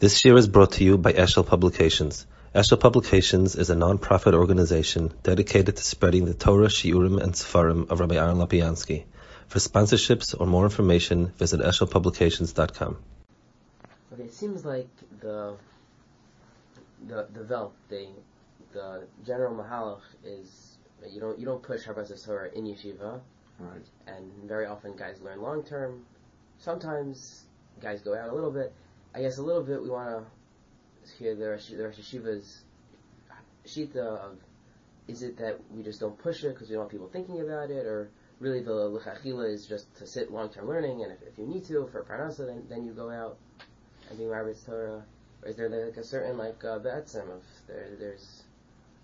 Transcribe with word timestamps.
This 0.00 0.24
year 0.24 0.34
is 0.38 0.48
brought 0.48 0.72
to 0.72 0.82
you 0.84 0.96
by 0.96 1.12
Eshel 1.12 1.44
Publications. 1.46 2.26
Eshel 2.54 2.80
Publications 2.80 3.54
is 3.54 3.68
a 3.68 3.74
non-profit 3.74 4.32
organization 4.32 5.12
dedicated 5.22 5.76
to 5.76 5.82
spreading 5.84 6.24
the 6.24 6.32
Torah, 6.32 6.68
Shiurim, 6.68 7.22
and 7.22 7.34
Sefarim 7.34 7.90
of 7.90 8.00
Rabbi 8.00 8.14
Aaron 8.14 8.38
Lopiansky. 8.38 9.04
For 9.48 9.58
sponsorships 9.58 10.34
or 10.40 10.46
more 10.46 10.64
information, 10.64 11.26
visit 11.36 11.60
eshelpublications.com. 11.60 12.96
Okay, 14.14 14.22
it 14.22 14.32
seems 14.32 14.64
like 14.64 14.88
the 15.20 15.58
the 17.06 17.26
the 17.34 17.44
Vel, 17.44 17.74
the 17.90 18.08
the 18.72 19.06
general 19.26 19.54
mahalach 19.54 20.00
is 20.24 20.78
you 21.10 21.20
don't 21.20 21.38
you 21.38 21.44
don't 21.44 21.62
push 21.62 21.84
Harbatzas 21.84 22.24
Torah 22.24 22.48
in 22.54 22.64
yeshiva, 22.64 23.20
Right. 23.58 23.84
and 24.06 24.32
very 24.48 24.64
often 24.64 24.96
guys 24.96 25.20
learn 25.20 25.42
long 25.42 25.62
term. 25.62 26.06
Sometimes 26.56 27.44
guys 27.82 28.00
go 28.00 28.16
out 28.16 28.30
a 28.30 28.34
little 28.34 28.50
bit. 28.50 28.72
I 29.14 29.22
guess 29.22 29.38
a 29.38 29.42
little 29.42 29.62
bit 29.62 29.82
we 29.82 29.90
want 29.90 30.24
to 31.04 31.12
hear 31.18 31.34
the 31.34 31.50
Rosh, 31.50 31.68
the 31.68 31.82
Rosh 31.82 31.98
Yeshiva's 31.98 32.62
shita 33.66 33.96
of 33.96 34.38
is 35.08 35.22
it 35.22 35.36
that 35.38 35.58
we 35.70 35.82
just 35.82 36.00
don't 36.00 36.16
push 36.18 36.44
it 36.44 36.54
because 36.54 36.68
we 36.68 36.74
don't 36.74 36.82
want 36.82 36.92
people 36.92 37.08
thinking 37.08 37.40
about 37.40 37.70
it, 37.70 37.84
or 37.86 38.10
really 38.38 38.62
the 38.62 38.70
lechachila 38.70 39.52
is 39.52 39.66
just 39.66 39.92
to 39.96 40.06
sit 40.06 40.30
long 40.30 40.48
term 40.48 40.68
learning, 40.68 41.02
and 41.02 41.12
if, 41.12 41.22
if 41.22 41.38
you 41.38 41.46
need 41.46 41.64
to 41.66 41.88
for 41.90 42.04
parnasa, 42.04 42.46
then, 42.46 42.64
then 42.68 42.84
you 42.84 42.92
go 42.92 43.10
out 43.10 43.36
and 44.08 44.18
do 44.18 44.24
Harbatzas 44.24 44.66
Torah. 44.66 45.02
Or 45.42 45.48
is 45.48 45.56
there 45.56 45.68
like 45.68 45.96
a 45.96 46.04
certain 46.04 46.36
like 46.36 46.62
uh, 46.64 46.76
of 46.76 46.82
there 46.82 47.88
there's 47.98 48.44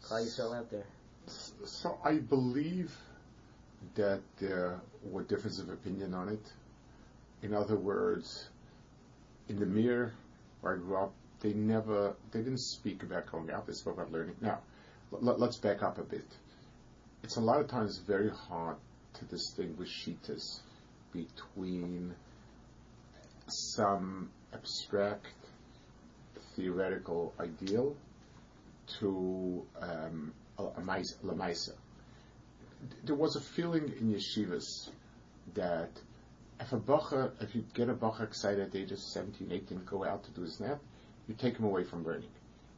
Klal 0.05 0.25
Yisrael 0.25 0.57
out 0.57 0.71
there? 0.71 0.87
So 1.27 1.99
I 2.05 2.17
believe 2.17 2.97
that 3.95 4.21
there 4.39 4.81
were 5.03 5.23
differences 5.25 5.61
of 5.61 5.71
opinion 5.71 6.15
on 6.15 6.29
it. 6.29 6.53
In 7.43 7.55
other 7.55 7.77
words, 7.77 8.49
in 9.49 9.59
the 9.59 9.67
Mir 9.67 10.13
where 10.61 10.75
I 10.75 10.77
grew 10.77 10.97
up, 10.97 11.13
they 11.41 11.53
never, 11.53 12.15
they 12.33 12.41
didn't 12.41 12.61
speak 12.61 13.03
about 13.03 13.31
going 13.31 13.51
out. 13.51 13.67
They 13.67 13.73
spoke 13.75 13.95
about 13.95 14.11
learning. 14.13 14.37
Now, 14.41 14.61
l- 15.13 15.37
let's 15.39 15.59
back 15.59 15.83
up 15.83 15.99
a 15.99 16.03
bit. 16.03 16.27
It's 17.23 17.37
a 17.37 17.41
lot 17.41 17.61
of 17.61 17.69
times 17.69 17.99
very 17.99 18.31
hard 18.31 18.77
to 19.15 19.25
distinguish 19.27 20.07
shitas 20.07 20.61
between 21.13 22.15
some 23.49 24.31
abstract 24.53 25.27
theoretical 26.55 27.35
ideal 27.39 27.97
to 29.01 29.65
um, 29.81 30.33
a, 30.59 30.65
a 30.65 30.81
mais- 30.81 31.17
lemaisa. 31.25 31.73
There 33.05 33.15
was 33.15 33.37
a 33.37 33.41
feeling 33.41 33.93
in 34.01 34.13
yeshivas 34.13 34.91
that 35.55 35.91
if 36.61 36.73
a 36.73 36.77
bacha, 36.77 37.33
if 37.41 37.55
you 37.55 37.65
get 37.75 37.89
a 37.89 37.95
bacha 37.95 38.25
excited 38.25 38.61
at 38.61 38.73
the 38.73 38.81
age 38.81 38.93
of 38.93 38.99
17, 38.99 39.51
18, 39.53 39.83
go 39.85 40.05
out 40.05 40.25
to 40.25 40.31
do 40.31 40.43
his 40.43 40.61
nap, 40.61 40.81
you 41.29 41.35
take 41.35 41.57
him 41.57 41.65
away 41.65 41.85
from 41.85 42.05
learning. 42.05 42.31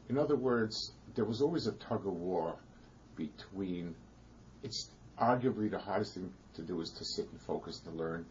In 0.09 0.19
other 0.19 0.37
words, 0.37 0.93
there 1.15 1.25
was 1.25 1.43
always 1.43 1.67
a 1.67 1.73
tug 1.73 2.07
of 2.07 2.15
war 2.15 2.57
between, 3.17 3.95
it's 4.63 4.91
arguably 5.21 5.71
the 5.71 5.79
hardest 5.79 6.15
thing 6.15 6.33
to 6.55 6.63
do 6.63 6.81
is 6.81 6.91
to 6.91 7.05
sit 7.05 7.31
and 7.31 7.41
focus 7.43 7.81
to 7.81 7.91
learn 7.91 8.25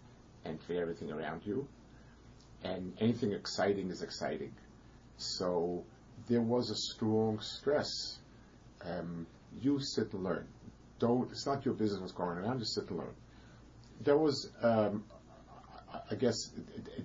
and 0.45 0.59
for 0.61 0.73
everything 0.73 1.11
around 1.11 1.41
you. 1.45 1.67
And 2.63 2.93
anything 2.99 3.33
exciting 3.33 3.89
is 3.89 4.01
exciting. 4.01 4.53
So 5.17 5.83
there 6.27 6.41
was 6.41 6.69
a 6.71 6.75
strong 6.75 7.39
stress. 7.39 8.19
Um, 8.83 9.27
you 9.61 9.79
sit 9.79 10.13
and 10.13 10.23
learn. 10.23 10.47
Don't. 10.99 11.29
It's 11.31 11.45
not 11.45 11.65
your 11.65 11.75
business 11.75 11.99
what's 11.99 12.13
going 12.13 12.43
on. 12.43 12.59
Just 12.59 12.73
sit 12.73 12.89
and 12.89 12.99
learn. 12.99 13.15
There 14.01 14.17
was, 14.17 14.51
um, 14.61 15.03
I 16.11 16.15
guess, 16.15 16.35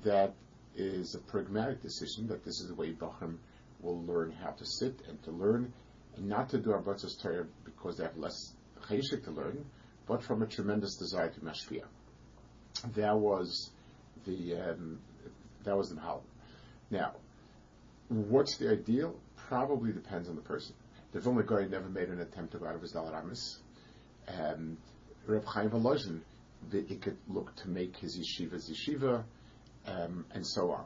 that 0.05 0.35
is 0.77 1.15
a 1.15 1.19
pragmatic 1.19 1.83
decision 1.83 2.27
that 2.29 2.45
this 2.45 2.61
is 2.61 2.69
the 2.69 2.75
way 2.75 2.93
Bachram 2.93 3.37
will 3.81 4.03
learn 4.05 4.33
how 4.33 4.51
to 4.51 4.65
sit 4.65 5.01
and 5.09 5.23
to 5.25 5.31
learn, 5.31 5.73
and 6.17 6.29
not 6.29 6.49
to 6.51 6.59
do 6.59 6.71
Harbatzas 6.71 7.21
Torah 7.21 7.47
because 7.65 7.97
they 7.97 8.05
have 8.05 8.17
less 8.17 8.55
cheshik 8.89 9.25
to 9.25 9.31
learn, 9.31 9.65
but 10.07 10.23
from 10.23 10.43
a 10.43 10.47
tremendous 10.47 10.97
desire 10.97 11.31
to 11.31 11.41
mashpia. 11.41 11.85
That 12.95 13.19
was 13.19 13.71
the 14.25 14.57
um, 14.57 14.99
that 15.65 15.77
was 15.77 15.91
the 15.91 15.97
mahal. 15.97 16.23
Now, 16.91 17.13
what's 18.09 18.57
the 18.57 18.71
ideal? 18.71 19.15
Probably 19.37 19.93
depends 19.93 20.29
on 20.29 20.37
the 20.37 20.43
person. 20.43 20.75
The 21.13 21.21
Vilna 21.21 21.69
never 21.69 21.89
made 21.89 22.09
an 22.09 22.21
attempt 22.21 22.53
to 22.53 22.59
go 22.59 22.67
out 22.67 22.75
of 22.75 22.81
his 22.81 22.93
Dalaramis. 22.93 23.59
Um, 24.29 24.79
Reb 25.27 25.45
Chaim 25.45 25.71
Volozhin, 25.71 26.21
it 26.73 27.03
could 27.03 27.19
look 27.29 27.55
to 27.57 27.69
make 27.69 27.97
his 27.97 28.19
yeshiva 28.19 28.53
his 28.53 28.71
yeshiva, 28.71 29.25
um, 29.87 30.25
and 30.33 30.47
so 30.47 30.71
on. 30.73 30.85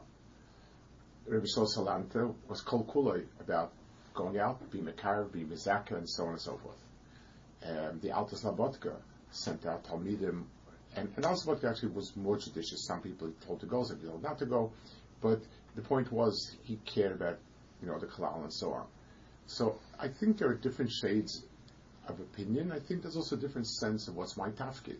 Rabbi 1.27 1.45
Shlomo 1.45 1.67
Salanter 1.77 2.33
was 2.47 2.61
kol 2.61 2.85
kuloi 2.85 3.25
about 3.39 3.73
going 4.13 4.39
out, 4.39 4.71
be 4.71 4.81
Makar, 4.81 5.25
be 5.25 5.43
Mizaka, 5.43 5.91
and 5.91 6.09
so 6.09 6.23
on 6.23 6.29
and 6.31 6.41
so 6.41 6.57
forth. 6.57 6.77
Um, 7.65 7.99
the 8.01 8.11
Alter 8.11 8.35
Slabodka 8.35 8.95
sent 9.31 9.65
out 9.65 9.83
Talmidim, 9.83 10.43
and, 10.95 11.09
and 11.15 11.25
Alter 11.25 11.41
Slabodka 11.45 11.69
actually 11.69 11.89
was 11.89 12.15
more 12.15 12.37
judicious. 12.37 12.85
Some 12.85 13.01
people 13.01 13.27
he 13.27 13.33
told 13.45 13.59
to 13.59 13.65
go, 13.65 13.83
some 13.83 13.97
people 13.97 14.13
told 14.13 14.23
not 14.23 14.39
to 14.39 14.45
go, 14.45 14.71
but 15.21 15.41
the 15.75 15.81
point 15.81 16.11
was 16.11 16.55
he 16.63 16.77
cared 16.85 17.11
about, 17.11 17.37
you 17.81 17.87
know, 17.87 17.99
the 17.99 18.07
Kalal 18.07 18.43
and 18.43 18.53
so 18.53 18.71
on. 18.73 18.85
So 19.45 19.79
I 19.99 20.07
think 20.07 20.37
there 20.37 20.49
are 20.49 20.55
different 20.55 20.91
shades 20.91 21.45
of 22.07 22.19
opinion. 22.19 22.71
I 22.71 22.79
think 22.79 23.01
there's 23.01 23.15
also 23.15 23.35
a 23.35 23.39
different 23.39 23.67
sense 23.67 24.07
of 24.07 24.15
what's 24.15 24.37
my 24.37 24.49
tafkid. 24.49 24.99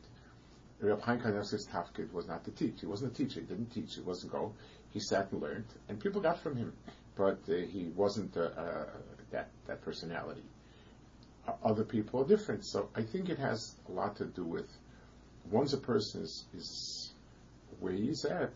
Reb 0.80 1.02
Chaim 1.02 1.20
tafkid 1.20 2.12
was 2.14 2.28
not 2.28 2.44
to 2.46 2.52
teach. 2.52 2.82
He 2.82 2.86
wasn't 2.86 3.14
a 3.14 3.16
teacher. 3.16 3.40
He 3.40 3.46
didn't 3.48 3.72
teach. 3.72 3.96
He 3.96 4.02
wasn't 4.02 4.32
go. 4.32 4.54
He 4.92 5.00
sat 5.00 5.32
and 5.32 5.42
learned, 5.42 5.66
and 5.90 6.00
people 6.00 6.22
got 6.22 6.40
from 6.40 6.56
him. 6.56 6.74
But 7.16 7.40
uh, 7.50 7.56
he 7.56 7.92
wasn't 7.96 8.38
uh, 8.38 8.42
uh, 8.42 8.86
that 9.32 9.50
that 9.66 9.82
personality. 9.82 10.44
Other 11.64 11.84
people 11.84 12.22
are 12.22 12.28
different. 12.28 12.66
So 12.66 12.90
I 12.96 13.04
think 13.04 13.30
it 13.30 13.40
has 13.40 13.76
a 13.88 13.92
lot 13.92 14.18
to 14.18 14.26
do 14.26 14.44
with 14.44 14.70
once 15.50 15.74
a 15.74 15.78
person 15.78 16.22
is, 16.22 16.46
is 16.54 17.14
where 17.80 17.94
he's 17.94 18.26
at, 18.26 18.52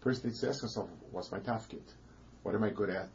person 0.00 0.28
needs 0.28 0.40
to 0.40 0.48
ask 0.50 0.60
himself, 0.60 0.90
what's 1.10 1.32
my 1.32 1.38
tafkid? 1.38 1.82
What 2.42 2.54
am 2.54 2.62
I 2.62 2.70
good 2.70 2.90
at? 2.90 3.08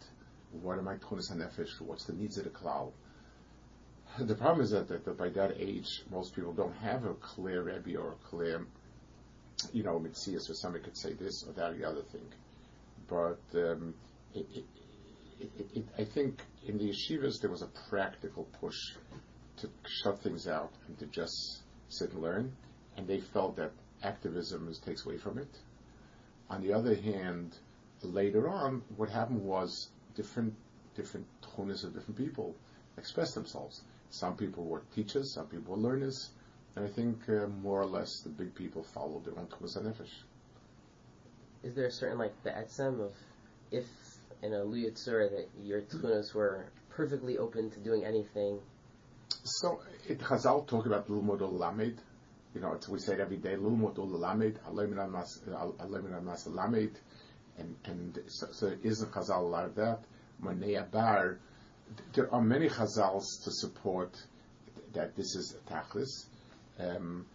What 0.52 0.80
am 0.80 0.88
I 0.88 0.96
tunis 0.96 1.32
hanefesh? 1.32 1.80
What's 1.80 2.06
the 2.06 2.14
needs 2.14 2.38
of 2.40 2.46
the 2.46 2.50
klal? 2.50 2.92
The 4.20 4.36
problem 4.36 4.62
is 4.62 4.72
that, 4.72 4.88
that, 4.90 5.06
that, 5.06 5.18
by 5.18 5.30
that 5.30 5.56
age, 5.58 6.04
most 6.12 6.36
people 6.36 6.52
don't 6.52 6.76
have 6.78 7.06
a 7.06 7.14
clear 7.14 7.62
Rebbe 7.64 7.98
or 7.98 8.10
a 8.12 8.28
clear, 8.30 8.66
you 9.72 9.84
know, 9.84 10.00
Mitzias, 10.00 10.42
so 10.42 10.54
somebody 10.54 10.84
could 10.84 10.98
say 10.98 11.14
this 11.14 11.46
or 11.48 11.54
that 11.54 11.72
or 11.72 11.74
the 11.76 11.86
other 11.86 12.02
thing. 12.02 12.28
But 13.08 13.40
um, 13.56 13.94
it, 14.34 14.46
it, 15.40 15.52
it, 15.74 15.86
I 15.98 16.04
think 16.04 16.42
in 16.68 16.78
the 16.78 16.90
yeshivas 16.90 17.40
there 17.40 17.50
was 17.50 17.62
a 17.62 17.70
practical 17.90 18.46
push 18.60 18.78
to 19.58 19.70
shut 20.04 20.22
things 20.22 20.48
out 20.48 20.72
and 20.88 21.00
to 21.00 21.06
just 21.06 21.60
sit 21.88 22.12
and 22.12 22.22
learn, 22.22 22.52
and 22.98 23.08
they 23.08 23.20
felt 23.20 23.56
that 23.56 23.72
activism 24.04 24.68
is, 24.68 24.80
takes 24.80 25.06
away 25.06 25.18
from 25.18 25.38
it. 25.38 25.58
On 26.50 26.62
the 26.62 26.74
other 26.74 26.96
hand, 26.96 27.56
later 28.02 28.50
on, 28.50 28.82
what 28.98 29.10
happened 29.10 29.44
was 29.44 29.90
different 30.16 30.54
different 30.96 31.26
tones 31.56 31.84
of 31.86 31.94
different 31.94 32.18
people 32.18 32.56
expressed 32.98 33.36
themselves. 33.36 33.82
Some 34.10 34.36
people 34.36 34.66
were 34.66 34.82
teachers, 34.96 35.34
some 35.34 35.48
people 35.48 35.76
were 35.76 35.82
learners, 35.82 36.30
and 36.76 36.86
I 36.86 36.88
think 36.90 37.18
uh, 37.30 37.48
more 37.48 37.82
or 37.82 37.86
less 37.86 38.22
the 38.22 38.30
big 38.30 38.56
people 38.56 38.84
followed 38.84 39.26
their 39.26 39.38
own 39.38 39.48
Tumas 39.48 39.78
HaNefesh. 39.78 40.24
Is 41.64 41.76
there 41.76 41.86
a 41.86 41.92
certain 41.92 42.18
like 42.18 42.34
the 42.44 42.50
etzem 42.50 43.02
of 43.02 43.14
if 43.72 43.86
in 44.42 44.54
a 44.54 44.58
Luyatzur 44.58 45.30
that 45.30 45.50
your 45.62 45.82
tunas 45.82 46.34
were 46.34 46.66
perfectly 46.90 47.38
open 47.38 47.70
to 47.72 47.80
doing 47.80 48.06
anything? 48.06 48.60
So 49.44 49.82
it 50.08 50.20
Chazal 50.20 50.68
talk 50.68 50.86
about 50.86 51.08
Lulmod 51.08 51.42
Lamed. 51.42 52.00
You 52.56 52.62
know, 52.62 52.80
we 52.90 53.00
say 53.00 53.14
it 53.14 53.20
every 53.20 53.38
day, 53.38 53.56
Lulmod 53.56 53.98
Lamed, 53.98 54.60
Alemin 54.68 55.12
Mas 56.24 56.48
Lamed, 56.48 56.98
and 57.58 57.76
and 57.86 58.20
so, 58.28 58.48
so 58.52 58.66
there 58.68 58.80
is 58.84 59.02
a 59.02 59.08
Chazal 59.08 59.40
a 59.40 59.42
lot 59.42 59.66
of 59.66 59.76
that. 59.76 60.00
Manea 60.42 60.90
Bar 60.90 61.40
there 62.14 62.34
are 62.34 62.42
many 62.42 62.70
chazals 62.70 63.44
to 63.44 63.52
support 63.52 64.16
that 64.94 65.16
this 65.16 65.36
is 65.36 65.56
a 65.56 65.72
tachlis. 65.72 66.26
Um, 66.80 67.26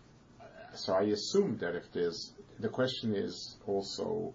so 0.75 0.95
I 0.95 1.03
assume 1.03 1.59
that 1.59 1.75
if 1.75 1.93
there's 1.93 2.33
the 2.59 2.69
question 2.69 3.15
is 3.15 3.57
also 3.67 4.35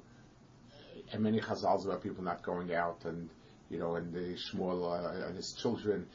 and 1.12 1.24
many 1.24 1.40
chazals 1.40 1.86
about 1.86 2.04
people 2.04 2.24
not 2.24 2.44
going 2.44 2.74
out 2.74 3.06
and 3.06 3.30
you 3.70 3.80
know 3.80 3.96
and 3.96 4.14
the 4.14 4.38
Shmuel 4.38 4.84
uh, 4.84 5.28
and 5.28 5.36
his 5.36 5.54
children 5.54 6.08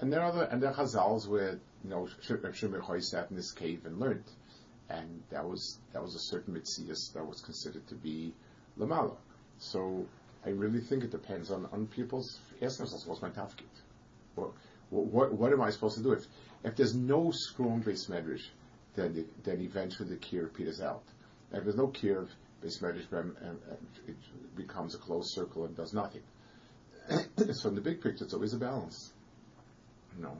and 0.00 0.12
there 0.12 0.20
are 0.20 0.28
other 0.28 0.44
and 0.44 0.62
there 0.62 0.70
are 0.70 0.74
chazals 0.74 1.28
where 1.28 1.58
you 1.84 1.90
know 1.90 2.08
Shimon 2.22 3.02
sat 3.02 3.30
in 3.30 3.36
this 3.36 3.52
cave 3.52 3.84
and 3.84 3.98
learned 3.98 4.24
and 4.88 5.22
that 5.30 5.44
was 5.44 5.78
that 5.92 6.02
was 6.02 6.14
a 6.14 6.18
certain 6.18 6.54
mitzias 6.54 7.12
that 7.14 7.26
was 7.26 7.40
considered 7.40 7.86
to 7.88 7.94
be 7.94 8.32
lamala. 8.78 9.16
So 9.58 10.06
I 10.44 10.50
really 10.50 10.80
think 10.80 11.04
it 11.04 11.10
depends 11.10 11.50
on, 11.50 11.68
on 11.72 11.86
people's 11.86 12.40
asking 12.60 12.84
themselves, 12.84 13.06
what's 13.06 13.22
my 13.22 13.30
tafkid? 13.30 13.62
What, 14.34 14.52
what, 14.90 15.32
what 15.32 15.52
am 15.52 15.60
I 15.60 15.70
supposed 15.70 15.96
to 15.96 16.02
do? 16.02 16.12
If, 16.12 16.26
if 16.64 16.76
there's 16.76 16.94
no 16.94 17.30
strong 17.30 17.80
base 17.80 18.06
medrash, 18.06 18.46
then, 18.94 19.14
the, 19.14 19.26
then 19.44 19.60
eventually 19.60 20.08
the 20.08 20.16
kier 20.16 20.52
peters 20.52 20.80
out. 20.80 21.02
if 21.52 21.64
there's 21.64 21.76
no 21.76 21.88
kier, 21.88 22.28
Beis 22.62 22.80
Medrash 22.80 23.06
it 24.06 24.16
becomes 24.56 24.94
a 24.94 24.98
closed 24.98 25.32
circle 25.32 25.64
and 25.64 25.76
does 25.76 25.92
nothing. 25.92 26.22
so 27.52 27.68
in 27.68 27.74
the 27.74 27.80
big 27.80 28.00
picture, 28.00 28.24
it's 28.24 28.34
always 28.34 28.54
a 28.54 28.58
balance. 28.58 29.12
No. 30.20 30.38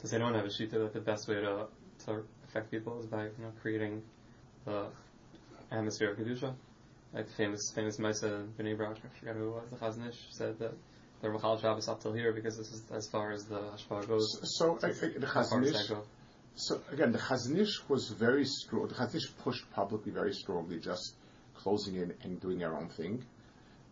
Does 0.00 0.12
anyone 0.12 0.34
have 0.34 0.44
a 0.44 0.52
sheet 0.52 0.70
that 0.70 0.92
the 0.92 1.00
best 1.00 1.26
way 1.26 1.36
to, 1.36 1.66
to 2.06 2.22
affect 2.46 2.70
people 2.70 3.00
is 3.00 3.06
by 3.06 3.24
you 3.24 3.32
know 3.40 3.52
creating 3.60 4.02
the 4.64 4.86
atmosphere 5.72 6.12
of 6.12 6.18
kedusha? 6.18 6.54
Like 7.12 7.26
the 7.26 7.32
famous 7.32 7.72
famous 7.74 7.98
Mesa 7.98 8.44
Bnei 8.58 8.76
Brak, 8.76 8.96
I 9.04 9.18
forgot 9.18 9.36
who 9.36 9.48
it 9.48 9.50
was. 9.50 9.70
The 9.70 9.76
Chazon 9.76 10.08
Ish 10.08 10.26
said 10.30 10.58
that 10.58 10.74
the 11.20 11.28
Rachal 11.28 11.60
Shabbos 11.60 11.88
up 11.88 12.02
till 12.02 12.12
here 12.12 12.32
because 12.32 12.56
this 12.56 12.72
is 12.72 12.82
as 12.92 13.08
far 13.08 13.32
as 13.32 13.44
the 13.44 13.60
Hashpah 13.60 14.06
goes. 14.06 14.38
So, 14.56 14.78
so 14.78 14.86
I, 14.86 14.90
I, 14.90 15.18
the 15.18 15.26
Chazon 15.26 15.66
Ish, 15.66 15.90
so 16.54 16.80
again, 16.92 17.12
the 17.12 17.18
Chazon 17.18 17.58
Ish 17.58 17.88
was 17.88 18.10
very 18.10 18.44
strong. 18.44 18.88
The 18.88 18.94
Chazon 18.94 19.16
Ish 19.16 19.36
pushed 19.38 19.70
publicly 19.72 20.12
very 20.12 20.34
strongly, 20.34 20.78
just 20.78 21.14
closing 21.54 21.96
in 21.96 22.14
and 22.22 22.40
doing 22.40 22.58
their 22.58 22.76
own 22.76 22.88
thing. 22.88 23.24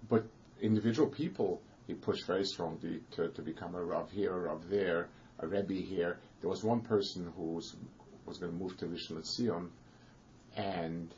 But 0.09 0.27
individual 0.61 1.09
people, 1.09 1.63
he 1.87 1.95
pushed 1.95 2.27
very 2.27 2.45
strongly 2.45 3.01
to, 3.13 3.29
to 3.29 3.43
become 3.43 3.75
a 3.75 3.83
Rav 3.83 4.11
here, 4.11 4.33
a 4.33 4.41
Rav 4.41 4.69
there, 4.69 5.09
a 5.39 5.47
Rebbe 5.47 5.75
here. 5.75 6.19
There 6.41 6.51
was 6.51 6.63
one 6.63 6.81
person 6.81 7.33
who 7.37 7.55
was, 7.55 7.77
was 8.25 8.39
going 8.39 8.53
to 8.53 8.59
move 8.59 8.77
to 8.79 8.87
Rishon 8.87 9.19
LeZion, 9.19 9.69
and 10.57 11.13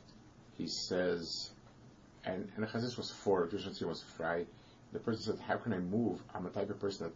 he 0.57 0.67
says, 0.67 1.51
and, 2.29 2.51
and 2.55 2.65
Chazon 2.67 2.91
Ish 2.91 2.97
was 2.97 3.11
for, 3.11 3.47
LeZion 3.47 3.87
was 3.87 4.03
frei. 4.17 4.45
The 4.93 4.99
person 4.99 5.21
said, 5.23 5.39
how 5.47 5.57
can 5.57 5.73
I 5.73 5.79
move? 5.79 6.21
I'm 6.33 6.45
a 6.45 6.49
type 6.49 6.69
of 6.69 6.79
person 6.79 7.07
that 7.07 7.13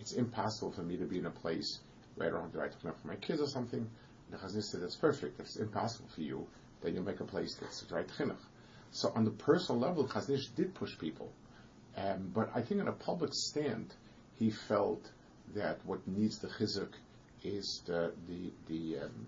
it's 0.00 0.12
impossible 0.12 0.72
for 0.72 0.82
me 0.82 0.96
to 0.96 1.04
be 1.04 1.18
in 1.18 1.26
a 1.26 1.30
place 1.30 1.80
where 2.14 2.28
I 2.28 2.30
don't 2.32 2.42
have 2.42 2.52
the 2.52 2.58
right 2.58 2.72
to 2.72 2.78
clean 2.78 2.90
up 2.90 3.00
for 3.00 3.08
my 3.08 3.16
kids 3.16 3.40
or 3.40 3.46
something. 3.46 3.88
The 4.30 4.36
Chazon 4.36 4.58
Ish 4.58 4.64
said, 4.66 4.82
that's 4.82 4.96
perfect. 4.96 5.40
If 5.40 5.46
it's 5.46 5.56
impossible 5.56 6.08
for 6.14 6.20
you, 6.20 6.46
then 6.82 6.94
you 6.94 7.02
make 7.02 7.20
a 7.20 7.24
place 7.24 7.56
that's 7.60 7.82
the 7.82 7.94
right 7.94 8.08
chinuch. 8.18 8.36
So 8.90 9.12
on 9.14 9.24
the 9.24 9.30
personal 9.30 9.80
level, 9.80 10.06
Chazon 10.06 10.34
Ish 10.34 10.48
did 10.48 10.74
push 10.74 10.98
people. 10.98 11.32
Um, 11.96 12.30
but 12.34 12.50
I 12.54 12.62
think 12.62 12.80
on 12.80 12.88
a 12.88 12.92
public 12.92 13.30
stand, 13.32 13.94
he 14.38 14.50
felt 14.50 15.10
that 15.54 15.78
what 15.84 16.06
needs 16.08 16.38
the 16.38 16.48
chizuk 16.48 16.92
is 17.44 17.82
the 17.86 18.12
the 18.26 18.50
the, 18.68 19.04
um, 19.04 19.26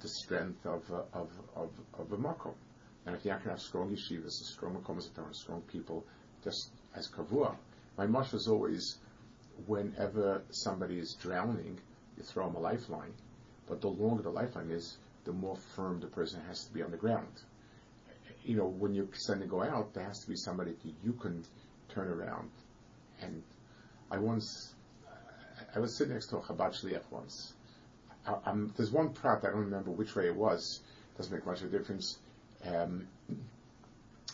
the 0.00 0.08
strength 0.08 0.66
of 0.66 0.82
uh, 0.90 1.02
of 1.12 1.30
of 1.54 1.70
of 1.98 2.12
a 2.12 2.16
makom. 2.16 2.54
And 3.06 3.16
if 3.16 3.24
you 3.24 3.32
can 3.32 3.50
have 3.50 3.60
strong 3.60 3.90
yeshivas, 3.90 4.30
strong 4.30 4.76
makom 4.76 5.34
strong 5.34 5.62
people, 5.62 6.04
just 6.44 6.70
as 6.94 7.08
kavua. 7.08 7.56
My 7.98 8.06
mush 8.06 8.32
is 8.32 8.48
always, 8.48 8.98
whenever 9.66 10.42
somebody 10.50 10.98
is 10.98 11.16
drowning, 11.20 11.78
you 12.16 12.22
throw 12.22 12.46
them 12.46 12.56
a 12.56 12.60
lifeline. 12.60 13.12
But 13.66 13.80
the 13.80 13.88
longer 13.88 14.22
the 14.22 14.30
lifeline 14.30 14.70
is, 14.70 14.98
the 15.24 15.32
more 15.32 15.56
firm 15.56 16.00
the 16.00 16.06
person 16.06 16.40
has 16.48 16.64
to 16.64 16.72
be 16.72 16.82
on 16.82 16.90
the 16.90 16.96
ground. 16.96 17.42
You 18.44 18.56
know, 18.56 18.66
when 18.66 18.94
you 18.94 19.08
send 19.14 19.40
to 19.40 19.46
go 19.46 19.62
out, 19.62 19.94
there 19.94 20.04
has 20.04 20.20
to 20.20 20.28
be 20.28 20.36
somebody 20.36 20.72
that 20.72 20.94
you 21.04 21.12
can 21.12 21.44
turn 21.88 22.08
around. 22.08 22.50
And 23.20 23.42
I 24.10 24.18
once, 24.18 24.74
I 25.74 25.78
was 25.78 25.96
sitting 25.96 26.12
next 26.12 26.26
to 26.28 26.38
a 26.38 26.40
Chabad 26.40 26.74
Shliach 26.80 27.04
once. 27.10 27.54
I, 28.26 28.52
there's 28.76 28.90
one 28.90 29.10
prat, 29.10 29.40
I 29.42 29.48
don't 29.48 29.60
remember 29.60 29.90
which 29.90 30.14
way 30.14 30.26
it 30.26 30.36
was, 30.36 30.80
doesn't 31.16 31.32
make 31.32 31.46
much 31.46 31.62
of 31.62 31.72
a 31.72 31.78
difference. 31.78 32.18
Um, 32.66 33.08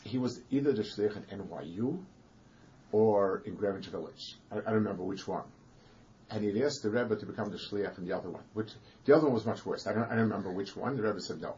he 0.04 0.18
was 0.18 0.40
either 0.50 0.72
the 0.72 0.82
Shliach 0.82 1.16
at 1.16 1.28
NYU 1.30 1.98
or 2.92 3.42
in 3.44 3.54
Greenwich 3.54 3.86
Village. 3.86 4.36
I, 4.50 4.58
I, 4.58 4.60
don't 4.60 4.74
remember 4.74 5.02
which 5.02 5.26
one. 5.26 5.44
And 6.30 6.44
he'd 6.44 6.62
asked 6.62 6.82
the 6.82 6.90
Rebbe 6.90 7.16
to 7.16 7.26
become 7.26 7.50
the 7.50 7.58
Shliach 7.58 7.98
in 7.98 8.06
the 8.06 8.16
other 8.16 8.30
one, 8.30 8.44
which 8.54 8.70
the 9.04 9.14
other 9.14 9.24
one 9.24 9.34
was 9.34 9.46
much 9.46 9.64
worse. 9.64 9.86
I 9.86 9.92
don't, 9.92 10.04
I 10.04 10.10
don't 10.10 10.28
remember 10.28 10.52
which 10.52 10.76
one. 10.76 10.96
The 10.96 11.02
Rebbe 11.02 11.20
said 11.20 11.40
no. 11.40 11.56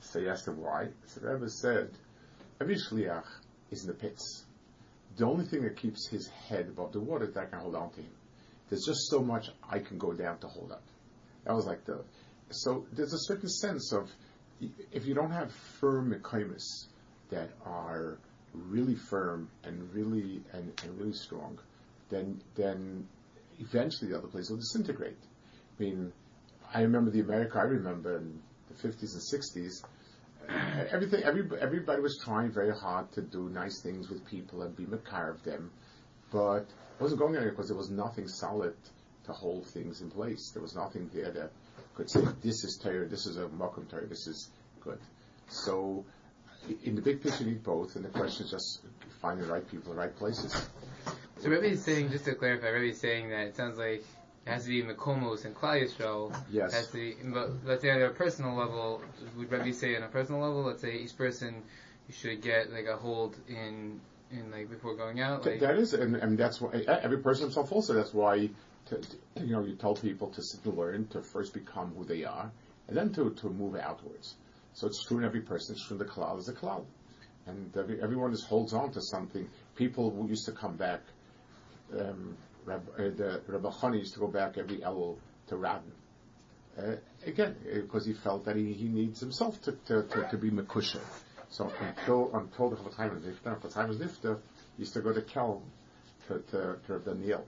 So 0.00 0.20
he 0.20 0.28
asked 0.28 0.48
him 0.48 0.60
why. 0.60 0.88
So 1.06 1.20
the 1.20 1.32
Rebbe 1.32 1.48
said, 1.48 1.90
every 2.60 2.76
Shliach 2.76 3.26
is 3.70 3.82
in 3.82 3.88
the 3.88 3.94
pits 3.94 4.44
the 5.16 5.26
only 5.26 5.44
thing 5.44 5.62
that 5.62 5.76
keeps 5.76 6.06
his 6.08 6.28
head 6.28 6.68
above 6.68 6.92
the 6.92 7.00
water 7.00 7.26
is 7.26 7.34
that 7.34 7.44
I 7.44 7.46
can 7.46 7.60
hold 7.60 7.74
on 7.74 7.90
to 7.90 8.00
him. 8.00 8.10
There's 8.68 8.84
just 8.86 9.10
so 9.10 9.20
much 9.20 9.50
I 9.68 9.80
can 9.80 9.98
go 9.98 10.12
down 10.12 10.38
to 10.38 10.48
hold 10.48 10.72
up. 10.72 10.82
That 11.44 11.54
was 11.54 11.66
like 11.66 11.84
the. 11.84 12.02
So 12.50 12.86
there's 12.92 13.12
a 13.12 13.18
certain 13.18 13.48
sense 13.48 13.92
of 13.92 14.10
if 14.92 15.06
you 15.06 15.14
don't 15.14 15.30
have 15.30 15.52
firm 15.52 16.12
mekaimis 16.12 16.86
that 17.30 17.50
are 17.64 18.18
really 18.52 18.94
firm 18.94 19.48
and 19.64 19.92
really 19.94 20.42
and, 20.52 20.72
and 20.82 20.98
really 20.98 21.12
strong, 21.12 21.58
then 22.08 22.40
then 22.56 23.06
eventually 23.58 24.10
the 24.10 24.18
other 24.18 24.28
place 24.28 24.50
will 24.50 24.56
disintegrate. 24.58 25.18
I 25.78 25.82
mean, 25.82 26.12
I 26.74 26.82
remember 26.82 27.10
the 27.10 27.20
America 27.20 27.58
I 27.58 27.62
remember 27.62 28.16
in 28.18 28.40
the 28.68 28.88
50s 28.88 29.14
and 29.14 29.42
60s 29.42 29.82
everything, 30.92 31.22
every, 31.22 31.44
everybody 31.60 32.00
was 32.00 32.18
trying 32.18 32.50
very 32.50 32.74
hard 32.74 33.10
to 33.12 33.22
do 33.22 33.48
nice 33.48 33.80
things 33.82 34.08
with 34.08 34.24
people 34.26 34.62
and 34.62 34.74
be 34.76 34.86
makar 34.86 35.30
of 35.30 35.42
them, 35.42 35.70
but 36.32 36.62
it 36.62 37.00
wasn't 37.02 37.20
going 37.20 37.34
anywhere 37.36 37.52
because 37.52 37.68
there 37.68 37.76
was 37.76 37.90
nothing 37.90 38.26
solid 38.28 38.74
to 39.24 39.32
hold 39.32 39.66
things 39.66 40.00
in 40.00 40.10
place. 40.10 40.50
There 40.52 40.62
was 40.62 40.74
nothing 40.74 41.10
there 41.12 41.30
that 41.30 41.52
could 41.94 42.10
say, 42.10 42.20
this 42.42 42.64
is 42.64 42.76
Torah, 42.76 43.08
this 43.08 43.26
is 43.26 43.36
a 43.36 43.46
Mokum 43.46 43.88
Torah, 43.88 44.06
this 44.06 44.26
is 44.26 44.50
good. 44.80 44.98
So, 45.48 46.04
in 46.84 46.94
the 46.94 47.02
big 47.02 47.22
picture, 47.22 47.44
you 47.44 47.50
need 47.50 47.62
both, 47.62 47.96
and 47.96 48.04
the 48.04 48.08
question 48.08 48.44
is 48.44 48.50
just 48.50 48.80
finding 49.20 49.46
the 49.46 49.52
right 49.52 49.68
people 49.70 49.92
in 49.92 49.96
the 49.96 50.02
right 50.02 50.16
places. 50.16 50.52
So 51.38 51.48
Rebbe 51.48 51.66
is 51.66 51.82
saying, 51.82 52.10
just 52.10 52.26
to 52.26 52.34
clarify, 52.34 52.68
Rebbe 52.68 52.92
is 52.92 53.00
saying 53.00 53.30
that 53.30 53.46
it 53.46 53.56
sounds 53.56 53.78
like 53.78 54.04
it 54.46 54.50
has 54.50 54.64
to 54.64 54.68
be 54.68 54.82
Makomos 54.82 55.44
and 55.44 55.54
Klal 55.54 55.82
Yisrael. 55.82 56.34
Yes. 56.50 56.74
Has 56.74 56.88
to 56.88 56.92
be, 56.94 57.16
but 57.24 57.50
let's 57.64 57.82
say 57.82 57.90
on 57.90 58.02
a 58.02 58.10
personal 58.10 58.54
level, 58.54 59.02
would 59.36 59.50
Rebbe 59.50 59.72
say 59.72 59.96
on 59.96 60.02
a 60.02 60.08
personal 60.08 60.40
level, 60.42 60.64
let's 60.64 60.82
say 60.82 60.96
each 60.96 61.16
person 61.16 61.62
you 62.08 62.14
should 62.14 62.42
get 62.42 62.70
like 62.72 62.86
a 62.86 62.96
hold 62.96 63.36
in 63.48 64.00
in 64.30 64.50
like 64.50 64.70
before 64.70 64.96
going 64.96 65.20
out. 65.20 65.44
Like, 65.44 65.60
that 65.60 65.76
is, 65.76 65.94
and, 65.94 66.16
and 66.16 66.38
that's 66.38 66.60
why 66.60 66.72
every 66.72 67.18
person 67.18 67.44
himself 67.44 67.72
also. 67.72 67.94
That's 67.94 68.14
why 68.14 68.50
to, 68.86 68.96
to, 68.96 69.16
you 69.36 69.52
know 69.52 69.64
you 69.64 69.76
tell 69.76 69.94
people 69.94 70.28
to 70.28 70.42
sit 70.42 70.62
to 70.64 70.70
learn 70.70 71.06
to 71.08 71.22
first 71.22 71.54
become 71.54 71.92
who 71.96 72.04
they 72.04 72.24
are, 72.24 72.50
and 72.88 72.96
then 72.96 73.12
to 73.14 73.30
to 73.30 73.48
move 73.48 73.76
outwards. 73.76 74.34
So 74.72 74.86
it's 74.86 75.04
true 75.04 75.18
in 75.18 75.24
every 75.24 75.40
person. 75.40 75.74
It's 75.74 75.86
true 75.86 75.96
in 75.96 75.98
the 75.98 76.04
cloud 76.04 76.38
as 76.38 76.48
a 76.48 76.52
cloud, 76.52 76.86
and 77.46 77.76
every, 77.76 78.02
everyone 78.02 78.32
just 78.32 78.46
holds 78.46 78.72
on 78.72 78.92
to 78.92 79.00
something. 79.02 79.48
People 79.76 80.10
who 80.10 80.28
used 80.28 80.46
to 80.46 80.52
come 80.52 80.76
back. 80.76 81.00
Um, 81.98 82.36
Rabbi, 82.64 82.90
uh, 82.92 83.10
the 83.16 83.42
Rabbi 83.48 83.68
Chani 83.70 83.98
used 83.98 84.14
to 84.14 84.20
go 84.20 84.28
back 84.28 84.58
every 84.58 84.78
Elul 84.78 85.16
to 85.48 85.54
Radin. 85.56 85.80
Uh, 86.78 86.96
again, 87.26 87.56
because 87.64 88.06
he 88.06 88.12
felt 88.12 88.44
that 88.44 88.56
he, 88.56 88.72
he 88.72 88.84
needs 88.84 89.18
himself 89.18 89.60
to, 89.62 89.72
to, 89.86 90.02
to, 90.04 90.28
to 90.30 90.36
be 90.36 90.50
Mekusha. 90.50 91.00
So 91.48 91.72
until 91.80 92.30
until 92.34 92.70
the 92.70 92.90
time 92.90 93.10
of 93.16 93.22
Nifta, 93.22 93.60
the 93.60 93.68
time 93.68 93.90
of 93.90 93.96
Nifta, 93.96 94.38
he 94.76 94.82
used 94.82 94.92
to 94.92 95.00
go 95.00 95.12
to 95.12 95.20
Kelm 95.20 95.62
to, 96.28 96.38
to, 96.50 96.76
to 96.86 96.98
Daniel. 97.00 97.44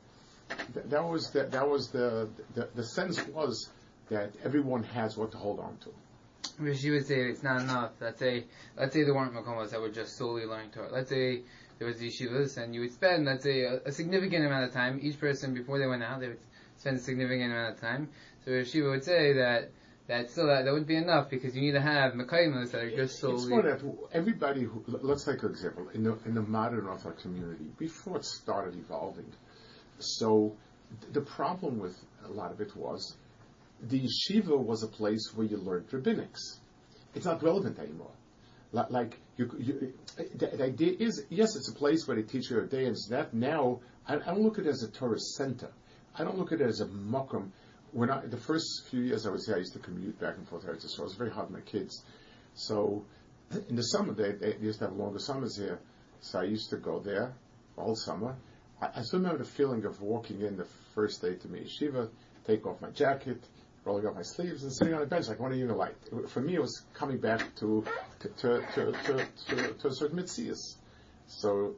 That, 0.75 0.91
that 0.91 1.05
was 1.05 1.31
the, 1.31 1.45
that 1.45 1.69
was 1.69 1.89
the, 1.91 2.29
the 2.55 2.69
the 2.75 2.85
sense 2.85 3.25
was 3.29 3.71
that 4.09 4.33
everyone 4.45 4.83
has 4.85 5.17
what 5.17 5.33
to 5.33 5.39
hold 5.39 5.61
on 5.61 5.77
to. 5.79 6.75
She 6.75 6.91
would 6.91 7.07
say 7.07 7.23
it's 7.23 7.43
not 7.43 7.63
enough. 7.63 7.93
Let's 8.01 8.19
say 8.19 8.45
let's 8.77 8.93
say 8.95 9.05
there 9.05 9.15
weren't 9.15 9.35
makomos 9.35 9.71
that 9.71 9.81
were 9.81 9.91
just 9.91 10.17
solely 10.17 10.45
learning 10.45 10.71
Torah. 10.71 10.93
Let's 10.93 11.11
say 11.11 11.43
there 11.79 11.89
was 11.89 12.01
yeshivas, 12.01 12.59
and 12.59 12.75
you 12.75 12.83
would 12.83 12.93
spend, 12.93 13.25
let's 13.25 13.43
say, 13.43 13.63
a, 13.63 13.81
a, 13.87 13.93
significant 13.93 14.47
amount 14.47 14.65
of 14.65 14.73
time. 14.73 15.01
Each 15.03 15.19
person, 15.19 15.53
before 15.53 15.81
they 15.81 15.87
went 15.87 16.03
out, 16.03 16.21
they 16.21 16.29
would 16.29 16.39
spend 16.77 16.97
a 16.99 17.01
significant 17.01 17.53
amount 17.53 17.75
of 17.75 17.81
time. 17.81 18.09
So 18.45 18.53
yeshiva 18.53 18.91
would 18.91 19.05
say 19.05 19.33
that 19.35 19.71
that 20.09 20.31
still 20.31 20.47
that, 20.47 20.65
that 20.65 20.71
wouldn't 20.71 20.89
be 20.89 20.97
enough 20.97 21.31
because 21.31 21.55
you 21.57 21.63
need 21.63 21.73
to 21.73 21.81
have 21.81 22.13
mekayimos 22.13 22.73
that 22.73 22.83
are 22.83 22.91
just 22.91 23.19
solely. 23.19 23.37
It's 23.37 23.47
more 23.47 23.63
that 23.63 23.81
everybody 24.13 24.63
who 24.63 24.85
let's 24.87 25.25
take 25.25 25.43
an 25.43 25.51
example 25.51 25.89
in 25.95 26.05
the 26.05 26.19
in 26.27 26.35
the 26.35 26.43
modern 26.43 26.87
Orthodox 26.87 27.23
community 27.23 27.67
before 27.79 28.19
it 28.19 28.25
started 28.25 28.77
evolving. 28.77 29.33
So 29.99 30.57
the 31.13 31.21
problem 31.21 31.79
with 31.79 31.97
a 32.25 32.33
lot 32.33 32.53
of 32.53 32.61
it 32.61 32.77
was 32.77 33.17
the 33.83 34.01
yeshiva 34.01 34.57
was 34.57 34.83
a 34.83 34.89
place 34.89 35.33
where 35.35 35.47
you 35.47 35.57
learned 35.57 35.89
rabbinics. 35.89 36.59
It's 37.15 37.27
not 37.27 37.43
relevant 37.43 37.79
anymore. 37.79 38.13
Like 38.73 39.19
you, 39.37 39.51
you, 39.59 39.93
the, 40.17 40.47
the, 40.47 40.65
idea 40.65 40.95
is, 40.99 41.27
yes, 41.29 41.57
it's 41.57 41.71
a 41.71 41.75
place 41.75 42.09
where 42.09 42.17
they 42.17 42.23
teach 42.23 42.51
you 42.51 42.59
a 42.59 42.67
day 42.67 42.87
and 42.87 42.97
that. 43.11 43.35
Now, 43.35 43.81
I, 44.07 44.15
I, 44.15 44.19
don't 44.19 44.41
look 44.41 44.59
at 44.59 44.65
it 44.65 44.71
as 44.71 44.83
a 44.83 44.91
tourist 44.91 45.35
center. 45.35 45.71
I 46.19 46.25
don't 46.25 46.39
look 46.39 46.53
at 46.53 46.61
it 46.63 46.67
as 46.67 46.81
a 46.81 46.87
makom. 46.87 47.51
When 47.91 48.11
I, 48.11 48.25
the 48.25 48.39
first 48.39 48.87
few 48.91 49.03
years 49.03 49.27
I 49.27 49.31
was 49.31 49.47
here, 49.47 49.57
I 49.57 49.59
used 49.59 49.75
to 49.75 49.79
commute 49.79 50.19
back 50.19 50.39
and 50.39 50.49
forth 50.49 50.63
so 50.63 51.03
it 51.03 51.05
was 51.05 51.17
very 51.17 51.31
hard 51.31 51.49
on 51.49 51.53
my 51.53 51.61
kids. 51.61 52.03
So, 52.55 53.05
in 53.69 53.77
the 53.77 53.83
summer, 53.83 54.15
they, 54.15 54.33
they 54.33 54.57
used 54.59 54.79
to 54.79 54.87
have 54.87 54.97
longer 54.97 55.19
summers 55.19 55.59
here. 55.59 55.79
So 56.21 56.41
I 56.41 56.45
used 56.45 56.71
to 56.71 56.77
go 56.77 56.99
there 56.99 57.35
all 57.77 57.95
summer. 57.95 58.37
I, 58.83 59.03
still 59.03 59.21
remember 59.21 59.39
the 59.39 59.49
feeling 59.49 59.85
of 59.85 60.01
walking 60.01 60.41
in 60.41 60.57
the 60.57 60.67
first 60.95 61.23
day 61.23 61.35
to 61.35 61.49
me 61.49 61.61
yeshiva, 61.61 62.09
take 62.47 62.67
off 62.67 62.81
my 62.81 62.91
jacket, 62.91 63.43
rolling 63.85 64.07
up 64.07 64.15
my 64.15 64.23
sleeves 64.23 64.63
and 64.63 64.73
sitting 64.73 64.95
on 64.95 65.03
a 65.03 65.07
bench 65.07 65.29
like 65.29 65.39
one 65.39 65.53
of 65.53 65.59
you 65.59 65.67
going 65.67 65.75
to 65.75 66.17
light. 66.19 66.31
For 66.31 66.41
me, 66.41 66.55
it 66.55 66.61
was 66.61 66.83
coming 66.95 67.19
back 67.19 67.55
to 67.57 67.85
to 68.21 68.29
to 68.29 68.67
to, 68.75 68.93
to, 68.93 69.75
to, 69.75 69.89
a 69.89 69.93
certain 69.93 70.19
mitzias. 70.19 70.77
So, 71.27 71.77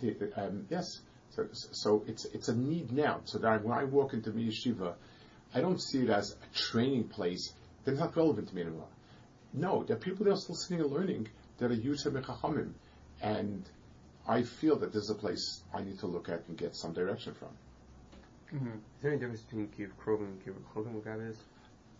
the, 0.00 0.32
um, 0.36 0.66
yes. 0.68 1.00
So, 1.30 1.46
so 1.52 2.04
it's 2.06 2.24
it's 2.26 2.48
a 2.48 2.56
need 2.56 2.92
now. 2.92 3.20
So 3.24 3.38
that 3.38 3.64
when 3.64 3.76
I 3.76 3.84
walk 3.84 4.12
into 4.12 4.32
my 4.32 4.42
yeshiva, 4.42 4.94
I 5.54 5.60
don't 5.60 5.80
see 5.80 6.02
it 6.02 6.10
as 6.10 6.32
a 6.32 6.58
training 6.58 7.04
place. 7.04 7.52
That's 7.84 7.98
not 7.98 8.16
relevant 8.16 8.48
to 8.48 8.54
me 8.54 8.62
anymore. 8.62 8.88
No, 9.52 9.84
there 9.84 9.96
are 9.96 10.00
people 10.00 10.24
that 10.24 10.32
are 10.32 10.36
still 10.36 10.54
sitting 10.54 10.82
and 10.82 10.92
learning. 10.92 11.28
that 11.58 11.70
are 11.70 11.76
Yutza 11.76 12.08
Mechachamim. 12.08 12.72
And 13.20 13.64
I 14.26 14.42
feel 14.42 14.76
that 14.76 14.92
this 14.92 15.04
is 15.04 15.10
a 15.10 15.14
place 15.14 15.62
I 15.74 15.82
need 15.82 15.98
to 16.00 16.06
look 16.06 16.28
at 16.28 16.46
and 16.48 16.56
get 16.56 16.76
some 16.76 16.92
direction 16.92 17.34
from. 17.34 17.48
Mm-hmm. 18.54 18.68
Is 18.68 19.02
there 19.02 19.10
any 19.12 19.20
difference 19.20 19.42
between 19.42 19.68
Kiv 19.68 19.90
Krov 20.04 20.20
and 20.20 20.44
Kiv 20.44 20.54
Chovim, 20.74 20.92
what 20.92 21.04
Gabi 21.04 21.30
is? 21.30 21.38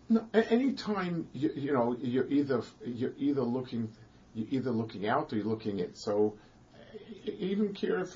No, 0.08 0.26
a- 0.34 0.52
anytime 0.52 1.28
you, 1.32 1.50
you 1.54 1.72
know 1.72 1.96
you're 2.00 2.28
either 2.28 2.62
you're 2.84 3.14
either 3.16 3.42
looking 3.42 3.90
you're 4.34 4.48
either 4.50 4.70
looking 4.70 5.08
out 5.08 5.32
or 5.32 5.36
you're 5.36 5.46
looking 5.46 5.78
in. 5.78 5.94
So 5.94 6.34
even 7.24 7.72
Kiruv, 7.72 8.14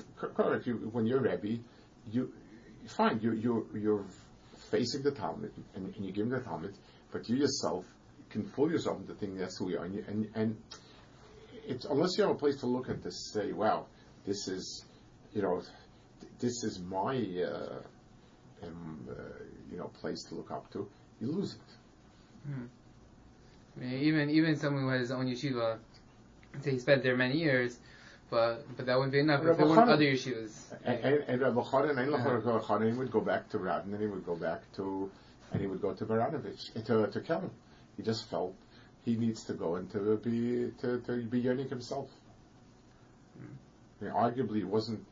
if 0.55 0.67
you 0.67 0.89
when 0.91 1.07
you're 1.07 1.19
Rebbe, 1.19 1.59
you 2.11 2.31
fine 2.87 3.19
you 3.21 3.33
you 3.33 3.67
you're 3.73 4.05
facing 4.69 5.01
the 5.01 5.11
Talmud 5.11 5.51
and, 5.75 5.95
and 5.95 6.05
you're 6.05 6.13
giving 6.13 6.31
the 6.31 6.39
Talmud, 6.39 6.75
but 7.11 7.27
you 7.27 7.35
yourself 7.37 7.85
can 8.29 8.43
fool 8.43 8.69
yourself 8.69 8.99
into 8.99 9.13
thinking 9.13 9.37
that's 9.37 9.57
who 9.57 9.69
you 9.69 9.79
are. 9.79 9.85
And, 9.85 9.99
and 10.07 10.29
and 10.35 10.57
it's 11.67 11.85
unless 11.85 12.17
you 12.17 12.23
have 12.23 12.35
a 12.35 12.39
place 12.39 12.59
to 12.59 12.67
look 12.67 12.89
at 12.89 13.03
this, 13.03 13.31
say, 13.33 13.51
wow, 13.51 13.87
this 14.27 14.47
is 14.47 14.85
you 15.33 15.41
know 15.41 15.63
this 16.39 16.63
is 16.63 16.79
my 16.79 17.15
uh, 17.15 17.79
um, 18.63 19.07
uh, 19.09 19.13
you 19.71 19.77
know 19.77 19.87
place 20.01 20.23
to 20.25 20.35
look 20.35 20.51
up 20.51 20.71
to. 20.73 20.87
You 21.19 21.31
lose 21.31 21.53
it. 21.55 22.51
I 23.77 23.79
mean, 23.79 23.99
even 24.03 24.29
even 24.29 24.55
someone 24.57 24.83
who 24.83 24.89
has 24.89 25.01
his 25.01 25.11
own 25.11 25.25
yeshiva, 25.25 25.77
he 26.63 26.77
spent 26.79 27.03
there 27.03 27.15
many 27.15 27.37
years, 27.37 27.79
but 28.29 28.65
but 28.75 28.85
that 28.85 28.95
wouldn't 28.95 29.13
be 29.13 29.19
enough 29.19 29.43
if 29.45 29.57
there 29.57 29.65
weren't 29.65 29.89
other 29.89 30.03
yeshivas. 30.03 30.73
And, 30.83 30.99
and, 30.99 31.23
and 31.27 31.41
Rabbi 31.41 31.61
Chanan, 31.61 31.97
and 31.97 32.11
Rabbi 32.11 32.59
Chanan 32.59 32.97
would 32.97 33.11
go 33.11 33.21
back 33.21 33.49
to 33.49 33.57
Radin, 33.59 33.93
and 33.93 34.01
he 34.01 34.07
would 34.07 34.25
go 34.25 34.35
back 34.35 34.61
to, 34.75 35.09
and 35.51 35.61
he 35.61 35.67
would 35.67 35.81
go 35.81 35.93
to 35.93 36.05
Baranovich, 36.05 36.73
to, 36.85 37.07
to 37.07 37.19
Kelm. 37.21 37.49
He 37.95 38.03
just 38.03 38.29
felt 38.29 38.53
he 39.05 39.15
needs 39.15 39.43
to 39.45 39.53
go 39.53 39.75
and 39.75 39.89
to 39.91 40.17
be, 40.17 40.71
to, 40.81 40.99
to 40.99 41.23
be 41.23 41.39
yearning 41.39 41.69
himself. 41.69 42.09
I 43.99 44.05
mean, 44.05 44.13
arguably, 44.13 44.59
it 44.59 44.67
wasn't, 44.67 45.05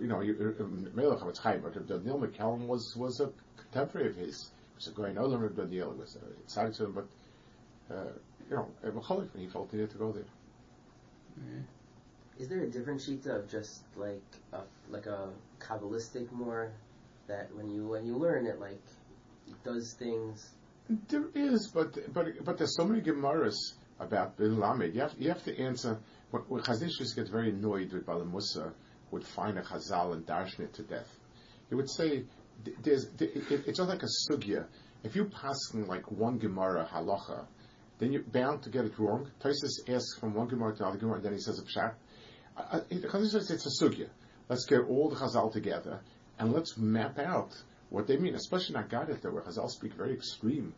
you 0.00 0.06
know, 0.06 0.20
uh, 0.20 0.64
Melech 0.94 1.36
Chaim, 1.38 1.60
but 1.62 1.86
Daniel 1.86 2.18
McCallum 2.18 2.66
was, 2.66 2.94
was 2.96 3.20
a 3.20 3.30
contemporary 3.56 4.10
of 4.10 4.16
his. 4.16 4.50
He 4.70 4.76
was 4.76 4.88
a 4.88 4.90
going 4.90 5.14
Olam 5.16 5.44
of 5.44 5.56
Daniel, 5.56 5.92
was 5.92 6.18
exciting 6.42 6.72
to 6.74 6.84
him, 6.84 6.92
but, 6.92 7.94
uh, 7.94 8.12
you 8.50 8.56
know, 8.56 8.68
Rabbi 8.82 9.00
Chanan, 9.00 9.28
he 9.36 9.46
felt 9.48 9.70
he 9.70 9.78
needed 9.78 9.90
to 9.92 9.98
go 9.98 10.12
there. 10.12 10.24
Is 12.38 12.48
there 12.48 12.62
a 12.62 12.70
different 12.70 13.00
sheet 13.00 13.26
of 13.26 13.48
just 13.48 13.82
like 13.96 14.22
a, 14.52 14.60
like 14.90 15.06
a 15.06 15.30
kabbalistic 15.60 16.30
more 16.32 16.72
that 17.26 17.54
when 17.54 17.68
you 17.70 17.86
when 17.86 18.04
you 18.04 18.16
learn 18.16 18.46
it 18.46 18.60
like 18.60 18.82
it 19.48 19.64
does 19.64 19.94
things 19.94 20.50
There 21.08 21.28
is, 21.34 21.68
but 21.68 22.12
but 22.12 22.44
but 22.44 22.58
there's 22.58 22.76
so 22.76 22.84
many 22.84 23.00
gemaras 23.00 23.56
about 23.98 24.36
Bin 24.36 24.58
Lamed. 24.58 24.94
You 24.94 25.00
have 25.00 25.14
you 25.18 25.28
have 25.30 25.42
to 25.44 25.58
answer. 25.58 25.98
When, 26.48 26.62
Chazishus 26.62 27.14
get 27.14 27.28
very 27.28 27.50
annoyed 27.50 27.92
with 27.92 28.06
Bala 28.06 28.24
Musa, 28.24 28.72
would 29.10 29.24
find 29.24 29.58
a 29.58 29.62
Chazal 29.62 30.12
and 30.14 30.26
darshan 30.26 30.60
it 30.60 30.74
to 30.74 30.82
death. 30.82 31.08
He 31.68 31.74
would 31.74 31.90
say, 31.90 32.24
"There's 32.82 33.08
th- 33.18 33.36
it, 33.36 33.66
it's 33.66 33.78
just 33.78 33.88
like 33.88 34.02
a 34.02 34.08
sugya. 34.30 34.66
If 35.02 35.14
you 35.14 35.26
pass 35.26 35.58
like 35.74 36.10
one 36.10 36.38
gemara 36.38 36.88
halacha, 36.90 37.46
then 37.98 38.12
you're 38.12 38.22
bound 38.22 38.62
to 38.64 38.70
get 38.70 38.84
it 38.84 38.98
wrong." 38.98 39.30
Tosis 39.40 39.88
asks 39.88 40.18
from 40.18 40.34
one 40.34 40.48
gemara 40.48 40.74
to 40.76 40.82
another 40.82 40.98
gemara, 40.98 41.16
and 41.16 41.24
then 41.24 41.32
he 41.32 41.40
says 41.40 41.58
a 41.58 41.62
pshat. 41.62 41.94
Uh, 42.56 42.80
says 42.88 43.50
it's 43.50 43.66
a 43.66 43.84
sugya. 43.84 44.08
Let's 44.48 44.66
get 44.66 44.82
all 44.82 45.08
the 45.08 45.16
Chazal 45.16 45.52
together 45.52 46.00
and 46.38 46.52
let's 46.52 46.76
map 46.76 47.18
out 47.18 47.50
what 47.90 48.06
they 48.06 48.16
mean, 48.16 48.34
especially 48.34 48.76
in 48.76 48.82
Agadah, 48.82 49.32
where 49.32 49.42
Chazal 49.42 49.70
speak 49.70 49.94
very 49.94 50.12
extreme. 50.12 50.74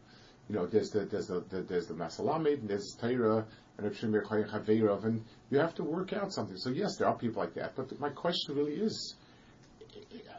You 0.48 0.54
know, 0.54 0.66
there's 0.66 0.90
the 0.90 1.00
there's 1.06 1.26
the, 1.26 1.40
the 1.48 1.62
there's 1.62 1.86
the 1.86 1.94
Masalamed, 1.94 2.60
and 2.60 2.68
there's 2.68 2.96
Torah, 3.00 3.46
and 3.78 5.04
and 5.04 5.24
you 5.50 5.58
have 5.58 5.74
to 5.74 5.84
work 5.84 6.12
out 6.12 6.32
something. 6.32 6.56
So 6.56 6.70
yes, 6.70 6.96
there 6.96 7.08
are 7.08 7.16
people 7.16 7.42
like 7.42 7.54
that, 7.54 7.76
but 7.76 7.98
my 8.00 8.08
question 8.10 8.56
really 8.56 8.74
is, 8.74 9.14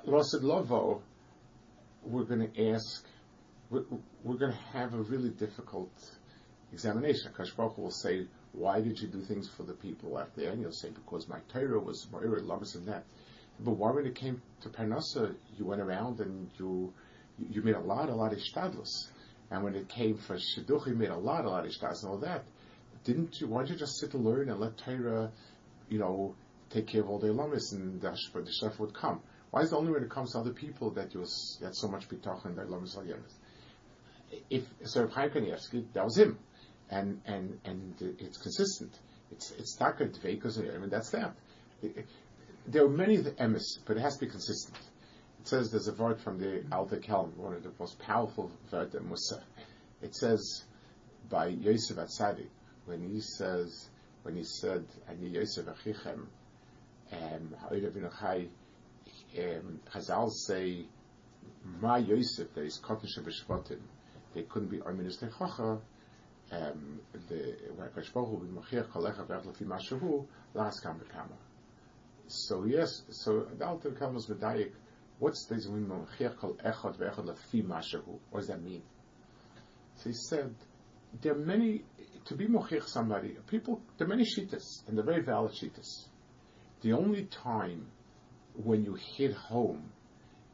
Rosid 0.07 0.41
Lovo, 0.41 1.01
we're 2.03 2.23
going 2.23 2.51
to 2.51 2.69
ask, 2.69 3.05
we're, 3.69 3.83
we're 4.23 4.37
going 4.37 4.53
to 4.53 4.77
have 4.77 4.93
a 4.93 5.01
really 5.01 5.29
difficult 5.29 5.91
examination. 6.71 7.31
Akash 7.31 7.77
will 7.77 7.91
say, 7.91 8.25
why 8.53 8.81
did 8.81 8.99
you 8.99 9.07
do 9.07 9.21
things 9.21 9.49
for 9.55 9.63
the 9.63 9.73
people 9.73 10.17
out 10.17 10.35
there? 10.35 10.51
And 10.51 10.61
you'll 10.61 10.71
say, 10.71 10.89
because 10.89 11.27
my 11.27 11.39
Torah 11.53 11.79
was 11.79 12.07
more 12.11 12.21
lamas 12.41 12.73
than 12.73 12.85
that. 12.85 13.03
But 13.59 13.71
why 13.71 13.91
when 13.91 14.05
it 14.05 14.15
came 14.15 14.41
to 14.61 14.69
Parnassa, 14.69 15.35
you 15.57 15.65
went 15.65 15.81
around 15.81 16.19
and 16.19 16.49
you 16.59 16.93
you 17.39 17.61
made 17.61 17.75
a 17.75 17.79
lot, 17.79 18.09
a 18.09 18.15
lot 18.15 18.33
of 18.33 18.39
shtadlus. 18.39 19.09
And 19.51 19.63
when 19.63 19.75
it 19.75 19.87
came 19.87 20.17
for 20.17 20.35
shidduch, 20.35 20.87
you 20.87 20.95
made 20.95 21.09
a 21.09 21.17
lot, 21.17 21.45
a 21.45 21.49
lot 21.49 21.65
of 21.65 21.71
shtadlus 21.71 22.03
and 22.03 22.11
all 22.11 22.17
that. 22.19 22.45
Didn't 23.07 23.39
you? 23.39 23.47
Why 23.47 23.59
don't 23.59 23.69
you 23.69 23.77
just 23.77 23.99
sit 23.99 24.13
and 24.15 24.25
learn 24.25 24.49
and 24.49 24.59
let 24.59 24.77
Torah, 24.77 25.31
you 25.87 25.97
know, 25.97 26.35
take 26.69 26.87
care 26.87 26.99
of 26.99 27.09
all 27.09 27.19
the 27.19 27.31
lamas 27.31 27.71
and 27.71 28.01
the, 28.01 28.09
the 28.33 28.51
stuff 28.51 28.81
would 28.81 28.93
come? 28.93 29.21
Why 29.49 29.61
is 29.61 29.71
it 29.71 29.75
only 29.77 29.93
when 29.93 30.03
it 30.03 30.09
comes 30.09 30.33
to 30.33 30.39
other 30.39 30.51
people 30.51 30.91
that 30.91 31.13
you 31.13 31.21
that 31.61 31.73
so 31.73 31.87
much 31.87 32.09
bitach 32.09 32.43
and 32.43 32.57
the 32.57 32.65
lamas 32.65 32.97
al 32.97 33.05
If 34.49 34.65
Sir 34.83 35.07
Chaim 35.07 35.29
Kanievsky, 35.29 35.85
that 35.93 36.03
was 36.03 36.17
him, 36.17 36.37
and 36.89 37.21
and 37.25 37.57
and 37.63 37.95
it's 38.19 38.39
consistent. 38.39 38.91
It's 39.31 39.51
it's 39.51 39.79
not 39.79 39.97
good 39.97 40.13
dveikus 40.13 40.57
and 40.57 40.69
I 40.69 40.77
mean 40.77 40.89
that's 40.89 41.11
that. 41.11 41.33
There 42.67 42.83
are 42.83 42.89
many 42.89 43.15
of 43.15 43.23
the 43.23 43.31
but 43.85 43.95
it 43.95 44.01
has 44.01 44.15
to 44.17 44.25
be 44.25 44.29
consistent. 44.29 44.77
It 45.39 45.47
says 45.47 45.71
there's 45.71 45.87
a 45.87 45.93
word 45.93 46.19
from 46.19 46.39
the 46.39 46.65
Alter 46.73 46.97
Kelm, 46.97 47.37
one 47.37 47.53
of 47.53 47.63
the 47.63 47.71
most 47.79 47.99
powerful 47.99 48.51
word 48.69 48.93
Musa. 49.01 49.41
It 50.01 50.13
says 50.13 50.65
by 51.29 51.47
Yosef 51.47 51.95
Atzadik 51.95 52.49
when 52.87 53.01
he 53.01 53.19
says 53.19 53.89
when 54.23 54.35
he 54.35 54.43
said 54.43 54.85
Ani 55.07 55.29
Yosef 55.29 55.65
Achichem, 55.65 56.25
um, 57.13 57.55
um, 59.37 59.79
Chazal 59.93 60.31
say 60.31 60.85
Ma 61.79 61.97
Yosef 61.97 62.53
that 62.53 62.63
is 62.63 62.79
Kodesh 62.79 63.19
B'Shvatim. 63.19 63.79
They 64.33 64.43
couldn't 64.43 64.69
be 64.69 64.77
Arminus 64.77 65.19
Nechacha. 65.23 65.79
Um, 66.49 66.99
the 67.29 67.57
when 67.75 67.89
Hakadosh 67.89 68.13
Baruch 68.13 68.29
Hu 68.29 68.47
b'Mochiach 68.47 68.89
Kolecha 68.89 69.27
V'Ech 69.27 69.45
Lefi 69.45 69.65
Mashahu 69.65 70.25
Las 70.53 70.79
Kam 70.79 70.99
B'Kama. 70.99 71.35
So 72.27 72.65
yes, 72.65 73.03
so 73.09 73.47
the 73.57 73.65
Alter 73.65 73.91
Kelm 73.91 74.13
was 74.13 74.27
medayik. 74.27 74.71
What's 75.19 75.45
this 75.45 75.67
mean? 75.67 75.87
Mochiach 75.87 76.37
Kol 76.37 76.55
V'Echad 76.55 76.97
Lefi 76.97 77.63
Mashahu. 77.63 78.19
What 78.29 78.39
does 78.39 78.47
that 78.47 78.61
mean? 78.61 78.81
So 79.95 80.09
he 80.09 80.15
said 80.15 80.55
there 81.21 81.33
are 81.33 81.37
many 81.37 81.83
to 82.27 82.35
be 82.35 82.47
mochich 82.47 82.87
somebody. 82.87 83.35
People 83.47 83.81
there 83.97 84.05
are 84.05 84.09
many 84.09 84.23
shitas 84.23 84.87
and 84.87 84.97
they're 84.97 85.05
very 85.05 85.21
valid 85.21 85.53
shitas. 85.53 86.05
The 86.81 86.93
only 86.93 87.25
time 87.25 87.87
when 88.63 88.83
you 88.83 88.95
hit 88.95 89.33
home 89.33 89.91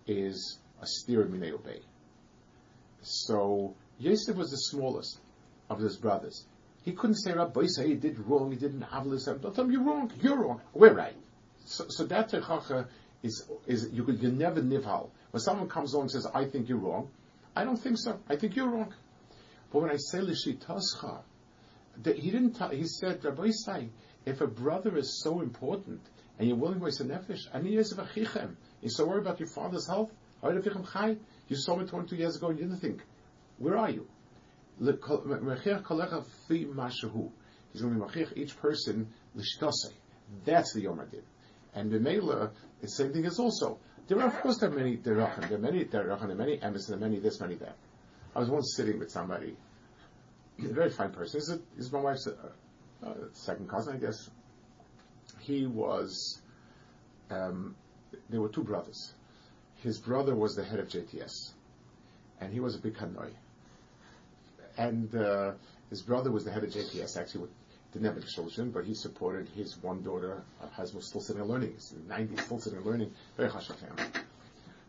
is 0.08 0.60
a 0.82 0.86
steer 0.86 1.26
minei 1.26 1.54
obey. 1.54 1.80
So 3.02 3.76
Yosef 4.00 4.36
was 4.36 4.52
the 4.52 4.58
smallest 4.58 5.20
of 5.70 5.80
his 5.80 5.98
brothers. 5.98 6.46
He 6.84 6.92
couldn't 6.92 7.16
say 7.16 7.34
Rabbi 7.34 7.66
say 7.68 7.88
he 7.88 7.96
did 7.96 8.20
wrong, 8.20 8.52
he 8.52 8.58
didn't 8.58 8.82
have 8.82 9.10
this. 9.10 9.26
Don't 9.26 9.42
tell 9.56 9.64
him 9.64 9.72
you're 9.72 9.84
wrong, 9.84 10.12
you're 10.22 10.38
wrong. 10.38 10.62
We're 10.74 10.94
right. 10.94 11.16
So, 11.66 11.86
so 11.88 12.06
that 12.06 12.30
techacha 12.30 12.88
is 13.22 13.50
is 13.66 13.90
you 13.94 14.04
could 14.04 14.22
you 14.22 14.32
never 14.32 14.62
nivhal. 14.62 15.10
When 15.32 15.42
someone 15.42 15.70
comes 15.70 15.94
along 15.94 16.04
and 16.04 16.12
says, 16.12 16.28
I 16.34 16.46
think 16.46 16.70
you're 16.70 16.78
wrong, 16.78 17.10
I 17.56 17.64
don't 17.64 17.78
think 17.78 17.98
so. 17.98 18.20
I 18.30 18.36
think 18.36 18.56
you're 18.56 18.70
wrong. 18.70 18.94
But 19.72 19.82
when 19.82 19.92
I 19.92 19.98
say 19.98 20.20
l'shitascha, 20.20 21.22
he 22.06 22.32
didn't 22.32 22.54
tell, 22.54 22.70
he 22.70 22.86
said, 22.88 23.24
Rabbi 23.24 23.50
say, 23.52 23.90
if 24.26 24.42
a 24.42 24.48
brother 24.48 24.98
is 24.98 25.22
so 25.22 25.42
important 25.42 26.02
and 26.40 26.48
you're 26.48 26.58
willing 26.58 26.80
to 26.80 26.86
waste 26.86 27.02
a 27.02 27.06
nefesh, 27.06 27.42
and 27.54 27.68
he 27.68 27.78
is 27.78 27.94
v'chichem, 27.94 28.56
you're 28.82 28.90
so 28.90 29.06
worried 29.06 29.22
about 29.22 29.40
your 29.40 29.50
father's 29.50 29.88
health? 29.88 30.12
You 30.44 31.56
saw 31.56 31.76
me 31.78 31.86
22 31.86 32.16
years 32.16 32.36
ago 32.36 32.48
and 32.50 32.60
you 32.60 32.66
didn't 32.66 32.80
think, 32.82 33.02
where 33.60 33.78
are 33.78 33.90
you? 33.90 34.08
He's 34.78 34.90
going 34.98 35.40
mechir 38.00 38.38
each 38.38 38.58
person. 38.58 39.08
That's 40.46 40.74
the 40.74 40.82
Yom 40.82 41.00
Adin. 41.00 41.22
And 41.76 41.92
the 41.92 42.00
Mela, 42.00 42.52
the 42.82 42.88
same 42.88 43.14
thing 43.14 43.26
is 43.26 43.40
also. 43.40 43.80
There 44.08 44.20
are, 44.20 44.28
of 44.28 44.42
course, 44.42 44.58
there 44.58 44.70
are 44.70 44.74
many 44.74 44.98
derachim, 44.98 45.48
there 45.48 45.58
are 45.58 45.62
many 45.62 45.86
derachim, 45.86 46.28
there 46.28 46.32
are 46.32 46.36
many 46.36 46.58
emes, 46.58 46.88
there 46.88 46.98
are 46.98 47.00
many 47.00 47.20
this, 47.20 47.40
many 47.40 47.56
that. 47.56 47.78
I 48.36 48.40
was 48.40 48.50
once 48.50 48.74
sitting 48.76 49.00
with 49.00 49.12
somebody, 49.12 49.56
a 50.60 50.74
very 50.74 50.90
fine 50.90 51.12
person. 51.12 51.40
He's, 51.40 51.50
a, 51.50 51.60
he's 51.76 51.92
my 51.92 52.00
wife's 52.00 52.28
second 53.34 53.70
cousin, 53.70 53.96
I 53.96 54.00
guess. 54.00 54.30
He 55.40 55.66
was, 55.66 56.42
um, 57.30 57.76
there 58.30 58.42
were 58.42 58.50
two 58.50 58.64
brothers. 58.64 59.14
His 59.78 59.98
brother 59.98 60.36
was 60.36 60.56
the 60.56 60.64
head 60.64 60.80
of 60.80 60.88
JTS, 60.88 61.52
and 62.40 62.54
he 62.54 62.60
was 62.60 62.76
a 62.76 62.80
big 62.80 62.96
Hanoi. 62.96 63.32
And 64.78 65.14
uh, 65.14 65.52
his 65.90 66.02
brother 66.02 66.32
was 66.32 66.46
the 66.46 66.52
head 66.52 66.64
of 66.64 66.70
JTS, 66.70 67.18
actually, 67.20 67.50
didn't 67.92 68.06
have 68.06 68.18
any 68.18 68.26
children, 68.26 68.72
but 68.72 68.86
he 68.86 68.94
supported 68.96 69.50
his 69.50 69.78
one 69.82 70.02
daughter, 70.02 70.44
her 70.62 70.68
husband 70.68 71.04
still 71.04 71.22
sitting 71.22 71.42
and 71.42 71.50
learning. 71.50 71.74
He's 71.74 71.92
in 71.92 72.08
the 72.08 72.14
90s, 72.14 72.40
still 72.42 72.60
sitting 72.60 72.78
and 72.78 72.88
learning. 72.88 73.12
Very 73.38 73.50
hush 73.50 73.68
family. 73.68 74.04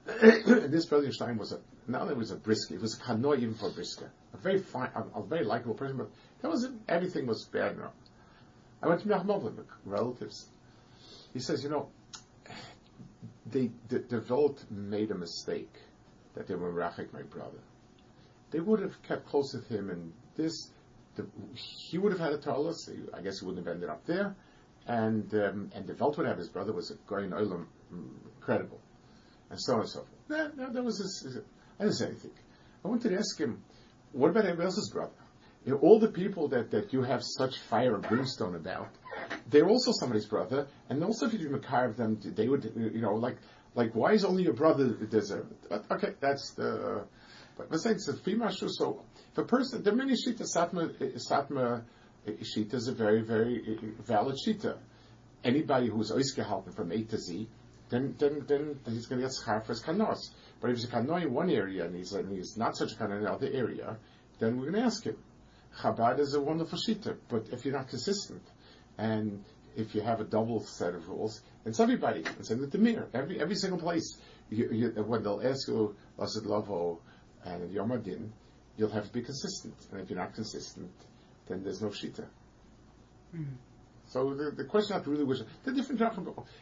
this 0.20 0.86
brother 0.86 1.10
Stein 1.12 1.38
was 1.38 1.52
a, 1.52 1.60
not 1.86 2.02
only 2.02 2.14
was 2.14 2.30
a 2.30 2.36
brisker, 2.36 2.74
he 2.74 2.78
was 2.78 2.98
a 2.98 3.02
Hanoi 3.02 3.38
even 3.38 3.54
for 3.54 3.70
brisker. 3.70 4.10
A 4.34 4.36
very 4.36 4.58
fine, 4.58 4.90
a, 4.94 5.20
a 5.20 5.22
very 5.22 5.44
likable 5.44 5.74
person, 5.74 5.96
but 5.96 6.10
that 6.42 6.50
was 6.50 6.68
everything 6.88 7.26
was 7.26 7.46
bad 7.46 7.78
now. 7.78 7.92
I 8.82 8.88
went 8.88 9.00
to 9.00 9.08
Menachem 9.08 9.64
relatives. 9.86 10.48
He 11.32 11.40
says, 11.40 11.64
you 11.64 11.70
know, 11.70 11.88
they, 13.46 13.70
the, 13.88 14.00
the 14.00 14.54
made 14.70 15.10
a 15.10 15.14
mistake 15.14 15.72
that 16.34 16.46
they 16.46 16.54
were 16.54 16.72
Rachik, 16.72 17.12
my 17.12 17.22
brother. 17.22 17.58
They 18.50 18.60
would 18.60 18.80
have 18.80 19.02
kept 19.02 19.26
close 19.26 19.54
with 19.54 19.68
him, 19.68 19.90
and 19.90 20.12
this, 20.36 20.70
the, 21.16 21.26
he 21.54 21.98
would 21.98 22.12
have 22.12 22.20
had 22.20 22.32
a 22.32 22.38
Talis. 22.38 22.90
I 23.12 23.20
guess 23.22 23.40
he 23.40 23.46
wouldn't 23.46 23.66
have 23.66 23.74
ended 23.74 23.88
up 23.88 24.04
there. 24.06 24.34
And 24.86 25.32
um, 25.34 25.70
and 25.74 25.86
the 25.86 25.94
Volt 25.94 26.18
would 26.18 26.26
have 26.26 26.36
his 26.36 26.50
brother 26.50 26.72
was 26.72 26.90
a 26.90 26.94
Goyin 27.10 27.30
Olam, 27.30 27.64
incredible, 28.36 28.80
and 29.54 29.62
so 29.62 29.74
on 29.74 29.80
and 29.80 29.88
so 29.88 30.00
forth. 30.00 30.10
No, 30.28 30.50
no, 30.56 30.72
that 30.72 30.82
was 30.82 30.98
his, 30.98 31.38
I 31.78 31.84
didn't 31.84 31.96
say 31.96 32.06
anything. 32.06 32.32
I 32.84 32.88
wanted 32.88 33.10
to 33.10 33.16
ask 33.16 33.38
him, 33.38 33.62
what 34.12 34.30
about 34.30 34.44
everybody 34.44 34.66
else's 34.66 34.90
brother? 34.90 35.12
You 35.64 35.72
know, 35.72 35.78
all 35.78 36.00
the 36.00 36.08
people 36.08 36.48
that, 36.48 36.72
that 36.72 36.92
you 36.92 37.02
have 37.02 37.22
such 37.22 37.58
fire 37.60 37.94
and 37.94 38.02
brimstone 38.02 38.56
about, 38.56 38.88
they're 39.48 39.68
also 39.68 39.92
somebody's 39.92 40.26
brother, 40.26 40.66
and 40.88 41.02
also 41.04 41.26
if 41.26 41.34
you 41.34 41.56
carve 41.58 41.96
them, 41.96 42.18
they 42.20 42.48
would, 42.48 42.72
you 42.76 43.00
know, 43.00 43.14
like, 43.14 43.36
like 43.74 43.94
why 43.94 44.12
is 44.12 44.24
only 44.24 44.42
your 44.42 44.52
brother 44.54 44.88
deserve 44.88 45.46
it? 45.50 45.82
Okay, 45.90 46.14
that's 46.20 46.52
the. 46.54 47.04
But 47.56 47.68
I'm 47.70 47.78
saying 47.78 47.96
it's 47.96 48.08
a 48.08 48.14
fimashu. 48.14 48.68
So 48.68 49.04
if 49.30 49.38
a 49.38 49.44
person, 49.44 49.82
there 49.84 49.92
are 49.92 49.96
many 49.96 50.14
shita 50.14 50.42
satma 50.42 50.92
satma 51.30 51.84
eh, 52.26 52.32
shita 52.42 52.74
is 52.74 52.88
a 52.88 52.92
very 52.92 53.22
very 53.22 53.62
eh, 53.66 53.86
valid 54.04 54.36
shita. 54.44 54.76
Anybody 55.44 55.88
who's 55.88 56.10
oiskehalten 56.10 56.74
from 56.74 56.90
A 56.90 57.02
to 57.04 57.18
Z, 57.18 57.48
then 57.90 58.14
then 58.18 58.44
then 58.46 58.78
he's 58.86 59.06
going 59.06 59.20
to 59.20 59.26
get 59.26 59.34
schar 59.34 59.64
for 59.64 59.72
his 59.72 59.82
kanos. 59.82 60.30
But 60.60 60.70
if 60.70 60.76
he's 60.76 60.86
a 60.86 60.88
kanoi 60.88 61.22
in 61.22 61.32
one 61.32 61.50
area 61.50 61.84
and 61.84 61.94
he's, 61.94 62.12
and 62.12 62.30
he's 62.32 62.56
not 62.56 62.76
such 62.76 62.92
a 62.92 62.96
kanoi 62.96 63.18
in 63.18 63.26
another 63.26 63.50
area, 63.52 63.96
then 64.38 64.56
we're 64.56 64.70
going 64.70 64.82
to 64.82 64.86
ask 64.86 65.04
him. 65.04 65.16
Chabad 65.80 66.20
is 66.20 66.34
a 66.34 66.40
wonderful 66.40 66.78
shita, 66.78 67.16
but 67.28 67.48
if 67.52 67.64
you're 67.64 67.74
not 67.74 67.88
consistent, 67.88 68.42
and 68.96 69.44
if 69.76 69.94
you 69.94 70.00
have 70.02 70.20
a 70.20 70.24
double 70.24 70.60
set 70.60 70.94
of 70.94 71.08
rules, 71.08 71.42
it's 71.64 71.80
everybody. 71.80 72.22
It's 72.38 72.50
in 72.50 72.68
the 72.68 72.78
mirror. 72.78 73.08
Every 73.12 73.40
every 73.40 73.56
single 73.56 73.78
place. 73.78 74.18
You, 74.50 74.70
you, 74.70 74.88
when 75.02 75.22
they'll 75.22 75.42
ask 75.42 75.66
you 75.68 75.96
Lasid 76.18 76.46
Lavo 76.46 77.00
and 77.44 77.72
Yom 77.72 77.92
Adin, 77.92 78.32
you'll 78.76 78.90
have 78.90 79.06
to 79.06 79.12
be 79.12 79.22
consistent. 79.22 79.74
And 79.90 80.00
if 80.00 80.10
you're 80.10 80.18
not 80.18 80.34
consistent, 80.34 80.92
then 81.48 81.62
there's 81.64 81.82
no 81.82 81.88
shita. 81.88 82.26
Mm. 83.34 83.54
So 84.06 84.34
the, 84.34 84.50
the 84.50 84.64
question 84.64 84.96
not 84.96 85.06
really 85.06 85.24
was 85.24 85.42
the 85.64 85.72
different 85.72 86.00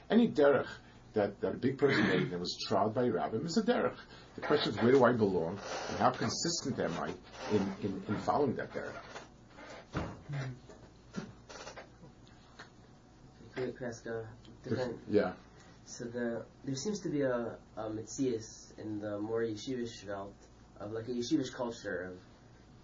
any 0.09 0.29
derech 0.29 0.67
that, 1.14 1.40
that 1.40 1.54
a 1.54 1.59
big 1.59 1.78
person 1.78 2.07
made 2.09 2.31
that 2.31 2.40
was 2.40 2.57
tried 2.69 2.95
by 2.95 3.09
Rabbim 3.09 3.45
is 3.45 3.57
a 3.57 3.62
derech. 3.62 3.97
The 4.35 4.40
question 4.40 4.73
is 4.73 4.83
where 4.83 4.92
do 4.92 5.04
I 5.04 5.12
belong 5.12 5.59
and 5.90 5.99
how 5.99 6.11
consistent 6.11 6.78
am 6.78 6.92
I 7.00 7.09
in, 7.54 7.75
in, 7.83 8.02
in 8.09 8.19
following 8.21 8.57
that 8.57 8.71
derech. 8.73 10.02
Could 13.54 13.75
I 13.83 13.85
ask 13.85 14.07
a 14.07 14.26
different? 14.64 14.99
Yeah. 15.09 15.33
So 15.85 16.04
the 16.04 16.45
there 16.64 16.75
seems 16.75 17.00
to 17.00 17.11
be 17.11 17.23
a, 17.23 17.57
a 17.76 17.90
mitzias 17.90 18.78
in 18.78 18.99
the 18.99 19.19
more 19.19 19.42
yeshivish 19.42 20.07
welt 20.09 20.35
of 20.81 20.92
like 20.92 21.09
a 21.09 21.11
yeshivish 21.11 21.52
culture 21.52 22.12
of 22.12 22.19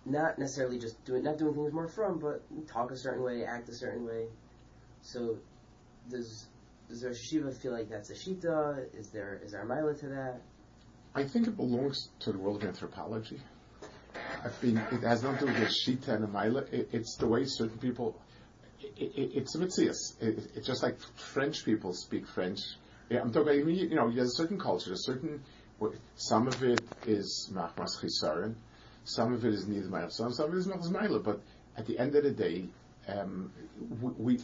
not 0.05 0.39
necessarily 0.39 0.79
just 0.79 1.03
doing 1.05 1.23
not 1.23 1.39
doing 1.39 1.55
things 1.55 1.73
more 1.73 1.89
from, 1.89 2.19
but 2.19 2.43
talk 2.69 2.91
a 2.91 2.97
certain 2.97 3.23
way, 3.23 3.45
act 3.45 3.69
a 3.71 3.75
certain 3.75 4.05
way. 4.05 4.27
So 5.01 5.39
does 6.11 6.47
does 6.89 7.03
the 7.03 7.15
Shiva 7.15 7.53
feel 7.53 7.73
like 7.73 7.89
that's 7.89 8.11
a 8.11 8.15
Shita? 8.15 8.95
Is 8.95 9.11
there 9.11 9.41
is 9.45 9.53
there 9.53 9.63
a 9.63 9.67
mila 9.67 9.95
to 9.95 10.09
that? 10.09 10.41
I 11.15 11.25
think 11.25 11.47
it 11.47 11.57
belongs 11.57 12.09
to 12.21 12.33
the 12.33 12.39
world 12.39 12.63
of 12.63 12.69
anthropology. 12.69 13.41
I 14.15 14.51
mean, 14.63 14.79
it 14.79 15.03
has 15.03 15.23
nothing 15.23 15.49
to 15.49 15.55
do 15.55 15.61
with 15.61 15.71
Shita 15.71 16.09
and 16.09 16.25
a 16.25 16.29
mila. 16.29 16.63
It, 16.73 16.91
it's 16.93 17.17
the 17.17 17.27
way 17.27 17.45
certain 17.45 17.79
people. 17.79 18.21
It, 18.81 19.13
it, 19.17 19.31
it's 19.35 19.55
a 19.55 19.59
mitzias. 19.59 19.97
it's 20.21 20.67
just 20.67 20.83
like 20.83 20.99
French 21.33 21.65
people 21.65 21.93
speak 21.93 22.27
French. 22.27 22.61
Yeah, 23.11 23.21
I'm 23.21 23.33
talking 23.33 23.63
about, 23.63 23.73
you 23.73 23.95
know, 23.95 24.11
there's 24.11 24.33
a 24.33 24.37
certain 24.37 24.59
culture, 24.59 24.93
a 24.93 24.97
certain, 24.97 25.43
some 26.17 26.47
of 26.47 26.63
it 26.63 26.83
is 27.07 27.51
machmas 27.55 27.99
chisaron, 28.03 28.55
some 29.05 29.33
of 29.33 29.45
it 29.47 29.55
is 29.55 29.67
neither 29.67 29.89
ma'af, 29.89 30.13
some 30.13 30.27
of 30.27 30.55
it 30.55 30.59
is 30.59 30.69
machmas 30.69 30.91
ma'ila, 30.91 31.25
but 31.25 31.41
at 31.75 31.87
the 31.87 31.99
end 31.99 32.15
of 32.17 32.25
the 32.25 32.31
day, 32.31 32.69
um, 33.09 33.53
we, 34.19 34.39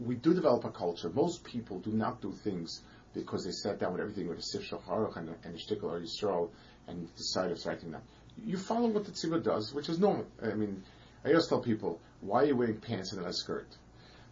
we 0.00 0.14
do 0.14 0.34
develop 0.34 0.64
a 0.64 0.70
culture. 0.70 1.10
Most 1.10 1.44
people 1.44 1.80
do 1.80 1.90
not 1.90 2.20
do 2.20 2.32
things 2.32 2.82
because 3.12 3.44
they 3.44 3.52
sat 3.52 3.78
down 3.78 3.92
with 3.92 4.00
everything 4.00 4.28
with 4.28 4.38
a 4.38 4.42
Sif 4.42 4.62
Shacharuch 4.62 5.16
and, 5.16 5.30
a 5.30 5.58
Shtickle 5.58 5.84
or 5.84 6.00
Yisrael 6.00 6.50
and 6.88 7.14
decided 7.16 7.56
to 7.56 7.68
writing 7.68 7.92
them. 7.92 8.02
You 8.44 8.58
follow 8.58 8.88
what 8.88 9.04
the 9.04 9.12
tzibah 9.12 9.42
does, 9.42 9.72
which 9.72 9.88
is 9.88 9.98
normal. 9.98 10.26
I 10.42 10.54
mean, 10.54 10.82
I 11.24 11.28
always 11.28 11.46
tell 11.46 11.60
people, 11.60 12.00
why 12.20 12.42
are 12.42 12.46
you 12.46 12.56
wearing 12.56 12.76
pants 12.76 13.12
and 13.12 13.22
not 13.22 13.30
a 13.30 13.32
skirt? 13.32 13.68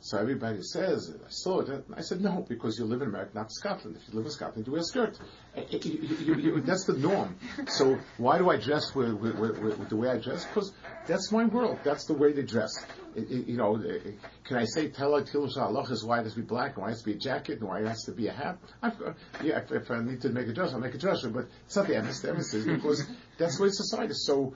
So 0.05 0.19
everybody 0.19 0.63
says, 0.63 1.15
I 1.25 1.31
saw 1.31 1.61
it. 1.61 1.69
And 1.69 1.85
I 1.97 2.01
said, 2.01 2.21
no, 2.21 2.45
because 2.49 2.77
you 2.77 2.85
live 2.87 3.03
in 3.03 3.09
America, 3.09 3.31
not 3.35 3.53
Scotland. 3.53 3.97
If 3.97 4.09
you 4.09 4.17
live 4.17 4.27
in 4.27 4.33
Scotland, 4.33 4.67
you 4.67 4.73
wear 4.73 4.81
a 4.81 4.85
skirt. 4.85 5.17
You, 5.71 5.79
you, 5.81 6.35
you, 6.35 6.61
that's 6.61 6.87
the 6.87 6.95
norm. 6.95 7.37
So 7.69 7.97
why 8.19 8.39
do 8.39 8.51
I 8.51 8.57
dress 8.57 8.97
with, 8.97 9.13
with, 9.13 9.39
with, 9.39 9.79
with 9.79 9.89
the 9.89 9.97
way 9.97 10.11
I 10.11 10.19
dress? 10.19 10.45
Because 10.45 10.73
that's 11.07 11.31
my 11.31 11.45
world. 11.45 11.79
That's 11.85 12.07
the 12.07 12.15
way 12.15 12.33
they 12.33 12.43
dress. 12.43 12.85
It, 13.15 13.31
it, 13.31 13.47
you 13.47 13.57
know, 13.57 13.77
eh, 13.77 14.11
can 14.43 14.57
I 14.57 14.65
say 14.65 14.89
tell 14.89 15.15
Allah 15.15 15.83
is 15.85 16.05
why 16.05 16.19
it 16.19 16.25
has 16.25 16.35
to 16.35 16.41
be 16.41 16.47
black, 16.47 16.75
and 16.75 16.83
why 16.83 16.89
it 16.89 16.95
has 16.95 17.03
to 17.03 17.07
be 17.07 17.13
a 17.13 17.19
jacket, 17.19 17.61
and 17.61 17.69
why 17.69 17.79
it 17.79 17.87
has 17.87 18.03
to 18.07 18.13
be 18.13 18.27
a 18.27 18.33
hat? 18.33 18.59
I've, 18.83 19.01
uh, 19.01 19.13
yeah, 19.41 19.59
if, 19.59 19.71
if, 19.71 19.91
I 19.93 20.03
need 20.03 20.23
to 20.23 20.31
make 20.31 20.49
a 20.49 20.53
dress, 20.53 20.73
I'll 20.73 20.81
make 20.81 20.95
a 20.95 20.99
dress, 20.99 21.23
but 21.23 21.47
it's 21.67 21.77
not 21.77 21.87
the 21.87 21.95
emphasis, 21.95 22.23
the 22.23 22.31
emphasis 22.31 22.65
because 22.65 23.07
that's 23.39 23.57
the 23.59 23.63
way 23.63 23.69
society 23.71 24.11
is. 24.11 24.27
So, 24.27 24.55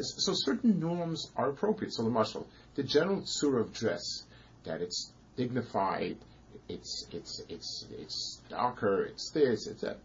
so 0.00 0.32
certain 0.34 0.80
norms 0.80 1.30
are 1.36 1.50
appropriate. 1.50 1.92
So 1.94 2.02
the 2.02 2.10
marshal, 2.10 2.48
the 2.74 2.82
general 2.82 3.22
surah 3.24 3.60
of 3.60 3.72
dress, 3.72 4.24
that 4.64 4.80
it's 4.80 5.12
dignified, 5.36 6.16
it's 6.68 7.06
it's 7.12 7.42
it's 7.48 7.86
it's 7.98 8.40
darker, 8.48 9.04
it's 9.04 9.30
this, 9.30 9.66
it's 9.66 9.82
that. 9.82 9.98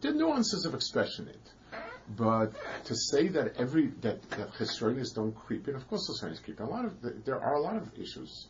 The 0.00 0.12
nuances 0.12 0.64
of 0.64 0.74
expression 0.74 1.28
it. 1.28 1.80
But 2.16 2.52
to 2.84 2.94
say 2.94 3.28
that 3.28 3.56
every 3.56 3.88
that 4.02 4.28
that 4.30 4.54
historians 4.54 5.12
don't 5.12 5.34
creep 5.34 5.68
in, 5.68 5.74
of 5.74 5.88
course 5.88 6.06
historians 6.06 6.40
creep 6.40 6.60
in. 6.60 6.66
A 6.66 6.70
lot 6.70 6.84
of 6.84 7.24
there 7.24 7.40
are 7.40 7.54
a 7.54 7.60
lot 7.60 7.76
of 7.76 7.90
issues. 7.98 8.46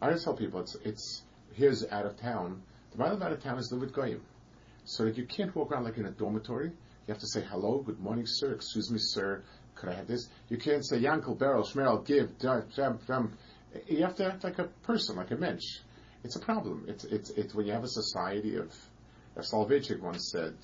I 0.00 0.06
always 0.06 0.24
tell 0.24 0.34
people 0.34 0.60
it's 0.60 0.76
it's 0.84 1.22
here's 1.54 1.84
out 1.90 2.06
of 2.06 2.16
town. 2.20 2.62
The 2.92 2.98
mile 2.98 3.22
out 3.22 3.32
of 3.32 3.42
town 3.42 3.58
is 3.58 3.70
live 3.72 3.80
with 3.80 3.92
goyim, 3.92 4.22
so 4.84 5.04
that 5.04 5.16
you 5.16 5.26
can't 5.26 5.54
walk 5.54 5.72
around 5.72 5.84
like 5.84 5.96
in 5.96 6.06
a 6.06 6.10
dormitory. 6.10 6.68
You 7.06 7.12
have 7.12 7.18
to 7.18 7.26
say 7.26 7.42
hello, 7.42 7.82
good 7.82 8.00
morning, 8.00 8.24
sir, 8.26 8.52
excuse 8.52 8.90
me, 8.90 8.98
sir, 8.98 9.42
could 9.74 9.90
I 9.90 9.94
have 9.94 10.06
this? 10.06 10.28
You 10.48 10.56
can't 10.56 10.86
say 10.86 11.00
Yankel, 11.00 11.38
Beryl, 11.38 11.64
Shmerel, 11.64 12.06
give, 12.06 12.38
jam, 12.38 12.64
jam, 12.74 12.98
you 13.86 14.02
have 14.02 14.16
to 14.16 14.26
act 14.26 14.44
like 14.44 14.58
a 14.58 14.64
person, 14.82 15.16
like 15.16 15.30
a 15.30 15.36
mensch. 15.36 15.78
It's 16.22 16.36
a 16.36 16.40
problem. 16.40 16.86
It's, 16.88 17.04
it's, 17.04 17.30
it's 17.30 17.54
when 17.54 17.66
you 17.66 17.72
have 17.72 17.84
a 17.84 17.88
society 17.88 18.56
of, 18.56 18.72
as 19.36 19.50
Soloveitchik 19.50 20.00
once 20.00 20.30
said, 20.32 20.54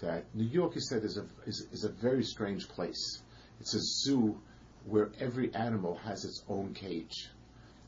that 0.00 0.24
New 0.34 0.44
York, 0.44 0.74
he 0.74 0.80
said, 0.80 1.04
is 1.04 1.16
a, 1.16 1.24
is, 1.46 1.66
is 1.72 1.84
a 1.84 1.88
very 1.88 2.24
strange 2.24 2.68
place. 2.68 3.22
It's 3.60 3.74
a 3.74 3.80
zoo 3.80 4.40
where 4.84 5.10
every 5.20 5.54
animal 5.54 5.96
has 6.04 6.24
its 6.24 6.42
own 6.48 6.74
cage. 6.74 7.28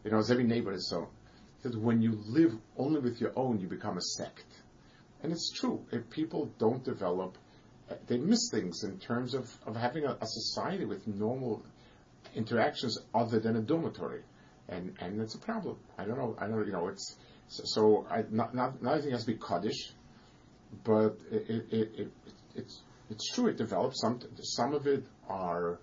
You 0.04 0.10
know, 0.10 0.18
as 0.18 0.30
every 0.30 0.44
neighbor 0.44 0.72
is 0.72 0.88
so. 0.88 1.08
That 1.62 1.76
when 1.78 2.00
you 2.00 2.18
live 2.26 2.54
only 2.76 3.00
with 3.00 3.20
your 3.20 3.32
own, 3.36 3.60
you 3.60 3.66
become 3.66 3.98
a 3.98 4.00
sect. 4.00 4.46
And 5.22 5.32
it's 5.32 5.50
true. 5.50 5.84
If 5.90 6.08
people 6.10 6.50
don't 6.58 6.84
develop, 6.84 7.36
they 8.06 8.18
miss 8.18 8.48
things 8.50 8.84
in 8.84 8.98
terms 8.98 9.34
of, 9.34 9.50
of 9.66 9.76
having 9.76 10.04
a, 10.04 10.16
a 10.20 10.26
society 10.26 10.84
with 10.84 11.06
normal 11.06 11.64
interactions 12.34 12.98
other 13.14 13.40
than 13.40 13.56
a 13.56 13.60
dormitory, 13.60 14.22
and 14.68 14.94
and 15.00 15.20
it's 15.20 15.34
a 15.34 15.38
problem. 15.38 15.76
I 15.96 16.04
don't 16.04 16.18
know. 16.18 16.36
I 16.38 16.46
don't. 16.46 16.66
You 16.66 16.72
know, 16.72 16.88
it's 16.88 17.16
so. 17.48 17.62
so 17.64 18.06
I, 18.10 18.24
not 18.30 18.54
not 18.54 18.82
not 18.82 18.92
everything 18.92 19.12
has 19.12 19.24
to 19.24 19.32
be 19.32 19.38
kaddish, 19.38 19.92
but 20.84 21.18
it, 21.30 21.50
it, 21.50 21.66
it, 21.70 21.90
it 21.98 22.12
it's 22.54 22.82
it's 23.10 23.32
true. 23.32 23.48
It 23.48 23.56
develops 23.56 24.00
some. 24.00 24.20
Some 24.40 24.74
of 24.74 24.86
it 24.86 25.04
are 25.28 25.78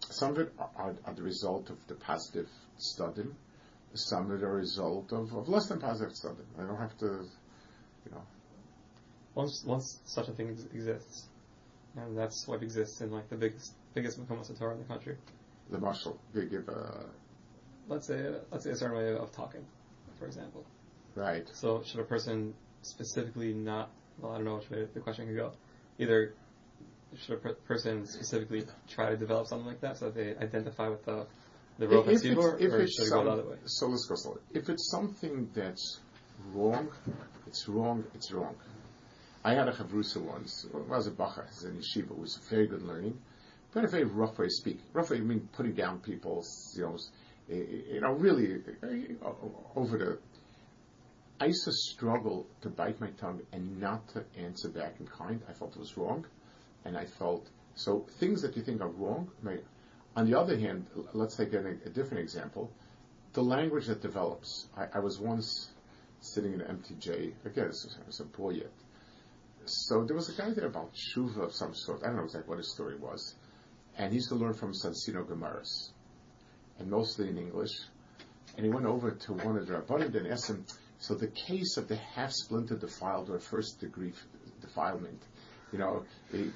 some 0.00 0.32
of 0.32 0.38
it 0.38 0.52
are, 0.58 0.94
are 1.04 1.14
the 1.14 1.22
result 1.22 1.70
of 1.70 1.78
the 1.86 1.94
positive 1.94 2.48
study. 2.76 3.24
Some 3.94 4.30
of 4.30 4.42
it 4.42 4.44
are 4.44 4.52
a 4.52 4.56
result 4.56 5.12
of, 5.12 5.32
of 5.34 5.48
less 5.48 5.66
than 5.66 5.80
positive 5.80 6.14
study. 6.14 6.42
I 6.58 6.62
don't 6.62 6.78
have 6.78 6.96
to, 6.98 7.06
you 8.04 8.10
know. 8.10 8.22
Once 9.34 9.64
once 9.66 10.00
such 10.04 10.28
a 10.28 10.32
thing 10.32 10.48
exists, 10.48 11.26
and 11.96 12.16
that's 12.16 12.46
what 12.46 12.62
exists 12.62 13.00
in 13.00 13.10
like 13.10 13.28
the 13.28 13.36
biggest 13.36 13.72
biggest 13.94 14.20
Makomas 14.20 14.56
Torah 14.56 14.74
in 14.74 14.78
the 14.78 14.84
country 14.84 15.16
the 15.70 15.78
muscle. 15.78 16.18
They 16.32 16.46
give 16.46 16.68
a. 16.68 17.06
Let's 17.88 18.06
say 18.06 18.32
let's 18.50 18.64
say 18.64 18.70
a 18.70 18.76
certain 18.76 18.96
way 18.96 19.14
of 19.14 19.32
talking, 19.32 19.64
for 20.18 20.26
example. 20.26 20.64
Right. 21.14 21.48
So 21.52 21.82
should 21.84 22.00
a 22.00 22.04
person 22.04 22.54
specifically 22.82 23.52
not? 23.52 23.90
Well, 24.18 24.32
I 24.32 24.36
don't 24.36 24.44
know 24.44 24.56
which 24.56 24.70
way 24.70 24.86
the 24.92 25.00
question 25.00 25.26
could 25.26 25.36
go. 25.36 25.52
Either 25.98 26.34
should 27.16 27.34
a 27.34 27.38
per- 27.38 27.54
person 27.54 28.06
specifically 28.06 28.64
try 28.88 29.10
to 29.10 29.16
develop 29.16 29.46
something 29.46 29.66
like 29.66 29.80
that 29.80 29.98
so 29.98 30.06
that 30.06 30.14
they 30.14 30.36
identify 30.44 30.88
with 30.88 31.04
the 31.04 31.26
the 31.78 31.88
rope 31.88 32.06
and 32.06 32.38
or, 32.38 32.54
or 32.54 32.58
should 32.86 33.06
it 33.06 33.10
go 33.10 33.24
the 33.24 33.30
other 33.30 33.44
way? 33.44 33.56
So 33.66 33.86
let's 33.86 34.06
go 34.06 34.14
slowly. 34.14 34.40
If 34.52 34.68
it's 34.68 34.90
something 34.90 35.50
that's 35.54 36.00
wrong, 36.52 36.88
it's 37.46 37.68
wrong. 37.68 38.04
It's 38.14 38.32
wrong. 38.32 38.54
I 39.44 39.54
had 39.54 39.68
a 39.68 39.72
chavrusa 39.72 40.18
once. 40.22 40.66
Well, 40.72 40.84
I 40.90 40.96
was 40.96 41.06
a 41.06 41.10
bacha, 41.10 41.44
in 41.64 41.78
yeshiva. 41.78 42.12
It 42.12 42.18
was 42.18 42.38
very 42.48 42.66
good 42.66 42.82
learning 42.82 43.18
very, 43.74 43.88
very 43.88 44.04
rough 44.04 44.38
way 44.38 44.46
to 44.46 44.50
speak. 44.50 44.78
Rough 44.92 45.10
way, 45.10 45.18
I 45.18 45.20
mean 45.20 45.48
putting 45.52 45.74
down 45.74 45.98
people's, 45.98 46.74
you 46.76 46.84
know, 46.84 46.96
you 47.48 48.00
know, 48.00 48.12
really 48.12 48.62
uh, 48.82 49.30
over 49.76 49.98
the. 49.98 50.18
I 51.40 51.46
used 51.46 51.64
to 51.64 51.72
struggle 51.72 52.46
to 52.62 52.68
bite 52.70 53.00
my 53.00 53.10
tongue 53.10 53.42
and 53.52 53.80
not 53.80 54.08
to 54.10 54.24
answer 54.38 54.68
back 54.68 54.94
in 55.00 55.06
kind. 55.06 55.42
I 55.48 55.52
felt 55.52 55.74
it 55.74 55.80
was 55.80 55.96
wrong, 55.96 56.24
and 56.84 56.96
I 56.96 57.04
felt 57.04 57.48
so 57.74 58.06
things 58.20 58.40
that 58.42 58.56
you 58.56 58.62
think 58.62 58.80
are 58.80 58.88
wrong. 58.88 59.30
May, 59.42 59.58
on 60.14 60.30
the 60.30 60.38
other 60.38 60.56
hand, 60.56 60.86
let's 61.12 61.36
take 61.36 61.52
a, 61.52 61.58
a 61.58 61.90
different 61.90 62.20
example. 62.20 62.70
The 63.32 63.42
language 63.42 63.88
that 63.88 64.00
develops. 64.00 64.68
I, 64.76 64.86
I 64.94 64.98
was 65.00 65.18
once 65.18 65.70
sitting 66.20 66.54
in 66.54 66.60
an 66.60 66.76
MTJ. 66.76 67.32
Again, 67.44 67.64
I 67.64 68.06
was 68.06 68.20
a 68.20 68.24
boy 68.24 68.50
yet. 68.50 68.72
So 69.66 70.04
there 70.04 70.14
was 70.14 70.28
a 70.28 70.40
guy 70.40 70.52
there 70.54 70.66
about 70.66 70.92
tshuva 70.94 71.38
of 71.38 71.52
some 71.52 71.74
sort. 71.74 72.02
I 72.04 72.06
don't 72.06 72.16
know 72.16 72.24
exactly 72.24 72.48
what 72.48 72.58
his 72.58 72.72
story 72.72 72.96
was. 72.96 73.34
And 73.96 74.10
he 74.10 74.16
used 74.16 74.28
to 74.30 74.34
learn 74.34 74.54
from 74.54 74.72
Soncino 74.72 75.24
Gemaras. 75.26 75.90
And 76.78 76.90
mostly 76.90 77.28
in 77.28 77.38
English. 77.38 77.70
And 78.56 78.64
he 78.64 78.72
went 78.72 78.86
over 78.86 79.12
to 79.12 79.32
one 79.32 79.56
of 79.56 79.66
the 79.66 79.74
Rabbanim 79.74 80.14
and 80.14 80.26
asked 80.26 80.50
him, 80.50 80.64
so 80.98 81.14
the 81.14 81.28
case 81.28 81.76
of 81.76 81.88
the 81.88 81.96
half-splinter 81.96 82.76
defiled 82.76 83.30
or 83.30 83.38
first 83.38 83.80
degree 83.80 84.12
defilement, 84.60 85.22
you 85.72 85.78
know, 85.78 86.04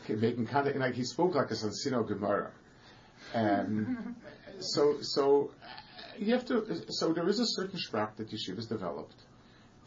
making 0.08 0.46
kind 0.46 0.68
of, 0.68 0.76
like 0.76 0.94
he 0.94 1.04
spoke 1.04 1.34
like 1.34 1.50
a 1.50 1.54
Soncino 1.54 2.06
Gemara. 2.06 2.50
And 3.34 4.14
so, 4.58 4.98
so 5.02 5.50
you 6.18 6.32
have 6.32 6.46
to, 6.46 6.82
so 6.88 7.12
there 7.12 7.28
is 7.28 7.40
a 7.40 7.46
certain 7.46 7.78
sprach 7.78 8.16
that 8.16 8.30
yeshivas 8.30 8.68
developed 8.68 9.16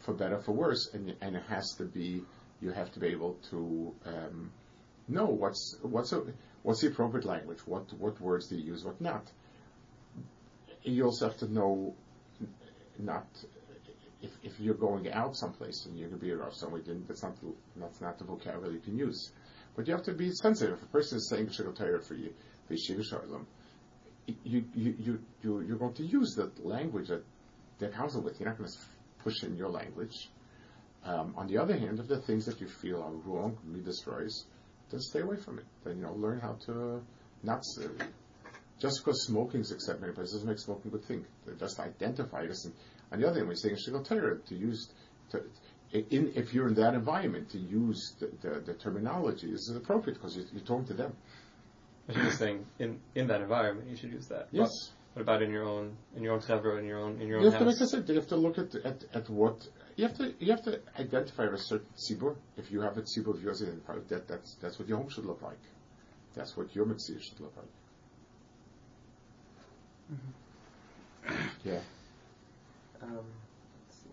for 0.00 0.14
better, 0.14 0.38
for 0.38 0.52
worse, 0.52 0.90
and, 0.92 1.14
and 1.20 1.36
it 1.36 1.42
has 1.48 1.74
to 1.78 1.84
be, 1.84 2.22
you 2.60 2.70
have 2.70 2.92
to 2.92 3.00
be 3.00 3.08
able 3.08 3.38
to 3.50 3.94
um, 4.06 4.52
know 5.08 5.26
what's 5.26 5.76
what's 5.82 6.12
a, 6.12 6.22
what's 6.62 6.80
the 6.80 6.88
appropriate 6.88 7.24
language, 7.24 7.58
what 7.66 7.92
what 7.94 8.20
words 8.20 8.48
do 8.48 8.56
you 8.56 8.64
use, 8.72 8.84
what 8.84 9.00
not. 9.00 9.30
You 10.82 11.04
also 11.04 11.28
have 11.28 11.38
to 11.38 11.52
know 11.52 11.94
not 12.98 13.26
if, 14.22 14.30
if 14.42 14.60
you're 14.60 14.74
going 14.74 15.12
out 15.12 15.36
someplace 15.36 15.86
and 15.86 15.98
you're 15.98 16.08
going 16.08 16.20
to 16.20 16.24
be 16.24 16.32
around 16.32 16.54
then 16.84 17.04
that's 17.06 17.22
not 17.22 17.40
the, 17.40 17.52
that's 17.76 18.00
not 18.00 18.18
the 18.18 18.24
vocabulary 18.24 18.74
you 18.74 18.80
can 18.80 18.96
use. 18.96 19.32
But 19.74 19.86
you 19.86 19.94
have 19.94 20.04
to 20.04 20.12
be 20.12 20.30
sensitive. 20.30 20.78
If 20.78 20.82
a 20.82 20.86
person 20.86 21.18
is 21.18 21.28
saying 21.28 21.50
Torah 21.50 22.00
for 22.00 22.14
you, 22.14 22.32
for 22.68 22.74
Yeshiva 22.74 23.04
Shalom, 23.04 23.46
you, 24.26 24.64
you, 24.74 24.94
you, 24.98 25.18
you, 25.42 25.60
you're 25.66 25.78
going 25.78 25.94
to 25.94 26.04
use 26.04 26.34
the 26.34 26.50
language 26.62 27.08
that 27.08 27.24
they're 27.78 27.90
counseling 27.90 28.24
with. 28.24 28.38
You're 28.38 28.50
not 28.50 28.58
going 28.58 28.70
to 28.70 28.76
push 29.24 29.42
in 29.42 29.56
your 29.56 29.70
language. 29.70 30.30
Um, 31.04 31.34
on 31.36 31.48
the 31.48 31.58
other 31.58 31.76
hand, 31.76 31.98
if 31.98 32.06
the 32.06 32.20
things 32.20 32.46
that 32.46 32.60
you 32.60 32.68
feel 32.68 33.02
are 33.02 33.10
wrong, 33.10 33.58
me 33.64 33.80
destroys, 33.80 34.44
then 34.92 35.00
stay 35.00 35.20
away 35.20 35.36
from 35.36 35.58
it. 35.58 35.64
Then 35.84 35.96
you 35.96 36.02
know, 36.04 36.14
learn 36.14 36.38
how 36.38 36.56
to 36.66 37.02
not. 37.42 37.62
Uh, 37.80 37.88
just 38.78 39.04
because 39.04 39.24
smoking 39.26 39.60
is 39.60 39.70
accepted 39.70 40.00
many 40.00 40.12
places 40.12 40.34
doesn't 40.34 40.48
make 40.48 40.58
smoking 40.58 40.88
a 40.88 40.92
good 40.96 41.04
thing. 41.04 41.24
Just 41.58 41.78
identify 41.78 42.42
it. 42.42 42.50
And 42.64 42.74
on 43.12 43.20
the 43.20 43.28
other 43.28 43.36
hand, 43.36 43.48
we're 43.48 43.54
saying 43.54 43.76
Shigel 43.76 44.04
Torah 44.04 44.38
to 44.38 44.54
use 44.56 44.90
to, 45.30 45.42
in, 45.92 46.32
if 46.34 46.52
you're 46.52 46.68
in 46.68 46.74
that 46.74 46.94
environment 46.94 47.50
to 47.50 47.58
use 47.58 48.16
the, 48.18 48.30
the, 48.40 48.60
the 48.60 48.74
terminology 48.74 49.52
is 49.52 49.72
appropriate 49.74 50.14
because 50.14 50.36
you, 50.36 50.44
you're 50.52 50.62
talking 50.62 50.86
to 50.86 50.94
them. 50.94 51.14
Was 52.08 52.16
just 52.16 52.38
saying, 52.38 52.66
in, 52.80 52.98
in 53.14 53.28
that 53.28 53.40
environment, 53.40 53.88
you 53.88 53.96
should 53.96 54.10
use 54.10 54.26
that. 54.26 54.48
Yes. 54.50 54.90
But 55.14 55.20
what 55.20 55.22
about 55.22 55.42
in 55.42 55.52
your 55.52 55.64
own 55.64 55.96
in 56.16 56.24
your 56.24 56.34
own 56.34 56.40
chevra, 56.40 56.80
in 56.80 56.86
your 56.86 56.98
own 56.98 57.20
in 57.20 57.28
your 57.28 57.40
you 57.40 57.46
own 57.46 57.52
have 57.52 57.60
to, 57.60 57.66
like 57.66 57.80
I 57.80 57.84
said, 57.84 58.08
you 58.08 58.16
have 58.16 58.28
to 58.28 58.36
look 58.36 58.58
at, 58.58 58.74
at, 58.74 59.04
at 59.14 59.30
what 59.30 59.68
you 59.96 60.04
have 60.06 60.16
to 60.18 60.34
you 60.38 60.50
have 60.50 60.64
to 60.64 60.80
identify 60.98 61.44
a 61.44 61.56
certain 61.58 61.86
tzibur. 61.96 62.36
If 62.56 62.70
you 62.70 62.80
have 62.80 62.96
a 62.98 63.02
tzibur 63.02 63.34
of 63.34 63.42
yours 63.42 63.62
identified, 63.62 64.08
that 64.08 64.28
that's 64.28 64.54
that's 64.54 64.78
what 64.78 64.88
your 64.88 64.98
home 64.98 65.10
should 65.10 65.26
look 65.26 65.42
like. 65.42 65.60
That's 66.34 66.56
what 66.56 66.74
your 66.74 66.86
mitzvah 66.86 67.20
should 67.20 67.40
look 67.40 67.54
like. 67.56 67.66
Yeah. 71.64 71.80
Um, 73.02 73.24
let's 73.86 73.98
see. 74.02 74.10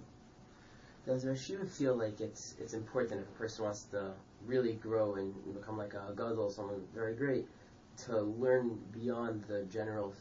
Does 1.06 1.26
Rashiva 1.26 1.68
feel 1.68 1.96
like 1.96 2.22
it's 2.22 2.56
it's 2.60 2.74
important 2.74 3.22
if 3.22 3.28
a 3.28 3.32
person 3.40 3.66
wants 3.66 3.84
to 3.92 4.12
really 4.46 4.74
grow 4.74 5.16
and 5.16 5.34
become 5.54 5.78
like 5.78 5.94
a 5.94 6.14
gadol, 6.16 6.50
someone 6.50 6.82
very 6.94 7.16
great, 7.16 7.48
to 8.06 8.22
learn 8.22 8.80
beyond 8.94 9.44
the 9.48 9.64
general, 9.64 10.14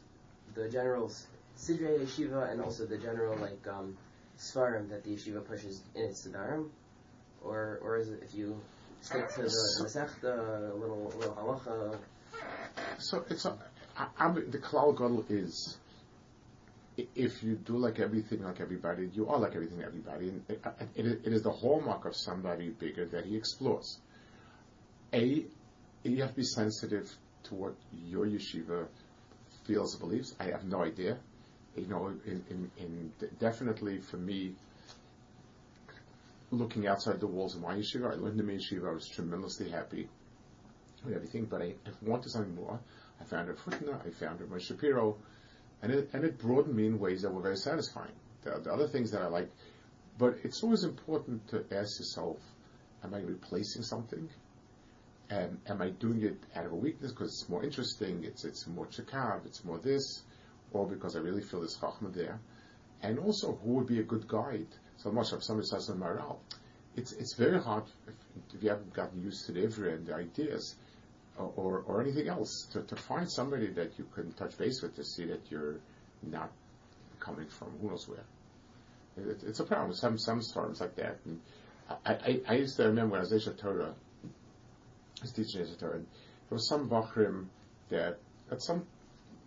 the 0.55 0.68
general 0.68 1.12
sidrei 1.57 2.01
yeshiva 2.01 2.51
and 2.51 2.61
also 2.61 2.87
the 2.87 2.99
general 2.99 3.37
like 3.38 3.66
um, 3.68 3.97
svarim 4.38 4.88
that 4.90 5.05
the 5.05 5.11
yeshiva 5.11 5.44
pushes 5.44 5.83
in 5.94 6.05
its 6.05 6.27
sidarim, 6.27 6.68
or 7.42 7.79
or 7.83 7.98
is 7.98 8.09
it 8.09 8.22
if 8.22 8.35
you 8.35 8.61
stick 9.01 9.29
to 9.35 9.42
the 9.42 9.48
uh, 9.48 9.85
masechta, 9.85 10.72
a 10.72 10.74
little 10.74 11.12
little 11.16 11.35
halacha? 11.35 11.98
So 12.98 13.24
it's 13.29 13.44
a, 13.44 13.57
I, 13.96 14.07
I'm, 14.18 14.35
the 14.51 14.59
klal 14.59 14.96
gadol 14.96 15.24
is 15.29 15.77
if 17.14 17.42
you 17.42 17.55
do 17.55 17.77
like 17.77 18.01
everything 18.01 18.42
like 18.42 18.61
everybody, 18.61 19.09
you 19.12 19.29
are 19.29 19.38
like 19.38 19.55
everything 19.55 19.83
everybody, 19.83 20.29
and 20.29 20.44
it, 20.48 20.64
it, 20.96 21.07
it 21.24 21.33
is 21.33 21.42
the 21.42 21.51
hallmark 21.51 22.05
of 22.05 22.16
somebody 22.16 22.70
bigger 22.70 23.07
that 23.07 23.24
he 23.24 23.37
explores. 23.37 23.98
A, 25.12 25.44
you 26.03 26.22
have 26.22 26.31
to 26.31 26.37
be 26.37 26.44
sensitive 26.44 27.11
to 27.44 27.55
what 27.55 27.74
your 28.07 28.27
yeshiva 28.27 28.87
feels 29.64 29.94
and 29.94 30.01
believes. 30.01 30.35
I 30.40 30.44
have 30.44 30.64
no 30.64 30.83
idea. 30.83 31.18
You 31.78 31.86
know, 31.86 32.12
in, 32.26 32.44
in, 32.50 32.70
in 32.78 33.12
definitely 33.38 33.98
for 33.98 34.16
me, 34.16 34.54
looking 36.50 36.86
outside 36.86 37.20
the 37.20 37.26
walls 37.26 37.54
of 37.54 37.62
my 37.62 37.74
yeshiva, 37.74 38.12
I 38.12 38.14
learned 38.14 38.40
in 38.40 38.46
my 38.46 38.54
yeshiva, 38.54 38.90
I 38.90 38.94
was 38.94 39.08
tremendously 39.08 39.70
happy 39.70 40.08
with 41.04 41.14
everything, 41.14 41.44
but 41.44 41.62
I, 41.62 41.74
I 41.86 41.90
wanted 42.02 42.30
something 42.30 42.54
more. 42.54 42.80
I 43.20 43.24
found 43.24 43.48
it 43.48 43.58
Futna, 43.58 44.06
I 44.06 44.10
found 44.10 44.40
it 44.40 44.48
with 44.48 44.62
Shapiro, 44.62 45.16
and 45.82 45.92
it, 45.92 46.10
and 46.12 46.24
it 46.24 46.38
broadened 46.38 46.74
me 46.74 46.86
in 46.86 46.98
ways 46.98 47.22
that 47.22 47.32
were 47.32 47.42
very 47.42 47.56
satisfying. 47.56 48.12
The, 48.42 48.60
the 48.62 48.72
other 48.72 48.88
things 48.88 49.10
that 49.10 49.22
I 49.22 49.26
like, 49.26 49.50
but 50.18 50.36
it's 50.42 50.62
always 50.62 50.84
important 50.84 51.46
to 51.48 51.64
ask 51.72 51.98
yourself, 51.98 52.38
am 53.04 53.14
I 53.14 53.20
replacing 53.20 53.82
something? 53.82 54.28
Am 55.30 55.82
I 55.82 55.90
doing 55.90 56.22
it 56.22 56.38
out 56.56 56.64
of 56.64 56.72
a 56.72 56.76
weakness 56.76 57.12
because 57.12 57.28
it's 57.28 57.48
more 57.50 57.62
interesting, 57.62 58.24
it's, 58.24 58.44
it's 58.44 58.66
more 58.66 58.86
chakav, 58.86 59.44
it's 59.44 59.62
more 59.62 59.78
this, 59.78 60.22
or 60.72 60.87
because 60.87 61.16
I 61.16 61.20
really 61.20 61.42
feel 61.42 61.61
this 61.61 61.76
chachma 61.76 62.12
there? 62.12 62.40
And 63.02 63.18
also, 63.18 63.59
who 63.62 63.74
would 63.74 63.87
be 63.87 64.00
a 64.00 64.02
good 64.02 64.26
guide? 64.26 64.66
So 64.96 65.11
much 65.11 65.33
if 65.33 65.44
somebody 65.44 65.66
says 65.66 65.88
in 65.88 65.98
morale, 65.98 66.40
it's, 66.96 67.12
it's 67.12 67.35
very 67.35 67.62
hard 67.62 67.85
if, 68.07 68.14
if 68.54 68.62
you 68.62 68.70
haven't 68.70 68.92
gotten 68.92 69.22
used 69.22 69.46
to 69.46 69.52
the 69.52 69.64
and 69.64 70.07
the 70.07 70.14
ideas, 70.14 70.74
or, 71.38 71.52
or, 71.57 71.78
or 71.87 72.00
anything 72.00 72.28
else, 72.28 72.66
to, 72.72 72.83
to 72.83 72.96
find 72.96 73.31
somebody 73.31 73.68
that 73.68 73.92
you 73.98 74.07
can 74.14 74.33
touch 74.33 74.59
base 74.59 74.83
with 74.83 74.96
to 74.96 75.04
see 75.04 75.24
that 75.26 75.40
you're 75.50 75.76
not 76.22 76.50
coming 77.20 77.46
from 77.46 77.68
who 77.81 77.90
knows 77.90 78.09
where. 78.09 78.24
It, 79.16 79.42
it's 79.46 79.61
a 79.61 79.64
problem. 79.64 79.94
Some 79.94 80.18
some 80.18 80.42
farms 80.42 80.81
like 80.81 80.96
that. 80.96 81.18
And 81.24 81.40
I, 82.04 82.12
I, 82.12 82.40
I 82.48 82.54
used 82.54 82.76
to 82.76 82.85
remember 82.85 83.12
when 83.12 83.20
I 83.20 83.24
was 83.24 83.33
Esha 83.33 83.57
Torah, 83.57 83.94
I 84.24 85.22
was 85.22 85.33
teaching 85.33 85.62
Esha 85.62 85.78
Torah, 85.78 85.96
and 85.96 86.07
there 86.48 86.57
was 86.57 86.68
some 86.68 86.88
Bachrim 86.88 87.46
that 87.90 88.18
at 88.50 88.62
some 88.62 88.87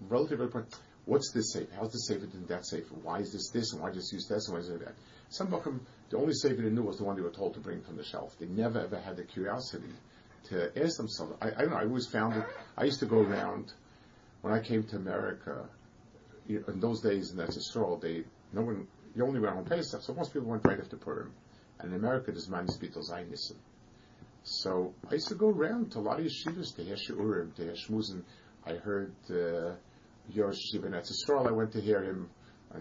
relative 0.10 0.52
point, 0.52 0.74
what's 1.06 1.32
this 1.32 1.54
safe? 1.54 1.68
How's 1.78 1.92
this 1.92 2.08
safer 2.08 2.26
than 2.26 2.46
that 2.48 2.66
safer? 2.66 2.94
Why 3.02 3.20
is 3.20 3.32
this 3.32 3.50
this 3.50 3.74
and 3.74 3.82
why 3.82 3.92
just 3.92 4.12
use 4.12 4.28
this 4.28 4.48
and 4.48 4.56
why 4.56 4.62
is 4.62 4.70
it 4.70 4.80
that? 4.80 4.94
Some 5.30 5.48
Bachrim, 5.48 5.80
the 6.10 6.18
only 6.18 6.34
safer 6.34 6.62
they 6.62 6.70
knew 6.70 6.84
was 6.84 6.98
the 6.98 7.04
one 7.04 7.16
they 7.16 7.22
were 7.22 7.32
told 7.32 7.54
to 7.56 7.60
bring 7.60 7.82
from 7.82 7.98
the 7.98 8.04
shelf. 8.04 8.38
They 8.40 8.48
never 8.48 8.80
ever 8.80 9.00
had 9.00 9.18
the 9.18 9.24
curiosity 9.24 9.94
to 10.50 10.84
ask 10.84 10.98
themselves. 10.98 11.34
I, 11.42 11.48
I 11.48 11.52
don't 11.62 11.72
know. 11.72 11.78
I 11.78 11.84
always 11.84 12.08
found 12.08 12.36
it. 12.36 12.46
I 12.78 12.84
used 12.84 13.00
to 13.00 13.06
go 13.06 13.20
around 13.20 13.72
when 14.42 14.54
I 14.54 14.60
came 14.60 14.84
to 14.84 14.96
America. 14.96 15.70
You 16.48 16.60
know, 16.60 16.74
in 16.74 16.80
those 16.80 17.02
days 17.02 17.32
in 17.32 17.38
that 17.38 17.54
stroll, 17.54 17.98
they 17.98 18.24
no 18.54 18.62
one 18.62 18.88
you 19.16 19.26
only 19.26 19.40
went 19.40 19.56
on 19.56 19.66
Pesach, 19.66 20.02
so 20.02 20.14
most 20.14 20.34
people 20.34 20.50
went 20.50 20.66
right 20.66 20.80
after 20.80 20.98
Purim. 20.98 21.34
And 21.80 21.92
in 21.92 22.00
America, 22.00 22.32
there's 22.32 22.50
minus 22.50 22.78
Beatles 22.78 23.06
Zionism. 23.06 23.58
So 24.44 24.94
I 25.10 25.16
used 25.16 25.28
to 25.28 25.36
go 25.36 25.50
around 25.50 25.92
to 25.92 26.00
a 26.00 26.02
lot 26.02 26.20
of 26.20 26.26
yeshivas 26.26 26.76
to 26.76 26.84
hear 26.84 26.96
shiurim, 26.96 27.56
to 27.56 27.64
hear. 27.64 28.24
I 28.66 28.74
heard 28.74 29.14
uh, 29.30 29.76
your 30.34 30.52
yeshiva 30.52 30.86
in 30.86 30.94
Eretz 30.94 31.12
Yisrael. 31.12 31.48
I 31.48 31.52
went 31.52 31.72
to 31.74 31.82
hear 31.82 32.04
him. 32.04 32.30
I 32.74 32.80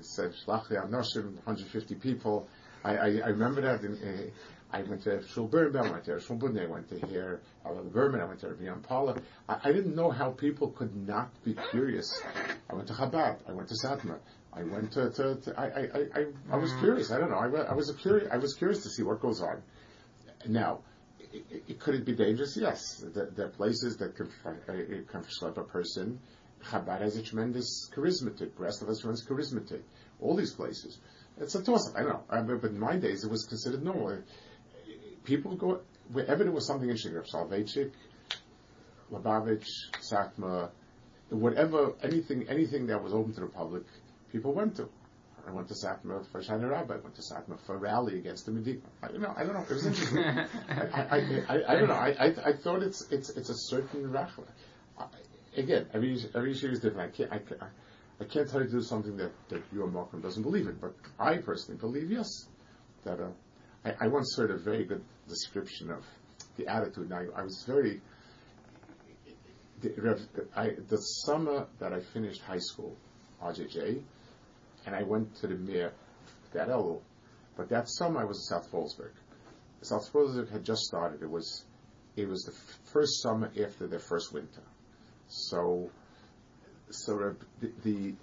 said 0.00 0.34
Shlachli 0.46 0.82
Anoshim, 0.82 1.34
150 1.44 1.96
people. 1.96 2.48
I, 2.84 2.96
I, 2.96 3.06
I 3.24 3.28
remember 3.28 3.60
that. 3.62 3.82
In, 3.82 3.94
uh, 3.94 4.30
I 4.74 4.82
went 4.84 5.02
to 5.02 5.22
Shul 5.28 5.48
Birnbaum, 5.48 5.86
I 5.86 5.90
went 5.90 6.04
to 6.04 6.18
Shul 6.18 6.38
Budne, 6.38 6.62
I 6.62 6.66
went 6.66 6.88
to 6.88 7.06
hear 7.06 7.42
Alan 7.66 7.90
Berman, 7.90 8.22
I 8.22 8.24
went 8.24 8.40
to 8.40 8.48
Rabbi 8.48 8.80
Paula. 8.80 9.16
I, 9.46 9.58
I 9.64 9.72
didn't 9.72 9.94
know 9.94 10.10
how 10.10 10.30
people 10.30 10.68
could 10.68 10.96
not 11.06 11.30
be 11.44 11.54
curious. 11.70 12.22
I 12.70 12.74
went 12.74 12.88
to 12.88 12.94
Chabad, 12.94 13.36
I 13.46 13.52
went 13.52 13.68
to 13.68 13.74
Satmar, 13.74 14.18
I 14.54 14.62
went 14.62 14.92
to, 14.92 15.10
to, 15.10 15.34
to 15.34 15.60
I, 15.60 15.64
I, 15.64 16.20
I, 16.20 16.26
I, 16.52 16.56
was 16.56 16.72
curious. 16.80 17.10
I 17.10 17.18
don't 17.18 17.30
know. 17.30 17.36
I, 17.36 17.70
I 17.70 17.74
was 17.74 17.90
a 17.90 17.94
curious. 17.94 18.28
I 18.32 18.38
was 18.38 18.54
curious 18.54 18.82
to 18.82 18.90
see 18.90 19.02
what 19.02 19.20
goes 19.20 19.42
on. 19.42 19.62
Now, 20.46 20.80
it, 21.18 21.64
it, 21.68 21.80
could 21.80 21.94
it 21.94 22.04
be 22.04 22.14
dangerous? 22.14 22.56
Yes. 22.56 23.02
There, 23.14 23.30
there 23.34 23.46
are 23.46 23.50
places 23.50 23.96
that 23.98 24.16
can, 24.16 24.28
uh, 24.44 24.52
it 24.68 25.08
can 25.08 25.22
schlep 25.22 25.56
a 25.56 25.64
person. 25.64 26.20
Chabad 26.64 27.00
has 27.00 27.16
a 27.16 27.22
tremendous 27.22 27.90
charisma 27.94 28.30
charismatic. 28.30 28.50
Breslov 28.52 28.88
has 28.88 29.00
tremendous 29.00 29.26
charismatic. 29.26 29.82
All 30.20 30.36
these 30.36 30.52
places. 30.52 30.98
It's 31.40 31.54
a 31.54 31.62
toss-up. 31.62 31.98
I 31.98 32.02
know. 32.02 32.22
Uh, 32.28 32.42
but, 32.42 32.70
in 32.70 32.78
my 32.78 32.96
days, 32.96 33.24
it 33.24 33.30
was 33.30 33.44
considered 33.46 33.82
normal. 33.82 34.18
People 35.24 35.56
go 35.56 35.80
wherever 36.12 36.44
there 36.44 36.52
was 36.52 36.66
something 36.66 36.88
interesting. 36.88 37.14
Reb 37.14 37.26
Soloveitchik, 37.26 37.92
Lubavitch, 39.10 39.68
Satmar, 40.00 40.70
whatever, 41.30 41.94
anything, 42.02 42.48
anything 42.48 42.86
that 42.88 43.02
was 43.02 43.12
open 43.14 43.32
to 43.34 43.40
the 43.40 43.46
public, 43.46 43.84
people 44.30 44.52
went 44.52 44.76
to. 44.76 44.88
I 45.46 45.50
went 45.50 45.66
to 45.68 45.74
Satmar 45.74 46.24
for 46.30 46.40
Shana 46.40 46.70
Rabbi. 46.70 46.94
I 46.94 46.98
went 46.98 47.16
to 47.16 47.22
Satmar 47.22 47.58
for 47.66 47.74
a 47.74 47.78
rally 47.78 48.18
against 48.18 48.46
the 48.46 48.52
Medina. 48.52 48.80
I, 49.02 49.10
you 49.10 49.18
know, 49.18 49.34
I 49.36 49.42
don't 49.44 49.54
know. 49.54 49.62
It 49.62 49.70
was 49.70 49.86
interesting. 49.86 50.18
I, 50.68 50.84
I, 50.94 51.16
I, 51.48 51.62
I, 51.68 51.74
don't 51.74 51.88
know. 51.88 51.94
I, 51.94 52.14
I, 52.18 52.26
I 52.26 52.52
thought 52.52 52.82
it's 52.82 53.10
it's 53.10 53.30
it's 53.30 53.48
a 53.48 53.56
certain 53.56 54.04
rachla. 54.04 54.46
Again, 55.56 55.86
every 55.92 56.18
every 56.34 56.52
issue 56.52 56.68
is 56.68 56.80
different. 56.80 57.12
I 57.12 57.16
can't 57.16 57.32
I, 57.32 57.66
I 58.20 58.24
can't 58.24 58.48
tell 58.48 58.60
you 58.60 58.66
to 58.66 58.72
do 58.72 58.82
something 58.82 59.16
that 59.16 59.32
that 59.48 59.62
your 59.72 59.88
Malcolm 59.88 60.20
doesn't 60.20 60.42
believe 60.42 60.66
in, 60.66 60.76
but 60.76 60.94
I 61.18 61.36
personally 61.38 61.78
believe 61.78 62.10
yes. 62.10 62.48
That 63.04 63.20
uh, 63.20 63.28
I, 63.84 64.06
I 64.06 64.08
once 64.08 64.34
heard 64.36 64.50
a 64.50 64.56
very 64.56 64.84
good 64.84 65.04
description 65.28 65.90
of 65.90 66.04
the 66.56 66.66
attitude. 66.68 67.10
Now 67.10 67.22
I 67.36 67.42
was 67.42 67.64
very 67.66 68.00
the, 69.82 70.46
I, 70.54 70.70
the 70.88 70.96
summer 70.96 71.66
that 71.80 71.92
I 71.92 72.00
finished 72.00 72.40
high 72.42 72.58
school, 72.58 72.96
RJJ, 73.42 74.02
and 74.86 74.94
I 74.94 75.02
went 75.02 75.34
to 75.36 75.46
the 75.46 75.54
Mir, 75.54 75.92
that 76.52 76.68
Elul. 76.68 77.00
But 77.56 77.68
that 77.68 77.88
summer 77.88 78.20
I 78.20 78.24
was 78.24 78.38
in 78.38 78.56
South 78.56 78.70
Fallsburg. 78.70 79.12
South 79.82 80.10
Fallsburg 80.12 80.50
had 80.50 80.64
just 80.64 80.82
started. 80.82 81.22
It 81.22 81.30
was, 81.30 81.64
it 82.16 82.28
was 82.28 82.44
the 82.44 82.52
f- 82.52 82.78
first 82.92 83.20
summer 83.22 83.50
after 83.60 83.86
their 83.86 83.98
first 83.98 84.32
winter. 84.32 84.62
So, 85.32 85.90
so 86.90 87.34
the, 87.82 88.14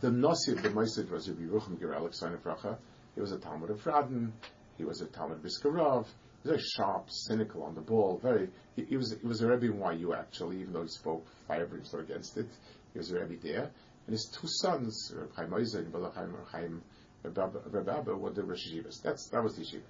the, 0.00 0.10
Nasi 0.10 0.50
of 0.50 0.62
the 0.64 0.70
Meisid 0.70 1.08
was 1.08 1.28
Rabbi 1.28 1.42
Yerucham 1.42 1.78
Ger 1.78 1.94
Alexander 1.94 2.38
Bracha. 2.38 2.76
He 3.14 3.20
was 3.20 3.30
a 3.30 3.38
Talmud 3.38 3.70
of 3.70 3.78
Radin. 3.84 4.32
He 4.76 4.84
was 4.84 5.00
a 5.00 5.06
Talmud 5.06 5.38
of 5.38 5.44
Biskarov. 5.44 6.06
He 6.42 6.48
was 6.48 6.58
very 6.58 6.62
sharp, 6.76 7.06
cynical 7.08 7.62
on 7.62 7.76
the 7.76 7.80
ball. 7.80 8.18
Very, 8.20 8.48
he, 8.74 8.84
he 8.84 8.96
was 8.96 9.16
he 9.20 9.28
was 9.28 9.42
a 9.42 9.46
Rebbe 9.46 9.66
in 9.66 10.00
YU 10.00 10.12
actually, 10.12 10.60
even 10.60 10.72
though 10.72 10.82
he 10.82 10.88
spoke 10.88 11.24
fire 11.46 11.66
brimstone 11.66 12.00
against 12.00 12.36
it. 12.36 12.48
He 12.94 12.98
was 12.98 13.12
a 13.12 13.20
Rebbe 13.20 13.40
there, 13.40 13.70
and 14.06 14.12
his 14.12 14.24
two 14.24 14.48
sons, 14.48 15.12
Reb 15.14 15.32
Chaim 15.36 15.50
Oizer 15.50 15.78
and 15.78 15.94
Reb 15.94 16.12
Chaim 16.12 16.34
Chaim 16.50 16.82
Abba, 17.24 18.16
were 18.16 18.30
the 18.30 18.42
Rosh 18.42 18.66
Yeshivas. 18.66 19.02
That's 19.02 19.28
that 19.28 19.44
was 19.44 19.54
the 19.54 19.62
yeshiva. 19.62 19.82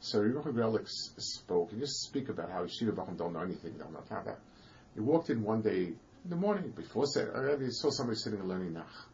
So 0.00 0.18
Yerucham 0.18 0.60
Alex 0.60 0.90
spoke 1.18 1.70
and 1.70 1.80
just 1.80 2.02
speak 2.02 2.28
about 2.28 2.50
how 2.50 2.64
yeshiva 2.64 3.16
don't 3.16 3.34
know 3.34 3.40
anything. 3.40 3.78
They'll 3.78 3.92
not 3.92 4.08
have 4.08 4.24
that. 4.24 4.40
He 4.96 5.02
walked 5.02 5.28
in 5.28 5.42
one 5.42 5.60
day 5.60 5.92
in 6.24 6.30
the 6.30 6.36
morning 6.36 6.72
before 6.74 7.04
uh, 7.04 7.58
he 7.58 7.70
saw 7.70 7.90
somebody 7.90 8.16
sitting 8.16 8.40
and 8.40 8.48
learning 8.48 8.72
Nach. 8.72 9.06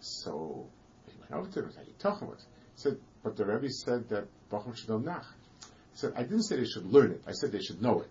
So 0.00 0.66
he 1.06 1.12
went 1.20 1.32
over 1.32 1.48
to 1.48 1.58
him 1.60 1.64
and 1.66 1.74
said, 1.74 1.86
"You 1.86 1.94
talking 2.00 2.26
about?" 2.26 2.40
He 2.40 2.80
said, 2.82 2.98
"But 3.22 3.36
the 3.36 3.46
Rebbe 3.46 3.70
said 3.70 4.08
that 4.08 4.26
Bacham 4.50 4.74
should 4.76 4.88
know 4.88 4.98
Nach." 4.98 5.26
He 5.60 5.98
said, 5.98 6.12
"I 6.16 6.24
didn't 6.24 6.42
say 6.42 6.56
they 6.56 6.66
should 6.66 6.86
learn 6.86 7.12
it. 7.12 7.22
I 7.24 7.32
said 7.32 7.52
they 7.52 7.62
should 7.62 7.80
know 7.80 8.00
it." 8.02 8.10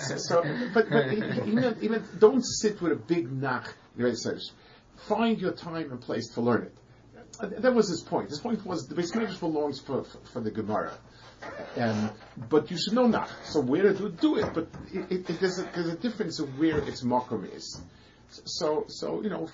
so, 0.00 0.16
so, 0.28 0.70
but, 0.74 0.90
but 0.90 1.12
even, 1.12 1.76
even 1.80 2.04
don't 2.18 2.44
sit 2.44 2.80
with 2.80 2.92
a 2.92 2.96
big 2.96 3.30
nach. 3.32 3.74
It 3.98 4.42
find 4.96 5.40
your 5.40 5.52
time 5.52 5.90
and 5.90 6.00
place 6.00 6.28
to 6.34 6.40
learn 6.40 6.62
it. 6.62 7.62
That 7.62 7.74
was 7.74 7.88
his 7.88 8.02
point. 8.02 8.30
His 8.30 8.40
point 8.40 8.64
was 8.64 8.86
the 8.86 8.94
base 8.94 9.14
measures 9.14 9.38
belongs 9.38 9.80
for, 9.80 10.04
for, 10.04 10.18
for 10.32 10.40
the 10.40 10.50
Gemara. 10.50 10.92
Um, 11.76 12.10
but 12.48 12.70
you 12.70 12.78
should 12.78 12.92
know 12.92 13.06
nach. 13.06 13.30
So 13.44 13.60
where 13.60 13.92
to 13.92 14.08
do, 14.10 14.36
it. 14.36 14.54
But 14.54 14.68
it, 14.92 15.10
it, 15.10 15.30
it, 15.30 15.40
there's, 15.40 15.58
a, 15.58 15.68
there's 15.74 15.88
a 15.88 15.96
difference 15.96 16.38
of 16.38 16.58
where 16.58 16.78
its 16.78 17.02
makom 17.02 17.52
is. 17.52 17.80
So, 18.28 18.84
so 18.88 19.22
you 19.22 19.30
know, 19.30 19.48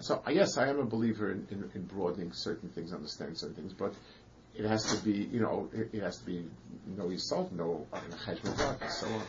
so 0.00 0.22
yes, 0.30 0.56
I 0.56 0.68
am 0.68 0.78
a 0.78 0.84
believer 0.84 1.32
in, 1.32 1.46
in, 1.50 1.70
in 1.74 1.84
broadening 1.84 2.32
certain 2.32 2.68
things, 2.68 2.92
understanding 2.92 3.36
certain 3.36 3.56
things, 3.56 3.72
but 3.72 3.94
it 4.54 4.66
has 4.66 4.84
to 4.84 5.04
be, 5.04 5.12
you 5.12 5.40
know, 5.40 5.68
it, 5.72 6.02
has 6.02 6.18
to 6.18 6.26
be 6.26 6.44
know 6.86 7.08
yourself, 7.08 7.50
know 7.52 7.86
cheshbon 8.26 8.80
and 8.80 8.90
so 8.90 9.06
on. 9.06 9.22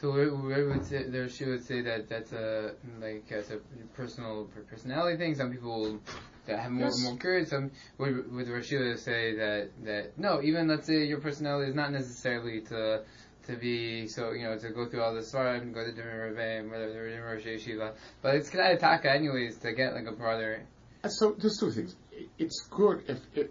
So 0.00 0.12
where, 0.12 0.28
where 0.34 0.68
would 0.68 0.84
say, 0.84 1.04
there 1.08 1.28
she 1.28 1.44
would 1.44 1.64
say 1.64 1.82
that 1.82 2.08
that's 2.08 2.32
a 2.32 2.74
like 3.00 3.30
as 3.32 3.50
a 3.50 3.58
personal 3.94 4.48
personality 4.68 5.16
thing. 5.16 5.34
Some 5.34 5.50
people 5.52 6.00
that 6.46 6.58
have 6.58 6.70
more 6.72 6.86
Yes. 6.86 7.02
more 7.02 7.16
courage. 7.16 7.48
Some 7.48 7.70
would 7.98 8.32
would 8.32 8.46
Rashida 8.46 8.98
say 8.98 9.36
that 9.36 9.70
that 9.84 10.18
no, 10.18 10.40
even 10.42 10.68
let's 10.68 10.86
say 10.86 11.04
your 11.06 11.20
personality 11.20 11.70
is 11.70 11.74
not 11.74 11.92
necessarily 11.92 12.60
to 12.62 13.02
to 13.46 13.56
be 13.56 14.06
so 14.06 14.32
you 14.32 14.44
know 14.44 14.56
to 14.58 14.70
go 14.70 14.88
through 14.88 15.02
all 15.02 15.14
the 15.14 15.20
svarim, 15.20 15.62
and 15.62 15.74
go 15.74 15.84
to 15.84 15.92
different 15.92 16.36
rebbeim, 16.36 16.70
whether 16.70 16.92
they're 16.92 17.08
in 17.08 17.20
Rosh 17.20 17.44
Yeshiva, 17.44 17.92
but 18.22 18.34
it's 18.36 18.50
kind 18.50 18.72
of 18.72 18.78
taka 18.80 19.10
anyways 19.10 19.58
to 19.58 19.72
get 19.72 19.94
like 19.94 20.06
a 20.06 20.12
broader. 20.12 20.62
Uh, 21.02 21.08
so 21.08 21.34
there's 21.38 21.58
two 21.58 21.70
things. 21.70 21.96
It's 22.38 22.66
good 22.70 23.04
if, 23.08 23.18
if 23.34 23.48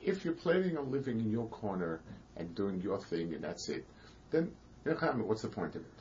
if 0.00 0.24
you're 0.24 0.34
planning 0.34 0.78
on 0.78 0.90
living 0.90 1.20
in 1.20 1.30
your 1.30 1.46
corner 1.48 2.00
and 2.36 2.54
doing 2.54 2.80
your 2.80 3.00
thing 3.00 3.34
and 3.34 3.44
that's 3.44 3.68
it, 3.68 3.84
then 4.30 4.52
what's 4.84 5.42
the 5.42 5.48
point 5.48 5.74
of 5.74 5.82
it? 5.82 5.92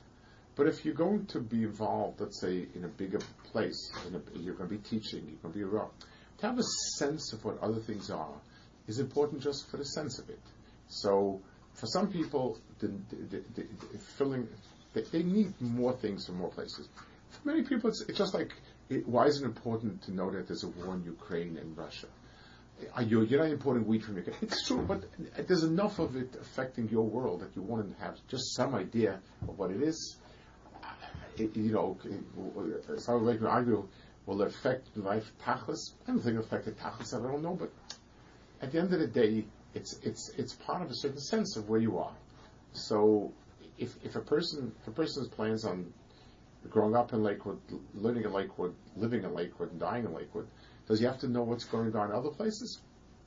But 0.56 0.67
if 0.67 0.86
you're 0.86 0.93
going 0.93 1.26
to 1.28 1.39
be 1.39 1.63
involved, 1.63 2.22
let's 2.22 2.39
say, 2.39 2.67
in 2.76 2.84
a 2.84 2.88
bigger 2.88 3.19
place, 3.52 3.91
a, 4.08 4.39
you're 4.39 4.54
going 4.54 4.69
to 4.69 4.76
be 4.76 4.82
teaching, 4.82 5.24
you're 5.28 5.39
going 5.41 5.54
to 5.54 5.58
be 5.58 5.63
a 5.63 5.67
rock, 5.67 5.93
to 6.39 6.48
have 6.48 6.60
a 6.60 6.63
sense 6.98 7.34
of 7.34 7.43
what 7.43 7.60
other 7.62 7.80
things 7.80 8.12
are 8.12 8.36
is 8.88 9.00
important 9.00 9.41
just 9.41 9.69
for 9.72 9.78
the 9.78 9.86
sense 9.86 10.19
of 10.19 10.30
it. 10.30 10.39
So 10.89 11.41
for 11.74 11.88
some 11.88 12.10
people, 12.10 12.60
the, 12.80 12.88
the, 13.10 13.43
the, 13.56 13.65
filling, 14.17 14.48
they, 14.93 15.02
they 15.02 15.24
need 15.24 15.54
more 15.60 15.93
things 15.93 16.28
from 16.28 16.38
more 16.38 16.52
places. 16.52 16.88
For 17.30 17.48
many 17.48 17.63
people, 17.63 17.89
it's, 17.89 18.02
it's 18.08 18.17
just 18.17 18.34
like, 18.34 18.52
it, 18.89 19.08
why 19.08 19.26
is 19.26 19.41
it 19.41 19.46
important 19.46 20.04
to 20.04 20.12
know 20.13 20.30
that 20.30 20.48
there's 20.48 20.63
a 20.63 20.67
war 20.67 20.93
in 20.93 21.04
Ukraine 21.04 21.58
and 21.58 21.76
Russia? 21.76 22.08
Are 22.95 23.03
you, 23.03 23.21
you're 23.23 23.39
not 23.39 23.51
importing 23.51 23.86
wheat 23.86 24.03
from 24.03 24.17
Ukraine. 24.17 24.38
It's 24.41 24.67
true, 24.67 24.83
but 24.88 25.03
there's 25.47 25.63
enough 25.63 25.99
of 25.99 26.15
it 26.15 26.36
affecting 26.39 26.89
your 26.89 27.03
world 27.03 27.41
that 27.41 27.55
you 27.55 27.62
want 27.62 27.95
to 27.95 28.03
have 28.03 28.15
just 28.27 28.55
some 28.55 28.75
idea 28.75 29.19
of 29.47 29.57
what 29.57 29.71
it 29.71 29.81
is. 29.81 30.17
Uh, 30.83 30.88
it, 31.38 31.55
you 31.55 31.71
know, 31.71 31.97
it, 32.03 32.89
uh, 32.89 32.97
some 32.99 33.25
to 33.25 33.47
argue, 33.47 33.88
will 34.25 34.41
it 34.41 34.47
affect 34.47 34.95
life 34.97 35.31
tachlis? 35.43 35.93
I 36.03 36.12
don't 36.12 36.19
think 36.19 36.36
it 36.36 36.39
affected 36.39 36.77
tachlis. 36.77 37.13
I 37.13 37.21
don't 37.21 37.41
know, 37.41 37.55
but 37.55 37.71
at 38.62 38.71
the 38.71 38.79
end 38.79 38.93
of 38.93 38.99
the 38.99 39.07
day, 39.07 39.45
it's 39.73 39.99
it's 40.03 40.29
it's 40.38 40.53
part 40.53 40.81
of 40.81 40.89
a 40.89 40.95
certain 40.95 41.19
sense 41.19 41.55
of 41.57 41.69
where 41.69 41.79
you 41.79 41.97
are. 41.97 42.15
So, 42.73 43.31
if 43.77 43.95
if 44.03 44.15
a 44.15 44.21
person 44.21 44.71
if 44.81 44.88
a 44.88 44.91
person 44.91 45.27
plans 45.29 45.65
on 45.65 45.93
growing 46.69 46.95
up 46.95 47.13
in 47.13 47.23
Lakewood, 47.23 47.59
living 47.93 48.23
in 48.23 48.31
Lakewood, 48.31 48.73
living 48.95 49.23
in 49.23 49.33
Lakewood, 49.33 49.71
and 49.71 49.79
dying 49.79 50.05
in 50.05 50.13
Lakewood, 50.13 50.47
does 50.88 51.00
he 51.00 51.06
have 51.06 51.19
to 51.19 51.28
know 51.28 51.43
what's 51.43 51.65
going 51.65 51.96
on 51.96 52.10
in 52.10 52.15
other 52.15 52.30
places? 52.30 52.80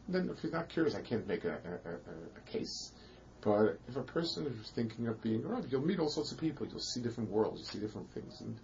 Then, 0.09 0.31
if 0.31 0.41
he's 0.41 0.53
not 0.53 0.69
curious, 0.69 0.95
I 0.95 1.01
can't 1.01 1.27
make 1.27 1.45
a, 1.45 1.53
a, 1.53 1.91
a, 1.91 1.95
a 2.37 2.51
case. 2.51 2.93
But 3.41 3.79
if 3.89 3.97
a 3.97 4.03
person 4.03 4.47
is 4.47 4.71
thinking 4.71 5.09
of 5.09 5.21
being 5.23 5.45
around, 5.45 5.67
you'll 5.71 5.85
meet 5.85 5.99
all 5.99 6.09
sorts 6.09 6.33
of 6.33 6.39
people. 6.39 6.67
You'll 6.67 6.81
see 6.81 7.01
different 7.01 7.31
worlds. 7.31 7.61
You'll 7.61 7.69
see 7.69 7.79
different 7.79 8.11
things, 8.13 8.41
and 8.41 8.57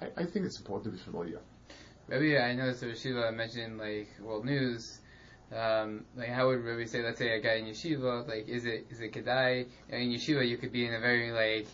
I, 0.00 0.22
I 0.22 0.24
think 0.26 0.46
it's 0.46 0.58
important 0.58 0.92
to 0.92 0.98
be 0.98 1.02
familiar. 1.02 1.40
Maybe 2.08 2.38
I 2.38 2.54
noticed 2.54 2.80
that 2.80 2.98
Shiva 2.98 3.32
mentioned 3.32 3.78
like 3.78 4.08
world 4.20 4.44
news. 4.44 5.00
Um, 5.56 6.04
like 6.16 6.28
how 6.28 6.48
would 6.48 6.64
Rabbi 6.64 6.84
say, 6.84 7.02
let's 7.02 7.18
say 7.18 7.36
a 7.36 7.40
guy 7.40 7.54
in 7.54 7.66
yeshiva, 7.66 8.26
like 8.28 8.48
is 8.48 8.64
it 8.66 8.86
is 8.90 9.00
it 9.00 9.12
kedai? 9.12 9.66
In 9.88 10.10
yeshiva, 10.10 10.48
you 10.48 10.56
could 10.56 10.72
be 10.72 10.86
in 10.86 10.94
a 10.94 11.00
very 11.00 11.32
like 11.32 11.66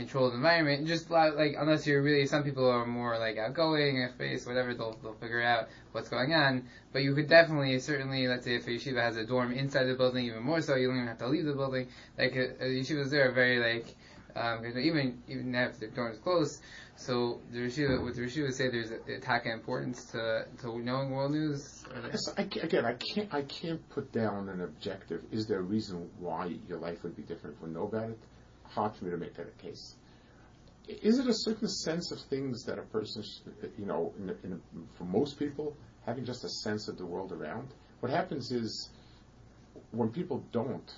controlled 0.00 0.34
environment. 0.34 0.86
Just 0.86 1.10
li- 1.10 1.36
like 1.42 1.54
unless 1.58 1.86
you're 1.86 2.02
really, 2.02 2.26
some 2.26 2.42
people 2.42 2.68
are 2.68 2.86
more 2.86 3.18
like 3.18 3.36
outgoing, 3.38 4.08
face, 4.18 4.46
whatever. 4.46 4.74
They'll 4.74 4.96
they'll 5.02 5.14
figure 5.14 5.42
out 5.42 5.68
what's 5.92 6.08
going 6.08 6.32
on. 6.34 6.64
But 6.92 7.02
you 7.02 7.14
could 7.14 7.28
definitely, 7.28 7.78
certainly, 7.78 8.26
let's 8.26 8.44
say 8.44 8.54
if 8.56 8.66
a 8.66 8.70
yeshiva 8.70 9.00
has 9.02 9.16
a 9.16 9.24
dorm 9.24 9.52
inside 9.52 9.84
the 9.84 9.94
building, 9.94 10.26
even 10.26 10.42
more 10.42 10.60
so, 10.60 10.74
you 10.74 10.88
don't 10.88 10.96
even 10.96 11.08
have 11.08 11.18
to 11.18 11.28
leave 11.28 11.44
the 11.44 11.54
building. 11.54 11.88
Like 12.18 12.32
uh, 12.32 12.64
yeshivas 12.64 13.10
there 13.10 13.28
are 13.28 13.32
very 13.32 13.58
like 13.58 13.94
um, 14.36 14.64
even 14.66 15.22
even 15.28 15.54
if 15.54 15.78
the 15.80 15.88
dorm 15.88 16.12
is 16.12 16.18
close. 16.18 16.60
So 16.96 17.40
the 17.52 17.60
yeshiva, 17.60 18.02
would 18.02 18.14
the 18.14 18.22
yeshiva 18.22 18.52
say 18.52 18.68
there's 18.68 18.90
a, 18.90 18.98
a 19.16 19.20
taka 19.20 19.52
importance 19.52 20.04
to 20.12 20.44
to 20.62 20.78
knowing 20.78 21.10
world 21.10 21.32
news? 21.32 21.84
Like- 22.02 22.14
I, 22.38 22.42
again, 22.66 22.84
I 22.84 22.94
can't 22.94 23.32
I 23.32 23.42
can't 23.42 23.86
put 23.90 24.12
down 24.12 24.48
an 24.48 24.60
objective. 24.62 25.22
Is 25.30 25.46
there 25.46 25.58
a 25.60 25.62
reason 25.62 26.08
why 26.18 26.56
your 26.68 26.78
life 26.78 27.02
would 27.02 27.16
be 27.16 27.22
different 27.22 27.56
if 27.56 27.62
we 27.62 27.70
know 27.70 27.84
about 27.84 28.10
it? 28.10 28.18
Hard 28.70 28.94
for 28.94 29.04
me 29.04 29.10
to 29.10 29.16
make 29.16 29.34
that 29.34 29.46
a 29.48 29.62
case. 29.62 29.96
Is 30.88 31.18
it 31.18 31.26
a 31.26 31.34
certain 31.34 31.68
sense 31.68 32.10
of 32.10 32.20
things 32.20 32.64
that 32.64 32.78
a 32.78 32.82
person, 32.82 33.22
you 33.78 33.86
know, 33.86 34.12
in, 34.18 34.30
in, 34.42 34.60
for 34.96 35.04
most 35.04 35.38
people, 35.38 35.76
having 36.04 36.24
just 36.24 36.44
a 36.44 36.48
sense 36.48 36.88
of 36.88 36.96
the 36.96 37.06
world 37.06 37.32
around? 37.32 37.68
What 38.00 38.10
happens 38.10 38.50
is 38.50 38.90
when 39.92 40.08
people 40.10 40.44
don't, 40.52 40.90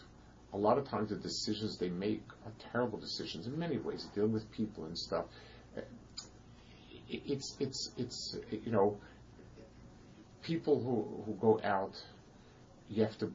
a 0.52 0.56
lot 0.56 0.78
of 0.78 0.88
times 0.88 1.10
the 1.10 1.16
decisions 1.16 1.78
they 1.78 1.88
make 1.88 2.22
are 2.46 2.52
terrible 2.72 2.98
decisions 2.98 3.46
in 3.46 3.58
many 3.58 3.78
ways, 3.78 4.06
dealing 4.14 4.32
with 4.32 4.50
people 4.52 4.84
and 4.84 4.96
stuff. 4.96 5.24
It's 7.08 7.56
it's 7.60 7.90
it's 7.98 8.38
you 8.50 8.72
know 8.72 8.98
people 10.42 10.80
who, 10.80 11.22
who 11.24 11.38
go 11.40 11.60
out, 11.64 11.94
you 12.88 13.02
have 13.04 13.16
to 13.18 13.32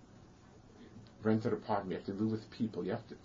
rent 1.23 1.45
an 1.45 1.53
apartment, 1.53 1.91
you 1.91 1.97
have 1.97 2.05
to 2.05 2.23
live 2.23 2.31
with 2.31 2.51
people, 2.51 2.85
you 2.85 2.91
have 2.91 3.07
to, 3.07 3.15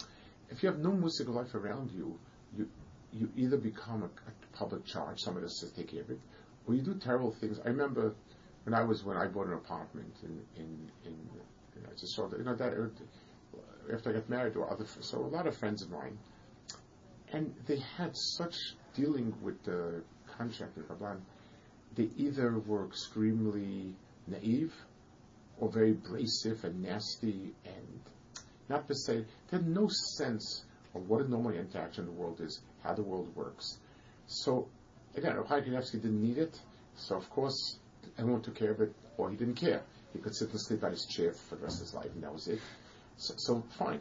if 0.53 0.63
you 0.63 0.69
have 0.69 0.79
no 0.79 0.93
musical 0.93 1.35
life 1.35 1.55
around 1.55 1.91
you, 1.93 2.19
you, 2.57 2.69
you 3.13 3.29
either 3.37 3.57
become 3.57 4.03
a, 4.03 4.07
a 4.07 4.57
public 4.57 4.85
charge, 4.85 5.21
somebody 5.21 5.47
to 5.47 5.75
take 5.75 5.91
care 5.91 6.03
of 6.03 6.11
it, 6.11 6.21
or 6.67 6.75
you 6.75 6.83
do 6.83 6.95
terrible 6.95 7.33
things. 7.33 7.59
I 7.65 7.69
remember 7.69 8.15
when 8.65 8.75
I 8.75 8.85
was, 8.85 9.03
when 9.05 9.17
I 9.17 9.27
bought 9.27 9.47
an 9.47 9.55
apartment 9.55 10.15
in, 10.23 10.41
in, 10.57 10.91
in, 11.07 11.17
I 11.85 11.99
just 11.99 12.15
saw 12.15 12.29
that, 12.29 12.39
you 12.39 12.45
know, 12.45 12.55
that, 12.55 12.73
uh, 12.75 13.95
after 13.95 14.11
I 14.11 14.13
got 14.13 14.29
married, 14.29 14.57
or 14.57 14.71
other, 14.71 14.87
so 15.01 15.19
a 15.19 15.27
lot 15.27 15.47
of 15.47 15.57
friends 15.57 15.83
of 15.83 15.91
mine, 15.91 16.17
and 17.33 17.53
they 17.67 17.79
had 17.97 18.17
such 18.17 18.55
dealing 18.95 19.35
with 19.43 19.63
the 19.65 20.03
contract 20.37 20.77
with 20.77 20.89
Rabban. 20.89 21.19
They 21.97 22.09
either 22.17 22.59
were 22.59 22.87
extremely 22.87 23.95
naive 24.27 24.73
or 25.59 25.71
very 25.71 25.93
abrasive 25.93 26.65
and 26.65 26.83
nasty 26.83 27.55
and 27.65 28.01
not 28.73 28.89
to 28.89 28.95
say 28.95 29.25
they 29.51 29.57
had 29.59 29.69
no 29.69 29.89
sense 29.89 30.65
of 30.95 31.09
what 31.09 31.21
a 31.21 31.29
normal 31.29 31.53
interaction 31.53 32.05
in 32.05 32.11
the 32.11 32.21
world 32.21 32.41
is, 32.41 32.61
how 32.83 32.95
the 32.95 33.03
world 33.03 33.29
works. 33.37 33.79
So 34.27 34.69
again, 35.15 35.37
Kanevsky 35.37 36.03
didn't 36.03 36.23
need 36.23 36.39
it, 36.39 36.59
so 36.97 37.17
of 37.17 37.29
course 37.31 37.79
everyone 38.19 38.43
took 38.43 38.57
care 38.57 38.71
of 38.71 38.81
it, 38.81 38.93
or 39.19 39.31
he 39.31 39.37
didn't 39.37 39.57
care. 39.57 39.83
He 40.13 40.19
could 40.19 40.35
sit 40.35 40.51
and 40.51 40.61
sleep 40.61 40.83
out 40.85 40.91
his 40.91 41.07
chair 41.07 41.33
for 41.33 41.57
the 41.57 41.63
rest 41.63 41.77
of 41.77 41.87
his 41.87 41.95
life, 41.95 42.11
and 42.15 42.23
that 42.23 42.33
was 42.33 42.49
it. 42.49 42.61
So, 43.17 43.35
so 43.37 43.63
fine, 43.79 44.01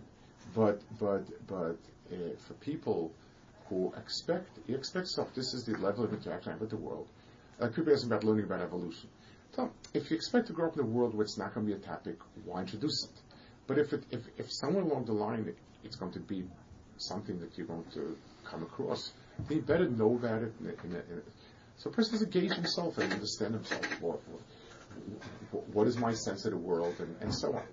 but 0.55 0.81
but 0.99 1.23
but 1.47 1.77
uh, 2.11 2.35
for 2.47 2.53
people 2.55 3.11
who 3.67 3.93
expect, 3.97 4.49
you 4.67 4.75
expect 4.75 5.07
stuff. 5.07 5.33
This 5.33 5.53
is 5.53 5.63
the 5.65 5.77
level 5.77 6.03
of 6.03 6.13
interaction 6.13 6.59
with 6.59 6.69
the 6.69 6.77
world. 6.77 7.07
Like 7.59 7.75
people 7.75 7.93
ask 7.93 8.05
about 8.05 8.23
learning 8.23 8.45
about 8.45 8.61
evolution. 8.61 9.09
So 9.55 9.71
if 9.93 10.09
you 10.09 10.15
expect 10.15 10.47
to 10.47 10.53
grow 10.53 10.67
up 10.67 10.75
in 10.75 10.81
a 10.81 10.85
world 10.85 11.13
where 11.13 11.23
it's 11.23 11.37
not 11.37 11.53
going 11.53 11.67
to 11.67 11.73
be 11.73 11.77
a 11.81 11.85
topic, 11.85 12.17
why 12.45 12.61
introduce 12.61 13.05
it? 13.05 13.30
But 13.67 13.77
if 13.77 13.93
it, 13.93 14.03
if, 14.11 14.21
if 14.37 14.51
somewhere 14.51 14.83
along 14.83 15.05
the 15.05 15.13
line 15.13 15.45
it, 15.47 15.57
it's 15.83 15.95
going 15.95 16.11
to 16.13 16.19
be 16.19 16.43
something 16.97 17.39
that 17.39 17.57
you're 17.57 17.67
going 17.67 17.85
to 17.93 18.17
come 18.43 18.63
across, 18.63 19.13
then 19.47 19.57
you 19.57 19.63
better 19.63 19.89
know 19.89 20.15
about 20.15 20.43
it. 20.43 20.53
In 20.59 20.67
a, 20.67 20.69
in 20.69 20.95
a, 20.95 21.13
in 21.13 21.19
a, 21.19 21.21
so 21.77 21.89
a 21.89 21.93
person 21.93 22.13
has 22.13 22.21
to 22.21 22.27
gauge 22.27 22.53
himself 22.53 22.97
and 22.97 23.11
understand 23.11 23.55
himself. 23.55 24.01
What, 24.01 24.19
what, 25.51 25.67
what 25.69 25.87
is 25.87 25.97
my 25.97 26.13
sense 26.13 26.45
of 26.45 26.51
the 26.51 26.57
world, 26.57 26.95
and, 26.99 27.15
and 27.21 27.33
so 27.33 27.53
on 27.53 27.63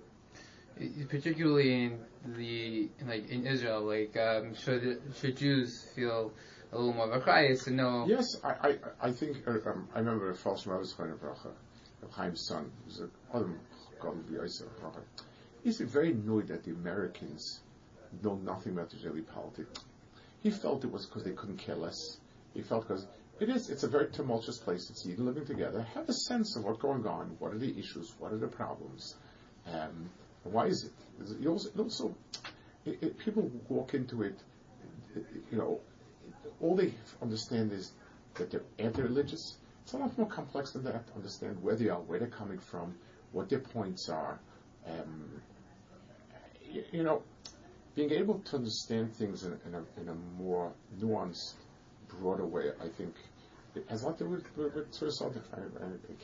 particularly 1.09 1.83
in 1.83 1.99
the 2.37 2.89
like 3.07 3.29
in 3.29 3.45
Israel, 3.45 3.83
like 3.83 4.15
um, 4.17 4.55
should 4.55 5.01
should 5.19 5.37
Jews 5.37 5.85
feel 5.95 6.31
a 6.71 6.77
little 6.77 6.93
more 6.93 7.11
of 7.11 7.27
a 7.27 7.55
to 7.55 7.71
know? 7.71 8.05
Yes, 8.07 8.25
I 8.43 8.49
I, 8.49 8.77
I 9.01 9.11
think 9.11 9.37
uh, 9.47 9.69
um, 9.69 9.87
I 9.93 9.99
remember 9.99 10.29
a 10.29 10.35
false 10.35 10.65
Moses 10.65 10.93
kind 10.93 11.11
of 11.11 11.19
Chaim's 12.15 12.45
son, 12.47 12.71
who's 12.85 13.01
a 13.01 13.09
Adam 13.35 13.59
He's 15.63 15.79
very 15.79 16.11
annoyed 16.11 16.47
that 16.47 16.63
the 16.63 16.71
Americans 16.71 17.59
know 18.23 18.35
nothing 18.35 18.73
about 18.73 18.93
Israeli 18.93 19.21
politics. 19.21 19.79
He 20.41 20.51
felt 20.51 20.83
it 20.83 20.91
was 20.91 21.05
because 21.05 21.23
they 21.23 21.31
couldn't 21.31 21.57
care 21.57 21.75
less. 21.75 22.17
He 22.53 22.61
felt 22.61 22.87
because 22.87 23.05
it 23.39 23.49
is, 23.49 23.69
it's 23.69 23.83
a 23.83 23.87
very 23.87 24.09
tumultuous 24.09 24.57
place. 24.57 24.89
It's 24.89 25.05
even 25.05 25.25
living 25.25 25.45
together. 25.45 25.81
Have 25.93 26.09
a 26.09 26.13
sense 26.13 26.55
of 26.55 26.63
what's 26.63 26.79
going 26.79 27.05
on. 27.05 27.35
What 27.39 27.53
are 27.53 27.57
the 27.57 27.77
issues? 27.77 28.13
What 28.19 28.33
are 28.33 28.37
the 28.37 28.47
problems? 28.47 29.15
Um, 29.67 30.09
why 30.43 30.67
is 30.67 30.85
it? 30.85 31.41
You 31.41 31.51
also, 31.51 31.69
also 31.77 32.15
it, 32.85 32.99
it, 33.01 33.17
people 33.17 33.51
walk 33.67 33.93
into 33.93 34.23
it, 34.23 34.39
you 35.51 35.57
know, 35.57 35.79
all 36.61 36.75
they 36.75 36.93
understand 37.21 37.71
is 37.71 37.91
that 38.35 38.51
they're 38.51 38.63
anti-religious. 38.77 39.57
It's 39.83 39.93
a 39.93 39.97
lot 39.97 40.17
more 40.17 40.27
complex 40.27 40.71
than 40.71 40.83
that. 40.83 41.03
Understand 41.15 41.61
where 41.61 41.75
they 41.75 41.89
are, 41.89 41.99
where 41.99 42.19
they're 42.19 42.27
coming 42.27 42.59
from, 42.59 42.95
what 43.31 43.49
their 43.49 43.59
points 43.59 44.09
are. 44.09 44.39
Um, 44.89 45.41
you, 46.69 46.83
you, 46.91 47.03
know, 47.03 47.23
being 47.95 48.11
able 48.11 48.39
to 48.39 48.55
understand 48.57 49.15
things 49.15 49.43
in, 49.43 49.59
in, 49.65 49.75
a, 49.75 50.01
in, 50.01 50.09
a, 50.09 50.15
more 50.37 50.73
nuanced, 50.99 51.53
broader 52.07 52.45
way, 52.45 52.71
I 52.81 52.87
think, 52.87 53.15
it 53.75 53.85
has 53.89 54.03
a 54.03 54.07
lot 54.07 54.17
to 54.17 54.23
do 54.23 54.29
with, 54.31 54.57
with, 54.57 54.75
with 54.75 54.93
sort 54.93 55.35
of 55.35 55.43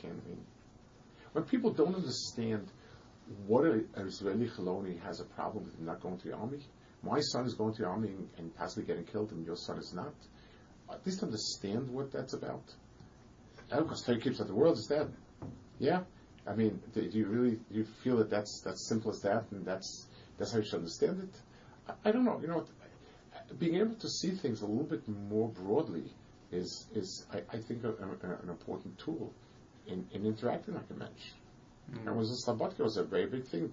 mean. 0.04 0.44
When 1.32 1.44
people 1.44 1.72
don't 1.72 1.94
understand 1.94 2.70
what 3.46 3.64
an 3.64 3.86
Israeli 3.96 4.48
Chaloni 4.48 5.00
has 5.02 5.20
a 5.20 5.24
problem 5.24 5.64
with 5.64 5.80
not 5.80 6.00
going 6.00 6.18
to 6.18 6.28
the 6.28 6.34
army? 6.34 6.60
My 7.02 7.20
son 7.20 7.44
is 7.44 7.54
going 7.54 7.74
to 7.74 7.82
the 7.82 7.88
army 7.88 8.08
and, 8.08 8.28
and 8.38 8.56
possibly 8.56 8.84
getting 8.84 9.04
killed, 9.04 9.32
and 9.32 9.44
your 9.44 9.56
son 9.56 9.78
is 9.78 9.92
not. 9.92 10.14
At 10.90 11.04
least 11.04 11.22
understand 11.22 11.88
what 11.90 12.12
that's 12.12 12.34
about. 12.34 12.62
Because 13.68 14.02
Torah 14.02 14.20
keeps 14.20 14.38
that 14.38 14.46
the 14.46 14.54
world 14.54 14.78
is 14.78 14.86
dead. 14.86 15.12
Yeah, 15.78 16.02
I 16.48 16.54
mean, 16.54 16.80
do 16.94 17.02
you 17.02 17.26
really 17.26 17.56
do 17.70 17.78
you 17.78 17.84
feel 17.84 18.16
that 18.18 18.30
that's 18.30 18.60
that's 18.64 18.86
simple 18.88 19.10
as 19.10 19.20
that, 19.22 19.44
and 19.50 19.64
that's 19.64 20.06
that's 20.38 20.52
how 20.52 20.58
you 20.58 20.64
should 20.64 20.76
understand 20.76 21.28
it? 21.28 21.40
I, 21.88 22.08
I 22.08 22.12
don't 22.12 22.24
know. 22.24 22.38
You 22.40 22.48
know, 22.48 22.66
being 23.58 23.76
able 23.76 23.94
to 23.96 24.08
see 24.08 24.30
things 24.30 24.62
a 24.62 24.66
little 24.66 24.84
bit 24.84 25.06
more 25.08 25.48
broadly 25.48 26.12
is 26.52 26.86
is 26.94 27.26
I, 27.32 27.38
I 27.56 27.60
think 27.60 27.84
a, 27.84 27.90
a, 27.90 28.42
an 28.42 28.48
important 28.48 28.98
tool 28.98 29.32
in, 29.86 30.06
in 30.12 30.26
interacting 30.26 30.74
like 30.74 30.90
a 30.90 30.94
mensch. 30.94 31.32
Mm. 31.92 32.06
And 32.06 32.16
was 32.16 32.30
a 32.30 32.50
Slabodka 32.50 32.80
was 32.80 32.96
a 32.96 33.04
very 33.04 33.26
big 33.26 33.44
thing 33.44 33.72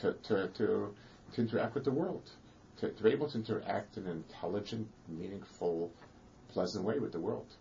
to, 0.00 0.14
to, 0.24 0.48
to, 0.48 0.94
to 1.32 1.40
interact 1.40 1.74
with 1.74 1.84
the 1.84 1.90
world, 1.90 2.30
to, 2.78 2.90
to 2.90 3.02
be 3.02 3.10
able 3.10 3.28
to 3.28 3.38
interact 3.38 3.96
in 3.96 4.06
an 4.06 4.24
intelligent, 4.28 4.88
meaningful, 5.08 5.92
pleasant 6.48 6.84
way 6.84 6.98
with 6.98 7.12
the 7.12 7.20
world. 7.20 7.54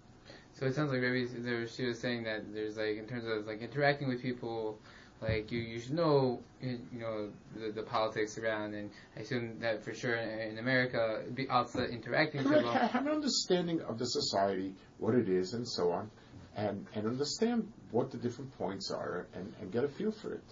So 0.62 0.68
it 0.68 0.76
sounds 0.76 0.92
like 0.92 1.02
maybe 1.02 1.26
there, 1.26 1.68
she 1.68 1.88
was 1.88 2.00
saying 2.00 2.24
that 2.26 2.54
there's 2.54 2.78
like 2.78 2.96
in 2.98 3.08
terms 3.08 3.26
of 3.26 3.48
like 3.48 3.62
interacting 3.62 4.08
with 4.08 4.22
people, 4.22 4.78
like 5.20 5.52
you 5.52 5.60
you 5.60 5.80
should 5.80 5.96
know 5.96 6.40
you 6.62 6.80
know 6.94 7.30
the, 7.60 7.72
the 7.72 7.82
politics 7.82 8.38
around, 8.38 8.76
and 8.76 8.92
I 9.18 9.22
assume 9.22 9.60
that 9.62 9.84
for 9.84 9.94
sure 9.94 10.14
in, 10.16 10.52
in 10.52 10.58
America, 10.60 11.24
be 11.34 11.50
outside 11.50 11.90
interacting 11.90 12.44
with 12.44 12.54
people. 12.54 12.72
Have 12.72 13.08
an 13.08 13.12
understanding 13.12 13.82
of 13.82 13.98
the 13.98 14.06
society, 14.06 14.76
what 15.00 15.16
it 15.16 15.28
is, 15.28 15.56
and 15.56 15.68
so 15.68 15.92
on 15.92 16.12
and, 16.56 16.86
and 16.96 17.08
understand 17.08 17.72
what 17.92 18.12
the 18.12 18.18
different 18.18 18.58
points 18.58 18.92
are 18.92 19.28
and, 19.34 19.54
and 19.62 19.72
get 19.72 19.84
a 19.84 19.88
feel 19.88 20.12
for 20.12 20.34
it. 20.34 20.44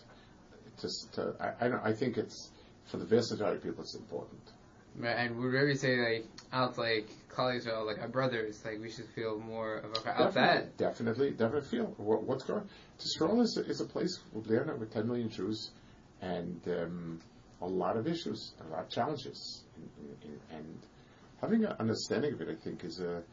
Just 0.82 1.14
to, 1.14 1.36
I, 1.40 1.68
I, 1.68 1.90
I 1.90 1.94
think 1.94 2.18
it's, 2.18 2.52
for 2.86 2.98
the 2.98 3.06
vast 3.06 3.32
majority 3.32 3.58
of 3.58 3.64
people, 3.64 3.84
it's 3.84 3.96
important. 3.96 4.42
Right, 4.98 5.16
and 5.18 5.38
would 5.38 5.54
really 5.54 5.76
say 5.76 5.98
like 5.98 6.26
out 6.52 6.78
like 6.78 7.10
colleagues 7.30 7.68
or 7.68 7.84
like 7.84 8.00
our 8.00 8.08
brothers, 8.08 8.62
like 8.66 8.82
we 8.82 8.92
should 8.92 9.08
feel 9.16 9.40
more 9.40 9.78
of 9.78 9.92
a 10.06 10.10
out 10.10 10.34
that. 10.34 10.78
Definitely, 10.78 11.32
definitely 11.32 11.70
feel 11.70 11.86
what, 11.98 12.24
what's 12.24 12.44
going. 12.44 12.68
Tishrol 13.00 13.42
is 13.42 13.58
a, 13.58 13.70
is 13.70 13.82
a 13.82 13.86
place 13.86 14.20
with 14.34 14.48
10 14.48 15.08
million 15.08 15.30
Jews, 15.30 15.72
and 16.22 16.60
um, 16.68 17.20
a 17.62 17.68
lot 17.68 17.98
of 17.98 18.08
issues, 18.08 18.54
a 18.60 18.72
lot 18.72 18.84
of 18.84 18.90
challenges, 18.90 19.64
and, 19.76 19.90
and, 20.24 20.40
and 20.52 20.80
having 21.42 21.64
an 21.66 21.74
understanding 21.80 22.34
of 22.34 22.42
it, 22.42 22.50
I 22.50 22.56
think, 22.56 22.84
is 22.84 23.00
a. 23.00 23.24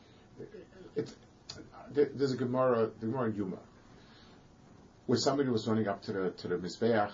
It, 0.94 1.12
there's 1.92 2.32
a 2.32 2.36
Gemara, 2.36 2.90
the 3.00 3.06
Gemara 3.06 3.30
in 3.30 3.32
Yoma, 3.34 3.58
where 5.06 5.18
somebody 5.18 5.48
was 5.48 5.66
running 5.66 5.88
up 5.88 6.02
to 6.02 6.12
the 6.12 6.30
to 6.30 6.48
the 6.48 6.56
mizbeach, 6.56 7.12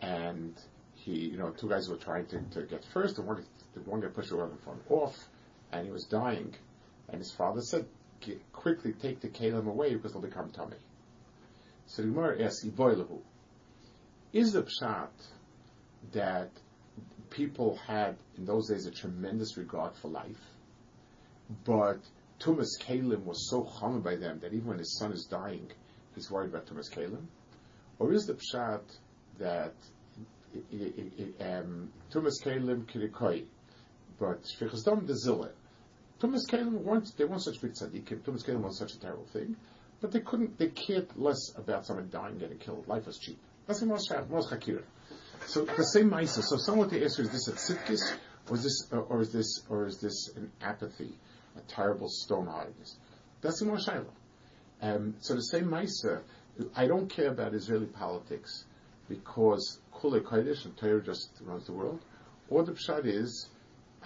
and 0.00 0.54
he, 0.94 1.12
you 1.12 1.36
know, 1.36 1.50
two 1.50 1.68
guys 1.68 1.88
were 1.88 1.96
trying 1.96 2.26
to, 2.26 2.40
to 2.50 2.62
get 2.62 2.84
first, 2.92 3.18
and 3.18 3.26
one, 3.26 3.44
the 3.84 3.90
one 3.90 4.00
guy 4.00 4.08
pushed 4.08 4.30
the 4.30 4.36
other 4.36 4.52
one 4.64 4.80
off, 4.88 5.28
and 5.72 5.84
he 5.86 5.92
was 5.92 6.04
dying, 6.04 6.54
and 7.08 7.18
his 7.18 7.32
father 7.32 7.60
said, 7.60 7.86
"Quickly 8.52 8.92
take 8.92 9.20
the 9.20 9.28
kalim 9.28 9.66
away 9.68 9.94
because 9.94 10.12
they'll 10.12 10.22
become 10.22 10.50
tummy." 10.50 10.76
So 11.86 12.02
the 12.02 12.08
Gemara 12.08 12.42
asks, 12.42 12.64
"Iboilahu." 12.64 13.20
Is 14.32 14.52
the 14.52 14.62
pshat 14.62 15.10
that 16.12 16.50
people 17.30 17.76
had 17.76 18.16
in 18.36 18.44
those 18.44 18.68
days 18.68 18.86
a 18.86 18.90
tremendous 18.90 19.56
regard 19.56 19.94
for 19.96 20.08
life, 20.08 20.54
but 21.64 22.00
Tumas 22.40 22.78
Kalim 22.80 23.24
was 23.24 23.48
so 23.50 23.64
harmed 23.64 24.04
by 24.04 24.16
them 24.16 24.38
that 24.40 24.52
even 24.52 24.68
when 24.68 24.78
his 24.78 24.96
son 24.96 25.12
is 25.12 25.24
dying, 25.24 25.70
he's 26.14 26.30
worried 26.30 26.50
about 26.50 26.66
Tumas 26.66 26.90
Kalim? 26.90 27.26
Or 27.98 28.12
is 28.12 28.26
the 28.26 28.34
pshat 28.34 28.82
that 29.38 29.74
um, 31.40 31.92
Tumas 32.10 32.40
Kalim 32.42 32.84
kirikoi, 32.86 33.44
but 34.18 34.42
Shvichas 34.42 34.84
Dom 34.84 35.06
the 35.06 35.14
Zille? 35.14 35.50
Tumas 36.20 36.48
Kalim 36.48 36.82
weren't, 36.82 37.12
they 37.16 37.24
weren't 37.24 37.42
such 37.42 37.60
big 37.60 37.72
tzaddikim, 37.72 38.20
Tumas 38.22 38.44
Kalim 38.44 38.60
wasn't 38.60 38.90
such 38.90 38.98
a 38.98 39.00
terrible 39.00 39.26
thing, 39.26 39.56
but 40.00 40.10
they 40.12 40.20
couldn't, 40.20 40.58
they 40.58 40.68
cared 40.68 41.08
less 41.16 41.52
about 41.56 41.86
someone 41.86 42.08
dying, 42.10 42.38
getting 42.38 42.58
killed. 42.58 42.88
Life 42.88 43.06
was 43.06 43.18
cheap. 43.18 43.38
That's 43.66 43.80
the 43.80 43.86
most 43.86 44.10
chakir. 44.10 44.82
So 45.46 45.64
the 45.64 45.84
same 45.84 46.10
ma'isa. 46.10 46.42
So 46.42 46.56
someone 46.56 46.90
to 46.90 47.04
ask, 47.04 47.20
is 47.20 47.30
this 47.30 47.48
a 47.48 47.52
tzidkis, 47.52 48.00
or 48.48 48.56
is 48.56 48.62
this, 48.64 48.92
or 48.92 49.20
is 49.20 49.32
this, 49.32 49.62
or 49.68 49.86
is 49.86 50.00
this 50.00 50.30
an 50.36 50.50
apathy? 50.60 51.14
a 51.58 51.72
terrible 51.72 52.08
stone 52.08 52.46
hardness. 52.46 52.96
That's 53.40 53.60
the 53.60 53.66
Moshe 53.66 54.04
um, 54.80 55.14
So 55.20 55.34
the 55.34 55.42
same 55.42 55.66
Maisa, 55.66 56.22
I 56.74 56.86
don't 56.86 57.08
care 57.08 57.28
about 57.28 57.54
Israeli 57.54 57.86
politics 57.86 58.64
because 59.08 59.78
Kule 60.00 60.20
Kodesh 60.20 60.64
and 60.64 60.76
Torah 60.76 61.02
just 61.02 61.30
runs 61.40 61.66
the 61.66 61.72
world. 61.72 62.00
Or 62.48 62.64
the 62.64 62.72
Pshat 62.72 63.06
is, 63.06 63.48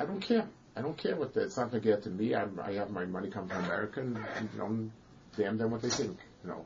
I 0.03 0.05
don't 0.05 0.21
care. 0.21 0.47
I 0.77 0.83
don't 0.83 0.97
care 0.97 1.17
what 1.17 1.33
that. 1.35 1.45
It's 1.45 1.57
not 1.57 1.71
going 1.71 1.83
to 1.83 1.89
get 1.89 2.03
to 2.05 2.11
me. 2.11 2.35
I'm, 2.35 2.59
i 2.61 2.73
have 2.73 2.91
my 2.91 3.05
money 3.05 3.31
come 3.31 3.49
from 3.49 3.65
America, 3.65 4.01
and 4.01 4.19
you 4.53 4.59
know, 4.59 4.91
damn 5.37 5.57
them 5.59 5.71
what 5.71 5.83
they 5.83 5.91
think. 5.91 6.19
You 6.43 6.51
know, 6.51 6.65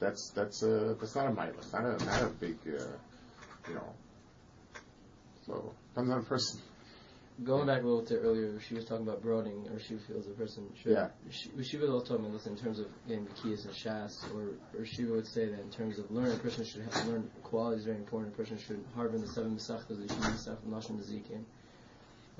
that's 0.00 0.30
that's 0.30 0.62
uh, 0.62 0.94
that's 0.98 1.14
not 1.14 1.26
a 1.28 1.32
mile. 1.32 1.52
It's 1.56 1.72
not 1.72 1.84
a 1.84 2.04
not 2.04 2.22
a 2.22 2.26
big, 2.26 2.56
uh, 2.66 2.84
you 3.68 3.74
know. 3.74 3.94
So 5.46 5.72
depends 5.94 6.10
on 6.10 6.20
the 6.20 6.26
person 6.26 6.60
going 7.44 7.66
back 7.66 7.82
a 7.82 7.86
little 7.86 8.04
to 8.04 8.18
earlier, 8.18 8.60
she 8.60 8.74
was 8.74 8.84
talking 8.84 9.06
about 9.06 9.22
broadening, 9.22 9.68
or 9.72 9.80
she 9.80 9.96
feels 9.96 10.26
a 10.26 10.30
person 10.30 10.68
should. 10.80 10.92
Yeah. 10.92 11.08
She, 11.30 11.50
she 11.62 11.76
was 11.76 11.90
also 11.90 12.06
talking 12.06 12.24
about 12.26 12.34
listen 12.34 12.52
in 12.52 12.58
terms 12.58 12.78
of 12.78 12.86
getting 13.06 13.24
the 13.24 13.30
keys 13.32 13.64
and 13.64 13.74
shas, 13.74 14.22
or 14.34 14.54
or 14.78 14.84
she 14.84 15.04
would 15.04 15.26
say 15.26 15.46
that 15.46 15.60
in 15.60 15.70
terms 15.70 15.98
of 15.98 16.10
learning, 16.10 16.32
a 16.32 16.36
person 16.36 16.64
should 16.64 16.82
have, 16.82 17.06
learn 17.06 17.30
quality 17.42 17.78
is 17.78 17.84
very 17.84 17.96
important. 17.96 18.34
A 18.34 18.36
person 18.36 18.58
should 18.58 18.84
harbor 18.94 19.18
the 19.18 19.26
seven 19.26 19.56
mesachtas, 19.56 19.88
the 19.88 20.14
shini 20.14 20.32
mesachtas, 20.32 20.68
nashim 20.68 21.00
zikim. 21.02 21.44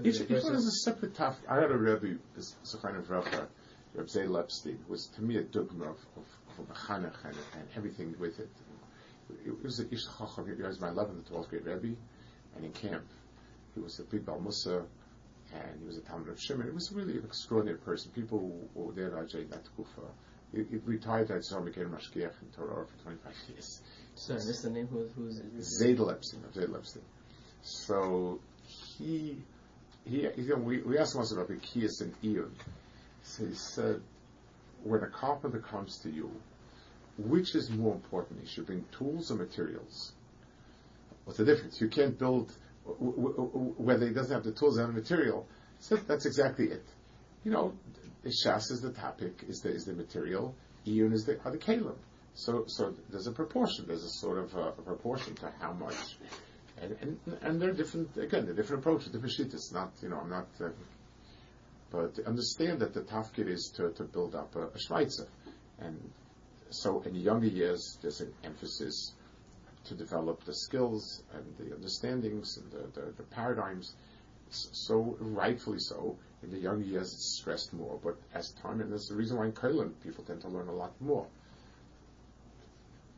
Each, 0.03 0.21
each 0.21 0.43
one 0.43 0.55
is 0.55 0.67
a 0.67 0.91
separate 0.91 1.15
tough. 1.15 1.37
I 1.49 1.57
had 1.57 1.71
a 1.71 1.77
Rebbe, 1.77 2.19
this 2.35 2.57
kind 2.81 2.97
of 2.97 3.11
Rebbe, 3.11 3.43
uh, 3.43 3.47
Reb 3.95 4.07
Zeidel 4.07 4.39
Epstein, 4.39 4.79
was 4.89 5.07
to 5.17 5.23
me 5.23 5.37
a 5.37 5.43
dogma 5.43 5.85
of, 5.85 5.99
of, 6.17 6.25
of 6.59 6.91
and, 6.91 7.05
and 7.05 7.69
everything 7.77 8.15
with 8.19 8.41
it. 8.41 8.49
It 9.47 9.63
was 9.63 9.81
a 9.81 9.93
Ish 9.93 10.05
Chacham, 10.19 10.47
he 10.47 10.63
was 10.63 10.81
my 10.81 10.89
11th 10.89 11.11
and 11.11 11.27
12th 11.27 11.49
grade 11.49 11.67
Rebbe, 11.67 11.97
and 12.57 12.65
in 12.65 12.73
camp, 12.73 13.05
he 13.75 13.81
was 13.81 13.99
a 14.01 14.05
big 14.05 14.25
Balmusa, 14.25 14.85
and 15.55 15.81
he 15.81 15.87
was 15.87 15.99
a 15.99 16.01
Talmud 16.01 16.29
of 16.29 16.41
Shimon. 16.41 16.67
It 16.67 16.75
was 16.75 16.91
a 16.93 16.95
really 16.95 17.19
an 17.19 17.25
extraordinary 17.25 17.79
person. 17.79 18.11
People 18.13 18.39
who 18.39 18.81
were 18.81 18.93
there, 18.93 19.11
Ajay, 19.11 19.49
that 19.51 19.65
Kufa. 19.77 20.01
He, 20.53 20.65
he 20.71 20.77
retired 20.85 21.31
at 21.31 21.45
Zohar 21.45 21.63
became 21.63 21.89
Mashgiach 21.89 22.33
in 22.43 22.49
Torah 22.55 22.87
for 22.87 23.03
25 23.03 23.33
years. 23.49 23.83
Sorry, 24.15 24.39
this 24.39 24.49
is 24.49 24.63
the 24.63 24.71
name. 24.71 24.87
Who, 24.89 25.09
who's 25.17 25.39
it? 25.39 25.47
Zeidel 25.59 26.13
Epstein, 26.13 26.43
Zeidel 26.55 26.77
Epstein. 26.77 27.03
So 27.63 28.41
he, 28.99 29.39
he, 30.05 30.29
we, 30.57 30.83
we 30.83 30.99
asked 30.99 31.17
once 31.17 31.33
about 31.33 31.49
Bekias 31.49 32.01
and 32.01 32.15
Iyun. 32.23 32.51
So 33.23 33.47
he 33.47 33.55
said, 33.55 34.01
when 34.83 35.03
a 35.03 35.09
carpenter 35.09 35.61
comes 35.61 35.99
to 35.99 36.11
you, 36.11 36.31
which 37.19 37.55
is 37.55 37.71
more 37.71 37.95
important? 37.95 38.41
He 38.41 38.47
should 38.47 38.67
bring 38.67 38.85
tools 38.97 39.31
or 39.31 39.37
materials. 39.37 40.13
What's 41.25 41.39
the 41.39 41.45
difference? 41.45 41.81
You 41.81 41.89
can't 41.89 42.19
build 42.19 42.53
w- 42.85 43.13
w- 43.13 43.37
w- 43.37 43.75
whether 43.77 44.07
he 44.07 44.13
doesn't 44.13 44.33
have 44.33 44.45
the 44.45 44.53
tools 44.53 44.79
and 44.79 44.89
the 44.89 44.93
material. 44.93 45.47
So 45.79 45.97
that's 45.97 46.27
exactly 46.27 46.67
it. 46.67 46.85
You 47.45 47.53
know, 47.53 47.75
the 48.23 48.31
shas 48.31 48.71
is 48.71 48.81
the 48.81 48.93
topic, 48.93 49.45
is 49.49 49.61
the 49.61 49.71
is 49.71 49.85
the 49.85 49.95
material. 49.95 50.55
Iyun 50.87 51.13
is 51.13 51.25
the 51.25 51.39
are 51.45 51.53
the. 51.53 51.95
So 52.35 52.65
so 52.67 52.95
there's 53.11 53.27
a 53.27 53.33
proportion. 53.33 53.87
There's 53.87 54.05
a 54.05 54.09
sort 54.09 54.39
of 54.39 54.55
a, 54.55 54.69
a 54.69 54.83
proportion 54.83 55.35
to 55.37 55.53
how 55.61 55.73
much, 55.73 56.17
and 56.83 56.97
and 57.01 57.19
and 57.43 57.63
they're 57.63 57.73
different. 57.73 58.17
Again, 58.17 58.45
they're 58.45 58.55
different 58.55 58.83
approaches, 58.83 59.13
different 59.13 59.33
shit. 59.33 59.55
It's 59.55 59.73
not 59.73 59.93
you 60.03 60.09
know 60.09 60.19
I'm 60.19 60.31
not. 60.31 60.49
Uh, 60.61 60.71
but 61.93 62.19
understand 62.27 62.81
that 62.81 62.95
the 62.95 63.03
tafkid 63.03 63.49
is 63.49 63.71
to, 63.77 63.91
to 63.91 64.05
build 64.05 64.35
up 64.35 64.57
a, 64.57 64.69
a 64.69 64.79
Schweitzer. 64.79 65.29
And 65.79 66.11
so 66.71 67.03
in 67.03 67.13
the 67.13 67.21
younger 67.21 67.49
years, 67.49 67.99
there's 68.01 68.23
an 68.23 68.33
emphasis 68.45 69.13
to 69.85 69.95
develop 69.95 70.43
the 70.45 70.55
skills 70.55 71.23
and 71.35 71.45
the 71.59 71.75
understandings 71.75 72.57
and 72.57 72.73
the, 72.73 73.01
the, 73.01 73.13
the 73.19 73.23
paradigms. 73.25 73.95
So 74.49 75.17
rightfully 75.21 75.81
so, 75.81 76.17
in 76.43 76.51
the 76.51 76.59
younger 76.59 76.85
years 76.85 77.13
it's 77.13 77.39
stressed 77.41 77.75
more. 77.75 77.99
But 78.03 78.17
as 78.35 78.53
time, 78.63 78.81
and 78.81 78.91
there's 78.91 79.09
the 79.09 79.17
reason 79.17 79.37
why 79.37 79.47
in 79.47 79.53
kollel 79.53 79.93
people 80.03 80.25
tend 80.25 80.41
to 80.43 80.49
learn 80.49 80.69
a 80.69 80.75
lot 80.75 80.93
more. 81.01 81.27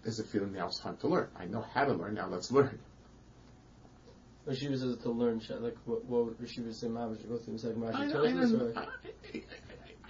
There's 0.03 0.19
a 0.19 0.25
feeling 0.25 0.53
now 0.53 0.67
it's 0.67 0.81
time 0.81 0.97
to 0.99 1.09
learn. 1.09 1.29
I 1.39 1.47
know 1.47 1.65
how 1.75 1.85
to 1.85 1.93
learn, 1.93 2.15
now 2.15 2.29
let's 2.29 2.51
learn. 2.51 2.79
Rashiva 4.47 4.79
says 4.79 4.97
to 4.99 5.11
learn. 5.11 5.41
Like 5.61 5.77
what? 5.85 6.05
What 6.05 6.27
would 6.27 6.39
Rashiva 6.39 6.75
say? 6.75 6.89
Mamash 6.89 7.23
to 7.23 7.27
go 7.27 7.39
through 7.39 7.55
the 7.55 7.59
second 7.59 7.85
I, 7.85 7.89
I, 7.89 8.09
tells 8.09 8.27
us, 8.27 8.51
don't- 8.53 8.77
or 8.77 8.87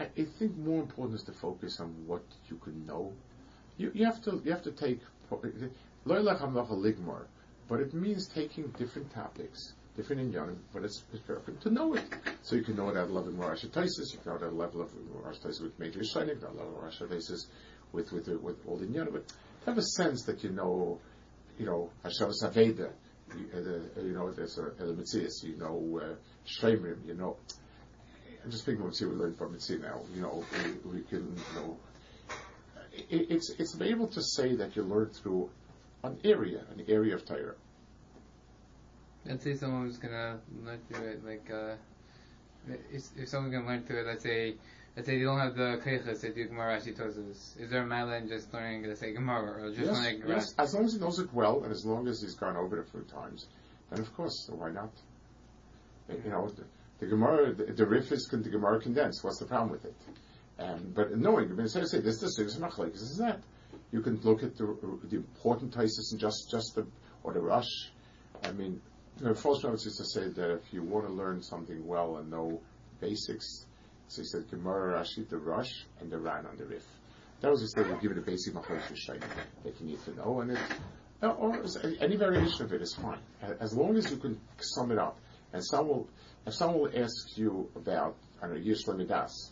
I, 0.01 0.05
I, 0.05 0.24
think 0.39 0.57
more 0.57 0.80
important 0.80 1.20
is 1.20 1.24
to 1.26 1.32
focus 1.32 1.78
on 1.78 1.95
what 2.07 2.24
you 2.49 2.57
can 2.57 2.85
know. 2.85 3.12
You, 3.76 3.93
you 3.95 4.05
have 4.05 4.20
to 4.24 4.43
you 4.45 4.51
have 4.51 4.62
to 4.62 4.72
take 4.72 5.01
Loilach 5.30 6.41
Hamlach 6.41 6.70
Ligmar, 6.70 7.26
but 7.68 7.80
it 7.80 7.95
means 7.95 8.28
taking 8.28 8.68
different 8.78 9.12
topics, 9.14 9.74
different 9.97 10.22
in 10.22 10.32
young, 10.32 10.59
but 10.72 10.85
it's, 10.85 11.05
it's 11.12 11.22
perfect 11.22 11.62
to 11.62 11.70
know 11.70 11.95
it. 11.95 12.05
So 12.43 12.57
you 12.57 12.62
can 12.62 12.76
know 12.76 12.89
it 12.89 12.97
at 12.97 13.09
a 13.09 13.12
level 13.12 13.28
of 13.28 13.59
Tosfos, 13.59 14.12
you 14.12 14.18
can 14.18 14.32
know 14.32 14.37
it 14.37 14.43
at 14.43 14.53
a 14.53 14.55
level 14.55 14.82
of 14.82 14.91
Tosfos 14.91 15.62
with 15.62 15.78
major 15.78 16.05
Shining, 16.05 16.37
at 16.37 16.43
a 16.43 16.49
level 16.49 16.82
of 16.85 16.93
Tosfos 16.93 17.47
with 17.93 18.12
with 18.12 18.28
with 18.28 18.57
all 18.66 18.76
the 18.76 18.87
but 19.11 19.32
have 19.64 19.78
a 19.78 19.82
sense 19.82 20.24
that 20.24 20.43
you 20.43 20.51
know, 20.51 20.99
you 21.59 21.66
know 21.66 21.91
Hashavas 22.05 22.43
Aveda, 22.43 22.91
you, 23.37 23.47
uh, 23.55 23.61
the, 23.61 24.03
you 24.03 24.12
know 24.12 24.31
there's 24.31 24.59
a 24.59 24.70
Elimitzias, 24.81 25.43
you 25.43 25.57
know 25.57 26.01
uh, 26.03 26.14
Shemrim, 26.47 27.07
you 27.07 27.14
know. 27.14 27.37
I'm 28.45 28.51
just 28.51 28.66
thinking 28.66 28.85
what 28.85 28.95
see 28.95 29.07
we 29.07 29.14
learned 29.14 29.39
from 29.39 29.53
Mitzi 29.53 29.79
now. 29.79 30.03
You 30.14 30.20
know, 30.20 30.45
we, 30.85 30.99
we 30.99 31.03
can, 31.03 31.35
you 31.35 31.61
know, 31.61 31.79
it, 32.93 33.31
it's 33.31 33.51
it's 33.59 33.81
able 33.81 34.07
to 34.09 34.22
say 34.22 34.55
that 34.57 34.77
you 34.77 34.83
learn 34.83 35.09
through 35.09 35.49
an 36.03 36.18
area, 36.25 36.62
an 36.70 36.85
area 36.87 37.14
of 37.14 37.25
Torah. 37.25 37.55
Let's 39.25 39.45
say 39.45 39.55
someone 39.55 39.85
was 39.85 39.97
gonna 39.97 40.39
learn 40.62 40.81
through 40.89 41.09
it, 41.09 41.25
like, 41.25 41.51
uh, 41.51 41.77
if, 42.93 43.05
if 43.16 43.29
someone's 43.31 43.55
gonna 43.55 43.66
learn 43.66 43.83
through 43.85 44.01
it, 44.01 44.07
let's 44.07 44.22
say, 44.22 44.57
let's 44.97 45.09
say 45.09 45.17
you 45.19 45.25
don't 45.25 45.41
have 45.41 45.57
the 45.57 45.81
keiches 45.85 46.21
to 46.21 46.33
do 46.33 46.47
Gemara 46.47 46.79
Rashi 46.79 46.97
Tosfos. 46.97 47.61
Is 47.61 47.71
there 47.71 47.83
a 47.83 47.87
mila 47.87 48.17
in 48.17 48.29
just 48.29 48.53
learning, 48.53 48.87
let's 48.87 49.01
say, 49.01 49.13
Gemara, 49.13 49.65
or 49.65 49.69
just 49.71 49.81
yes, 49.81 49.99
learning 49.99 50.23
yes, 50.27 50.55
as 50.59 50.75
long 50.75 50.85
as 50.85 50.95
he 50.95 51.01
knows 51.01 51.19
it 51.19 51.33
well, 51.33 51.63
and 51.65 51.73
as 51.73 51.85
long 51.85 52.07
as 52.09 52.23
he's 52.23 52.35
gone 52.35 52.57
over 52.57 52.79
it 52.79 52.87
a 52.87 52.91
few 52.91 53.01
times, 53.03 53.47
then 53.91 54.01
of 54.01 54.15
course, 54.17 54.49
why 54.53 54.71
not? 54.71 54.93
You 56.09 56.31
know, 56.31 56.49
the, 56.49 56.65
the 57.01 57.07
Gemara, 57.07 57.53
the, 57.53 57.65
the 57.73 57.87
Rif 57.87 58.13
is 58.13 58.29
the 58.31 58.37
Gemara 58.37 58.81
condensed. 58.81 59.25
What's 59.25 59.39
the 59.39 59.47
problem 59.47 59.71
with 59.71 59.85
it? 59.85 59.95
Um, 60.59 60.93
but 60.95 61.17
knowing, 61.17 61.51
I 61.51 61.55
mean, 61.55 61.69
say, 61.69 61.85
say 61.85 62.01
this, 62.01 62.21
this, 62.21 62.37
this, 62.37 62.57
machlekes, 62.57 62.93
this 62.93 63.11
is 63.11 63.19
that. 63.19 63.41
You 63.91 64.01
can 64.03 64.21
look 64.23 64.43
at 64.43 64.57
the, 64.57 64.77
the 65.05 65.17
important 65.17 65.73
places 65.73 66.13
and 66.13 66.21
just, 66.21 66.51
just 66.51 66.75
the, 66.75 66.87
or 67.23 67.33
the 67.33 67.41
Rosh. 67.41 67.89
I 68.45 68.53
mean, 68.53 68.81
the 69.19 69.35
first 69.35 69.63
False 69.63 69.87
is 69.87 69.97
to 69.97 70.05
say 70.05 70.29
that 70.29 70.51
if 70.53 70.73
you 70.73 70.83
want 70.83 71.07
to 71.07 71.13
learn 71.13 71.43
something 71.43 71.87
well 71.87 72.19
and 72.19 72.31
know 72.31 72.61
basics, 73.01 73.67
so 74.15 74.23
he 74.23 74.29
said 74.29 74.49
Gemara, 74.51 75.01
Rashi, 75.01 75.29
the 75.29 75.37
Rosh, 75.37 75.83
and 76.01 76.11
the 76.11 76.19
Ran 76.19 76.47
on 76.47 76.57
the 76.57 76.65
Rif. 76.65 76.87
That 77.41 77.51
was 77.51 77.62
just 77.62 77.75
they 77.75 77.83
would 77.83 78.01
give 78.01 78.12
it 78.12 78.19
a 78.19 78.21
basic 78.21 78.55
machlekes 78.55 79.07
that 79.65 79.81
you 79.81 79.87
need 79.87 80.05
to 80.05 80.15
know, 80.15 80.41
and 80.41 80.53
it, 80.53 80.59
or 81.21 81.65
any 82.01 82.17
variation 82.17 82.65
of 82.65 82.73
it 82.73 82.81
is 82.81 82.95
fine, 82.95 83.19
as 83.61 83.75
long 83.75 83.97
as 83.97 84.11
you 84.11 84.17
can 84.19 84.41
sum 84.59 84.93
it 84.93 84.99
up. 84.99 85.19
And 85.53 85.65
some 85.65 85.89
will, 85.89 86.09
if 86.47 86.55
someone 86.55 86.81
will 86.81 87.03
ask 87.03 87.37
you 87.37 87.69
about, 87.75 88.17
I 88.41 88.47
don't 88.47 88.57
know, 88.57 88.65
Yish 88.65 88.87
Lemidas, 88.87 89.51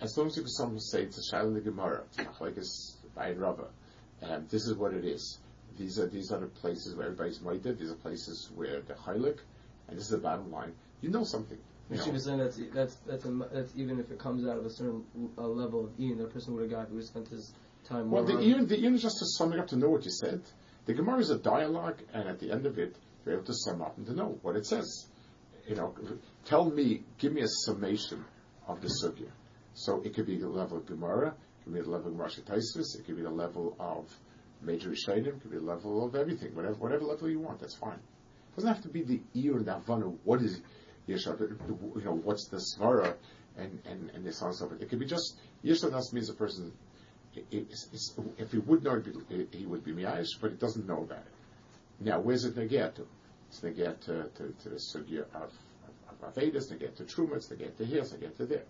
as 0.00 0.16
long 0.16 0.26
as 0.26 0.36
you 0.36 0.42
can 0.42 0.50
someone 0.50 0.80
say 0.80 1.02
it's 1.02 1.32
a 1.32 1.34
Shaila 1.34 1.54
the 1.54 1.60
Gemara, 1.60 2.02
it's 2.18 2.96
by 3.14 3.32
Rava, 3.32 3.68
and 4.20 4.48
this 4.50 4.66
is 4.66 4.74
what 4.74 4.92
it 4.92 5.04
is. 5.04 5.38
These 5.78 5.98
are 5.98 6.06
these 6.06 6.32
are 6.32 6.40
the 6.40 6.46
places 6.46 6.94
where 6.94 7.06
everybody's 7.06 7.40
moited. 7.40 7.78
These 7.78 7.90
are 7.90 7.96
places 7.96 8.50
where 8.54 8.80
the 8.80 8.94
chaylik, 8.94 9.38
and 9.88 9.96
this 9.96 10.04
is 10.04 10.10
the 10.10 10.18
bottom 10.18 10.50
line. 10.50 10.72
You 11.00 11.10
know 11.10 11.24
something. 11.24 11.58
Rashiva 11.90 12.12
know. 12.12 12.18
saying 12.18 12.38
that's 12.38 12.60
that's 12.74 12.94
that's 13.06 13.24
a, 13.24 13.48
that's 13.52 13.72
even 13.76 14.00
if 14.00 14.10
it 14.10 14.18
comes 14.18 14.46
out 14.46 14.58
of 14.58 14.66
a 14.66 14.70
certain 14.70 15.04
uh, 15.38 15.42
level 15.42 15.84
of 15.84 15.90
Iyun, 15.98 16.18
the 16.18 16.24
person 16.24 16.54
would 16.54 16.62
have 16.62 16.70
got 16.70 16.88
who 16.88 17.00
spent 17.02 17.28
his 17.28 17.52
time 17.84 18.10
Well, 18.10 18.24
the 18.24 18.40
even 18.40 18.66
the 18.66 18.76
even 18.76 18.98
just 18.98 19.18
to 19.18 19.26
sum 19.26 19.52
it 19.52 19.60
up 19.60 19.68
to 19.68 19.76
know 19.76 19.88
what 19.88 20.04
you 20.04 20.10
said. 20.10 20.42
The 20.86 20.94
Gemara 20.94 21.18
is 21.18 21.30
a 21.30 21.38
dialogue, 21.38 22.00
and 22.12 22.28
at 22.28 22.38
the 22.38 22.52
end 22.52 22.64
of 22.64 22.78
it, 22.78 22.96
you're 23.24 23.34
able 23.34 23.44
to 23.44 23.54
sum 23.54 23.82
up 23.82 23.96
and 23.96 24.06
to 24.06 24.14
know 24.14 24.38
what 24.42 24.56
it 24.56 24.66
says. 24.66 25.08
You 25.68 25.74
know, 25.74 25.94
tell 26.44 26.70
me, 26.70 27.02
give 27.18 27.32
me 27.32 27.42
a 27.42 27.48
summation 27.48 28.24
of 28.68 28.80
the 28.80 28.88
sugya. 28.88 29.30
So 29.74 30.00
it 30.02 30.14
could 30.14 30.26
be 30.26 30.38
the 30.38 30.48
level 30.48 30.78
of 30.78 30.86
Gemara, 30.86 31.28
it 31.28 31.64
could 31.64 31.74
be 31.74 31.80
the 31.80 31.90
level 31.90 32.12
of 32.12 32.18
Rashi 32.18 32.42
Tosfos, 32.42 32.98
it 32.98 33.04
could 33.04 33.16
be 33.16 33.22
the 33.22 33.30
level 33.30 33.76
of 33.80 34.08
major 34.62 34.90
Rishonim, 34.90 35.26
it 35.26 35.42
could 35.42 35.50
be 35.50 35.58
the 35.58 35.64
level 35.64 36.04
of 36.06 36.14
everything, 36.14 36.54
whatever 36.54 36.74
whatever 36.74 37.04
level 37.04 37.28
you 37.28 37.40
want, 37.40 37.60
that's 37.60 37.74
fine. 37.74 37.98
It 37.98 38.56
doesn't 38.56 38.72
have 38.72 38.82
to 38.84 38.88
be 38.88 39.02
the 39.02 39.20
ear 39.34 39.56
and 39.56 39.66
the 39.66 39.74
Havana, 39.74 40.06
what 40.24 40.40
is 40.40 40.60
Yeshua, 41.08 41.38
you 41.40 42.02
know, 42.04 42.14
what's 42.14 42.48
the 42.48 42.56
Svara, 42.58 43.14
and, 43.56 43.80
and, 43.86 44.10
and 44.14 44.24
this 44.24 44.42
on 44.42 44.52
stuff. 44.52 44.70
It 44.80 44.88
could 44.88 44.98
be 44.98 45.06
just, 45.06 45.36
Yeshua 45.64 45.90
Das 45.90 46.12
means 46.12 46.28
a 46.28 46.34
person 46.34 46.72
it- 47.50 47.66
if 48.38 48.52
he 48.52 48.58
would 48.58 48.82
know, 48.82 48.96
it'd 48.96 49.48
he 49.52 49.66
would 49.66 49.84
be 49.84 49.92
miyash, 49.92 50.28
but 50.40 50.50
he 50.50 50.56
doesn't 50.56 50.86
know 50.86 51.02
about 51.02 51.18
it. 51.18 51.34
Now, 52.00 52.20
where's 52.20 52.44
it 52.44 52.56
neget 52.56 52.94
to? 52.96 53.06
It's 53.48 53.60
neget 53.60 54.00
to, 54.02 54.24
to, 54.36 54.54
to 54.62 54.68
the 54.68 54.76
sugya 54.76 55.24
of, 55.34 55.52
of, 56.10 56.24
of 56.26 56.34
Avedis, 56.34 56.70
neget 56.72 56.96
to 56.96 57.04
Truma, 57.04 57.36
it's 57.36 57.48
neget 57.48 57.76
to 57.76 57.84
here, 57.84 58.00
it's 58.00 58.12
neget 58.12 58.36
to 58.38 58.46
there. 58.46 58.62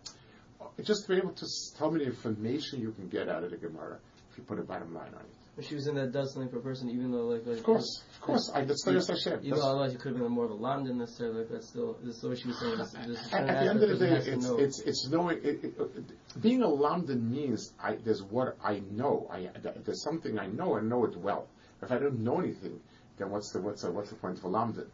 Uh, 0.61 0.65
Just 0.83 1.03
to 1.03 1.09
be 1.09 1.17
able 1.17 1.33
to 1.33 1.47
tell 1.79 1.91
me 1.91 2.01
the 2.01 2.07
information 2.07 2.81
you 2.81 2.93
can 2.93 3.09
get 3.09 3.29
out 3.29 3.45
of 3.45 3.51
the 3.51 3.57
Gemara 3.57 3.99
if 4.31 4.39
you 4.39 4.45
put 4.45 4.59
a 4.59 4.63
bottom 4.63 4.93
line 4.95 5.15
on 5.15 5.21
it. 5.21 5.37
Rashiva 5.59 5.89
in 5.89 5.95
that 5.95 6.13
does 6.13 6.35
something 6.35 6.51
for 6.51 6.59
a 6.59 6.63
person, 6.63 6.91
even 6.91 7.11
though 7.11 7.29
like, 7.29 7.47
like 7.47 7.59
Of 7.59 7.65
course, 7.65 8.03
of 8.15 8.21
course, 8.21 8.51
I, 8.55 8.65
that's 8.65 8.85
Toyos 8.85 9.09
Hashem. 9.09 9.43
That's- 9.43 9.63
otherwise 9.63 9.93
you 9.95 9.99
could 9.99 10.13
have 10.13 10.21
been 10.21 10.33
more 10.33 10.45
of 10.45 10.51
a 10.51 10.55
lamdan 10.55 10.97
necessarily, 10.97 11.41
like 11.41 11.49
that's 11.49 11.69
still 11.69 11.97
this 12.03 12.17
is 12.17 12.23
what 12.23 12.39
she 12.39 12.49
was 12.49 12.61
saying. 12.61 12.77
This, 12.77 12.93
this 12.93 13.33
at, 13.33 13.49
at 13.49 13.65
the 13.65 13.71
end 13.71 13.83
of 13.83 13.99
the 13.99 14.07
day, 14.07 14.17
it's, 14.17 14.47
it's, 14.47 14.81
it's 14.81 15.09
knowing, 15.09 15.39
it, 15.39 15.65
it, 15.65 15.75
it, 15.79 16.43
being 16.43 16.63
a 16.63 16.67
lamdan 16.67 17.31
means 17.31 17.73
I, 17.83 17.95
there's 17.95 18.23
what 18.23 18.57
I 18.63 18.83
know. 18.91 19.29
I, 19.33 19.49
there's 19.85 20.03
something 20.03 20.39
I 20.39 20.47
know 20.47 20.77
and 20.77 20.91
know 20.91 21.07
it 21.07 21.17
well. 21.17 21.49
If 21.83 21.91
I 21.91 21.99
don't 21.99 22.21
know 22.21 22.39
anything, 22.39 22.79
then 23.17 23.31
what's 23.31 23.53
the, 23.53 23.61
what's 23.61 23.83
the, 23.83 23.91
what's 23.91 24.11
the 24.11 24.17
point 24.17 24.39
of 24.39 24.45
a 24.45 24.49
lamdan? 24.49 24.87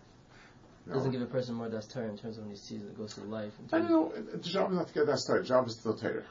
No. 0.86 0.94
doesn't 0.94 1.12
give 1.12 1.22
a 1.22 1.26
person 1.26 1.54
more 1.54 1.68
das 1.68 1.86
in 1.94 2.18
terms 2.18 2.38
of 2.38 2.44
when 2.44 2.50
he 2.50 2.56
sees 2.56 2.82
it 2.82 2.96
goes 2.98 3.14
through 3.14 3.24
life. 3.24 3.52
I 3.72 3.78
don't 3.78 3.90
know. 3.90 4.12
Uh, 4.16 4.20
the 4.32 4.38
job 4.38 4.72
is 4.72 4.78
not 4.78 4.88
to 4.88 4.94
get 4.94 5.06
that 5.06 5.18
started. 5.18 5.44
The 5.44 5.48
job 5.48 5.66
is 5.68 5.76
to 5.76 5.88
know 5.88 5.96
Torah. 5.96 6.24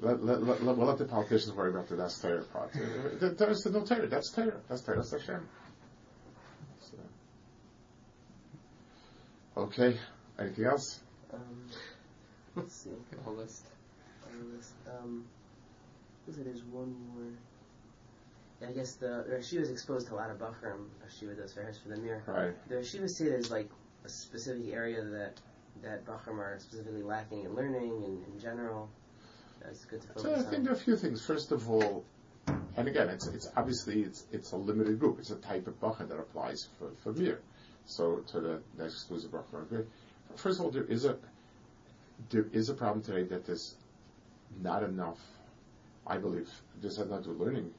Let, 0.00 0.24
let, 0.24 0.42
let, 0.44 0.62
let, 0.62 0.76
we'll 0.76 0.86
let 0.86 0.98
the 0.98 1.04
politicians 1.06 1.52
worry 1.52 1.70
about 1.70 1.88
the 1.88 1.96
that's 1.96 2.20
Torah 2.20 2.44
part. 2.44 2.72
There- 2.72 3.30
There's 3.30 3.62
the 3.62 3.70
no 3.70 3.84
Torah. 3.84 4.06
That's 4.06 4.30
Torah. 4.30 4.60
That's 4.68 4.82
Torah. 4.82 4.96
That's 4.98 5.10
Hashem. 5.10 5.48
So. 6.80 6.96
Okay. 9.56 9.98
Anything 10.38 10.64
else? 10.66 11.00
Um, 11.34 11.66
let's 12.54 12.74
see. 12.74 12.90
The 13.10 13.20
whole 13.22 13.34
list. 13.34 13.66
on 14.30 14.38
the 14.50 14.56
list. 14.56 14.72
Um, 14.88 15.24
there's 16.28 16.62
one 16.64 16.94
more. 17.14 17.32
Yeah, 18.60 18.68
I 18.68 18.72
guess 18.72 18.94
the 18.94 19.24
Rashiva 19.30 19.62
is 19.62 19.70
exposed 19.70 20.08
to 20.08 20.14
a 20.14 20.16
lot 20.16 20.30
of 20.30 20.38
Bachram. 20.38 20.86
Rashiva 21.04 21.36
does 21.36 21.52
for 21.52 21.72
for 21.82 21.88
the 21.88 21.96
mirror. 21.96 22.22
Right. 22.26 22.68
The 22.68 22.76
Rashiva 22.76 23.08
say 23.08 23.24
there's 23.26 23.50
like 23.50 23.68
a 24.04 24.08
specific 24.08 24.72
area 24.72 25.02
that 25.02 25.40
that 25.82 26.04
Bachram 26.04 26.38
are 26.38 26.56
specifically 26.58 27.02
lacking 27.02 27.44
in 27.44 27.54
learning 27.54 28.02
and 28.04 28.26
in 28.34 28.40
general? 28.40 28.90
That's 29.62 29.84
good 29.84 30.00
to 30.02 30.08
focus 30.08 30.22
So 30.22 30.30
I 30.32 30.38
on. 30.38 30.44
think 30.44 30.64
there 30.64 30.72
are 30.72 30.76
a 30.76 30.78
few 30.78 30.96
things. 30.96 31.24
First 31.24 31.52
of 31.52 31.68
all, 31.70 32.04
and 32.76 32.88
again, 32.88 33.08
it's 33.08 33.26
it's 33.26 33.48
obviously 33.56 34.02
it's 34.02 34.24
it's 34.32 34.52
a 34.52 34.56
limited 34.56 34.98
group. 34.98 35.18
It's 35.18 35.30
a 35.30 35.36
type 35.36 35.66
of 35.66 35.80
bacher 35.80 36.08
that 36.08 36.18
applies 36.18 36.68
for 36.78 36.90
for 37.02 37.12
beer. 37.12 37.40
So 37.86 38.16
to 38.32 38.40
the, 38.40 38.62
the 38.76 38.84
exclusive 38.84 39.32
beer. 39.70 39.86
First 40.36 40.60
of 40.60 40.66
all, 40.66 40.70
there 40.70 40.84
is 40.84 41.04
a 41.04 41.16
there 42.30 42.46
is 42.52 42.68
a 42.68 42.74
problem 42.74 43.02
today 43.02 43.24
that 43.24 43.46
there's 43.46 43.74
not 44.60 44.82
enough. 44.82 45.18
I 46.06 46.18
believe 46.18 46.48
this 46.80 46.96
has 46.96 47.08
not 47.08 47.24
to 47.24 47.24
do 47.24 47.30
with 47.30 47.40
learning. 47.40 47.72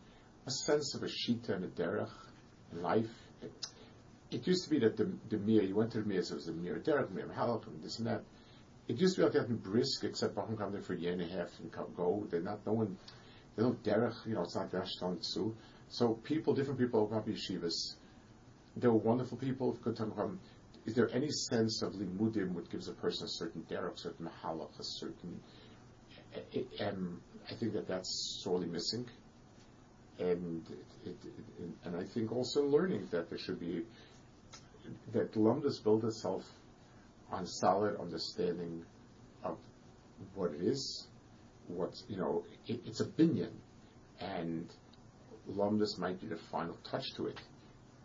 A 0.48 0.52
sense 0.52 0.96
of 0.96 1.04
a 1.04 1.08
shita 1.08 1.50
and 1.50 1.66
a 1.66 1.68
derech 1.68 2.10
in 2.72 2.82
life. 2.82 3.10
It, 3.42 3.52
it 4.32 4.48
used 4.48 4.64
to 4.66 4.70
be 4.70 4.80
that 4.80 4.98
the 4.98 5.12
the 5.30 5.38
mir 5.38 5.64
you 5.64 5.76
went 5.76 5.92
to 5.94 6.02
the 6.02 6.08
mir, 6.08 6.24
so 6.24 6.34
it 6.34 6.38
was 6.38 6.48
a 6.48 6.54
mir 6.54 6.80
derech, 6.80 7.10
mir 7.12 7.28
halach, 7.36 7.66
and 7.68 7.84
this 7.84 8.00
and 8.00 8.08
that. 8.08 8.24
It 8.90 9.00
used 9.00 9.16
to 9.16 9.22
be 9.22 9.28
like 9.28 9.50
in 9.50 9.58
brisk, 9.58 10.04
except 10.04 10.36
Bacham 10.36 10.58
come 10.58 10.72
there 10.72 10.82
for 10.82 10.94
a 10.94 10.98
year 10.98 11.14
and 11.14 11.22
a 11.22 11.28
half 11.28 11.50
and 11.60 11.72
go. 11.96 12.26
They're 12.30 12.42
not 12.42 12.66
no 12.66 12.74
one. 12.74 12.98
They 13.56 13.62
don't 13.62 13.82
derech. 13.84 14.16
You 14.26 14.34
know, 14.34 14.42
it's 14.42 14.56
not 14.56 14.74
Ashton 14.74 15.20
Tzu. 15.20 15.54
So 15.90 16.16
people, 16.16 16.56
different 16.56 16.80
people 16.80 17.02
open 17.02 17.18
up 17.18 17.28
yeshivas. 17.28 17.96
They 18.76 18.88
were 18.88 18.96
wonderful 18.96 19.38
people. 19.38 19.74
Good 19.74 19.96
time. 19.96 20.40
Is 20.88 20.96
there 20.96 21.10
any 21.14 21.30
sense 21.30 21.84
of 21.84 21.94
limudim 21.94 22.54
which 22.54 22.72
gives 22.72 22.88
a 22.88 22.94
person 22.94 23.26
a 23.26 23.30
certain 23.30 23.64
derech, 23.70 24.00
certain 24.00 24.28
mahalach, 24.28 24.80
a 24.80 24.84
certain? 24.84 25.40
Um, 26.82 27.22
I 27.50 27.54
think 27.54 27.74
that 27.74 27.88
that's 27.88 28.40
sorely 28.44 28.68
missing, 28.68 29.06
and 30.20 30.64
it, 31.06 31.16
it, 31.24 31.72
and 31.86 31.96
I 31.96 32.04
think 32.04 32.32
also 32.32 32.64
learning 32.64 33.08
that 33.12 33.30
there 33.30 33.40
should 33.40 33.60
be 33.60 33.84
that 35.12 35.34
lumdus 35.34 35.84
build 35.84 36.06
itself 36.06 36.44
on 37.32 37.46
solid 37.46 38.00
understanding 38.00 38.84
of 39.44 39.58
what 40.36 40.52
it 40.52 40.62
is, 40.62 41.08
what 41.68 42.02
you 42.08 42.18
know, 42.18 42.44
it, 42.68 42.82
it's 42.86 43.00
a 43.00 43.06
binyan, 43.06 43.52
and 44.20 44.68
lumdus 45.50 45.98
might 45.98 46.20
be 46.20 46.28
the 46.28 46.38
final 46.38 46.78
touch 46.90 47.14
to 47.16 47.28
it, 47.28 47.40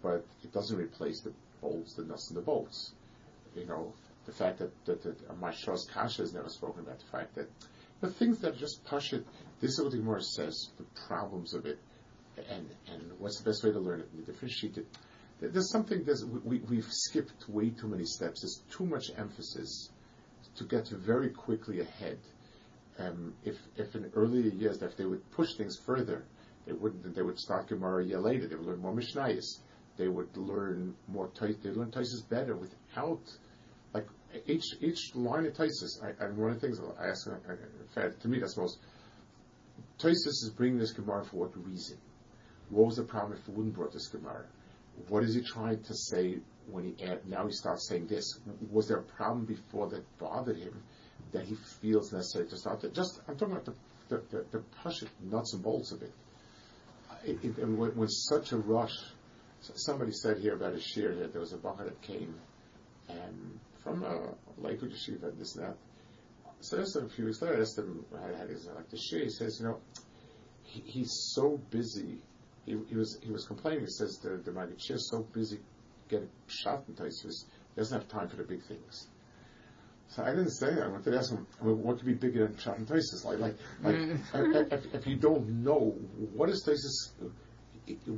but 0.03 0.25
it 0.43 0.53
doesn't 0.53 0.77
replace 0.77 1.21
the 1.21 1.33
bolts, 1.61 1.95
the 1.95 2.05
nuts 2.05 2.29
and 2.29 2.37
the 2.37 2.43
bolts. 2.43 2.93
You 3.57 3.67
know, 3.67 3.93
the 4.27 4.33
fact 4.33 4.59
that 4.59 4.85
that, 4.85 5.03
that 5.03 5.31
uh, 5.31 5.35
Mashras 5.35 5.89
Kasha 5.93 6.23
has 6.23 6.35
never 6.35 6.49
spoken 6.49 6.83
about 6.83 6.99
the 6.99 7.07
fact 7.07 7.35
that 7.37 7.49
the 8.01 8.11
things 8.11 8.41
that 8.41 8.57
just 8.57 8.85
push 8.85 9.13
it. 9.13 9.27
This 9.61 9.73
is 9.73 9.81
what 9.81 9.93
the 9.93 9.99
Gemara 9.99 10.23
says. 10.23 10.71
The 10.77 10.85
problems 11.07 11.55
of 11.55 11.67
it, 11.67 11.79
and 12.51 12.69
and 12.93 13.13
what's 13.19 13.39
the 13.39 13.49
best 13.49 13.65
way 13.65 13.73
to 13.73 13.79
learn 13.79 14.01
it, 14.01 14.09
and 14.13 14.27
the 14.27 14.33
different 14.33 14.53
sheet. 14.53 14.79
There's 15.41 15.71
something 15.71 16.05
that 16.05 16.43
we, 16.45 16.59
we've 16.61 16.91
skipped 16.91 17.49
way 17.49 17.71
too 17.71 17.89
many 17.89 18.05
steps. 18.05 18.43
There's 18.43 18.63
too 18.71 18.87
much 18.87 19.11
emphasis 19.17 19.91
to 20.57 20.65
get 20.65 20.89
very 20.89 21.31
quickly 21.31 21.81
ahead. 21.81 22.19
Um, 22.99 23.35
if 23.45 23.57
if 23.77 23.95
in 23.97 24.11
earlier 24.15 24.51
years, 24.51 24.81
if 24.81 24.97
they 24.97 25.05
would 25.05 25.29
push 25.33 25.55
things 25.57 25.77
further, 25.77 26.25
they 26.67 26.73
wouldn't. 26.73 27.15
They 27.15 27.23
would 27.23 27.39
start 27.39 27.69
Gemara 27.69 28.05
a 28.05 28.07
year 28.07 28.21
later. 28.21 28.47
They 28.47 28.55
would 28.55 28.67
learn 28.67 28.81
more 28.81 28.95
Mishnayos. 28.95 29.59
They 29.97 30.09
would 30.09 30.37
learn 30.37 30.95
more. 31.09 31.31
They 31.41 31.71
learn 31.71 31.91
Tosfos 31.91 32.29
better 32.29 32.57
without 32.57 33.21
like 33.93 34.07
each 34.47 34.65
each 34.81 35.15
line 35.15 35.47
of 35.47 35.55
Tosfos. 35.55 36.03
I, 36.03 36.25
and 36.25 36.37
one 36.37 36.51
of 36.51 36.61
the 36.61 36.67
things 36.67 36.81
I 36.99 37.09
ask, 37.09 37.27
to 38.21 38.29
me, 38.29 38.39
that's 38.39 38.57
most. 38.57 38.79
Tosfos 39.99 40.43
is 40.45 40.53
bringing 40.57 40.79
this 40.79 40.93
Gemara 40.93 41.25
for 41.25 41.37
what 41.37 41.67
reason? 41.67 41.99
What 42.71 42.87
was 42.87 42.97
the 42.97 43.05
problem 43.05 43.39
if 43.39 43.49
we 43.49 43.55
wouldn't 43.55 43.75
brought 43.75 43.93
this 43.93 44.09
Gemara? 44.09 44.47
What 45.09 45.25
is 45.25 45.35
he 45.35 45.43
trying 45.43 45.83
to 45.83 45.95
say 45.95 46.39
when 46.67 46.85
he 46.85 47.05
add, 47.05 47.29
now 47.29 47.47
he 47.47 47.53
starts 47.53 47.89
saying 47.89 48.07
this? 48.07 48.39
Was 48.71 48.89
there 48.89 48.99
a 48.99 49.03
problem 49.03 49.45
before 49.45 49.89
that 49.89 50.05
bothered 50.19 50.59
him 50.59 50.83
that 51.33 51.45
he 51.45 51.57
feels 51.81 52.13
necessary 52.13 52.49
to 52.49 52.57
start? 52.57 52.81
That? 52.81 52.95
Just 52.95 53.21
I'm 53.29 53.37
talking 53.37 53.53
about 53.53 53.67
the 53.67 53.75
the, 54.09 54.23
the, 54.31 54.45
the 54.51 54.59
push 54.83 55.03
nuts 55.23 55.55
and 55.55 55.63
bolts 55.63 55.93
of 55.93 56.03
it. 56.03 56.13
it, 57.25 57.39
it 57.43 57.59
and 57.59 57.79
when, 57.79 57.91
when, 57.97 58.09
such 58.09 58.53
a 58.53 58.57
rush, 58.57 58.97
somebody 59.61 60.13
said 60.13 60.39
here 60.39 60.55
about 60.55 60.75
a 60.75 60.79
shiur 60.79 61.19
that 61.19 61.33
There 61.33 61.41
was 61.41 61.53
a 61.53 61.57
bacher 61.57 61.85
that 61.85 62.01
came 62.03 62.35
and 63.09 63.59
from 63.83 64.03
a 64.05 64.35
Lakewood 64.59 64.93
yeshiva 64.93 65.31
and 65.31 65.39
this 65.39 65.57
and 65.57 65.67
that. 65.67 65.77
So 66.61 66.79
I 66.79 66.81
asked 66.83 66.97
him 66.97 67.07
a 67.07 67.09
few 67.09 67.27
weeks 67.27 67.43
later. 67.43 67.57
I 67.57 67.61
asked 67.61 67.79
him 67.79 68.05
how, 68.13 68.39
how 68.39 68.45
does 68.45 68.67
like 68.67 68.89
the 68.91 68.97
shiur. 68.97 69.23
He 69.23 69.31
says, 69.31 69.59
you 69.61 69.67
know, 69.67 69.81
he, 70.63 70.81
he's 70.81 71.31
so 71.35 71.61
busy 71.71 72.19
he, 72.67 72.77
he, 72.89 72.97
was 72.97 73.19
he 73.23 73.31
was 73.31 73.47
complaining. 73.47 73.81
He 73.81 73.91
says 73.91 74.19
the 74.23 74.37
the 74.37 74.53
Maggid 74.53 74.81
is 74.89 75.09
so 75.11 75.23
busy 75.33 75.59
getting 76.09 76.29
shot 76.47 76.85
in 76.89 76.95
Tosfos, 76.95 77.45
he 77.75 77.81
doesn't 77.81 77.99
have 77.99 78.09
time 78.09 78.29
for 78.29 78.37
the 78.37 78.45
big 78.45 78.63
things. 78.63 79.09
So 80.09 80.23
I 80.23 80.31
didn't 80.31 80.51
say 80.51 80.75
that. 80.75 80.85
I 80.85 80.89
wanted 80.89 81.11
to 81.11 81.19
ask 81.19 81.31
him, 81.31 81.47
I 81.61 81.65
mean, 81.65 81.83
what 81.83 81.97
could 81.97 82.07
be 82.07 82.15
bigger 82.15 82.47
than 82.47 82.57
shot 82.59 82.79
in 82.79 82.87
Tosfos? 82.87 83.25
Like, 83.25 83.39
like, 83.41 83.55
like 83.83 84.73
if, 84.73 84.95
if, 84.95 85.07
you 85.07 85.17
don't 85.17 85.65
know 85.65 85.95
what 86.35 86.49
is 86.51 86.65
Tosfos, 86.65 87.33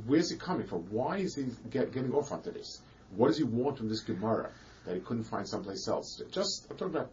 where's 0.05 0.29
he 0.29 0.37
coming 0.37 0.67
from? 0.67 0.81
Why 0.91 1.17
is 1.17 1.35
he 1.35 1.45
get, 1.69 1.93
getting 1.93 2.13
off 2.13 2.31
onto 2.31 2.51
this? 2.51 2.81
What 3.15 3.27
does 3.27 3.37
he 3.37 3.43
want 3.43 3.77
from 3.77 3.89
this 3.89 4.01
Gemara 4.01 4.51
that 4.85 4.95
he 4.95 5.01
couldn't 5.01 5.23
find 5.23 5.47
someplace 5.47 5.87
else? 5.87 6.21
Just 6.29 6.67
I'm 6.69 6.77
talking 6.77 6.95
about 6.95 7.11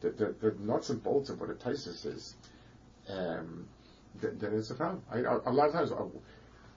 the, 0.00 0.10
the, 0.10 0.34
the 0.40 0.56
nuts 0.60 0.90
and 0.90 1.02
bolts 1.02 1.30
of 1.30 1.40
what 1.40 1.50
a 1.50 1.54
Tosfos 1.54 2.06
is. 2.06 2.36
Um, 3.08 3.66
then, 4.20 4.38
then 4.38 4.54
it's 4.54 4.70
a 4.70 4.74
problem. 4.74 5.02
I, 5.10 5.18
a, 5.18 5.38
a 5.46 5.52
lot 5.52 5.68
of 5.68 5.72
times. 5.72 5.92
I, 5.92 6.04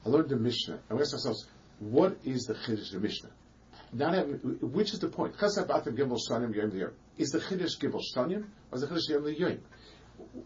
I 0.05 0.09
learned 0.09 0.29
the 0.29 0.37
Mishnah, 0.37 0.79
and 0.89 0.97
we 0.97 1.01
ask 1.01 1.13
ourselves, 1.13 1.47
what 1.79 2.17
is 2.23 2.43
the 2.43 2.53
Chiddush 2.53 2.91
the 2.91 2.99
Mishnah? 2.99 3.29
Not 3.93 4.13
having, 4.13 4.35
which 4.61 4.93
is 4.93 4.99
the 4.99 5.09
point? 5.09 5.35
Is 5.35 5.55
the 5.55 5.63
Chiddush 7.39 7.79
Gimel 7.79 8.01
Shanim, 8.15 8.45
or 8.71 8.75
is 8.75 8.81
the 8.81 8.87
Chiddush 8.87 9.09
Yom 9.09 9.27
Yom? 9.27 9.59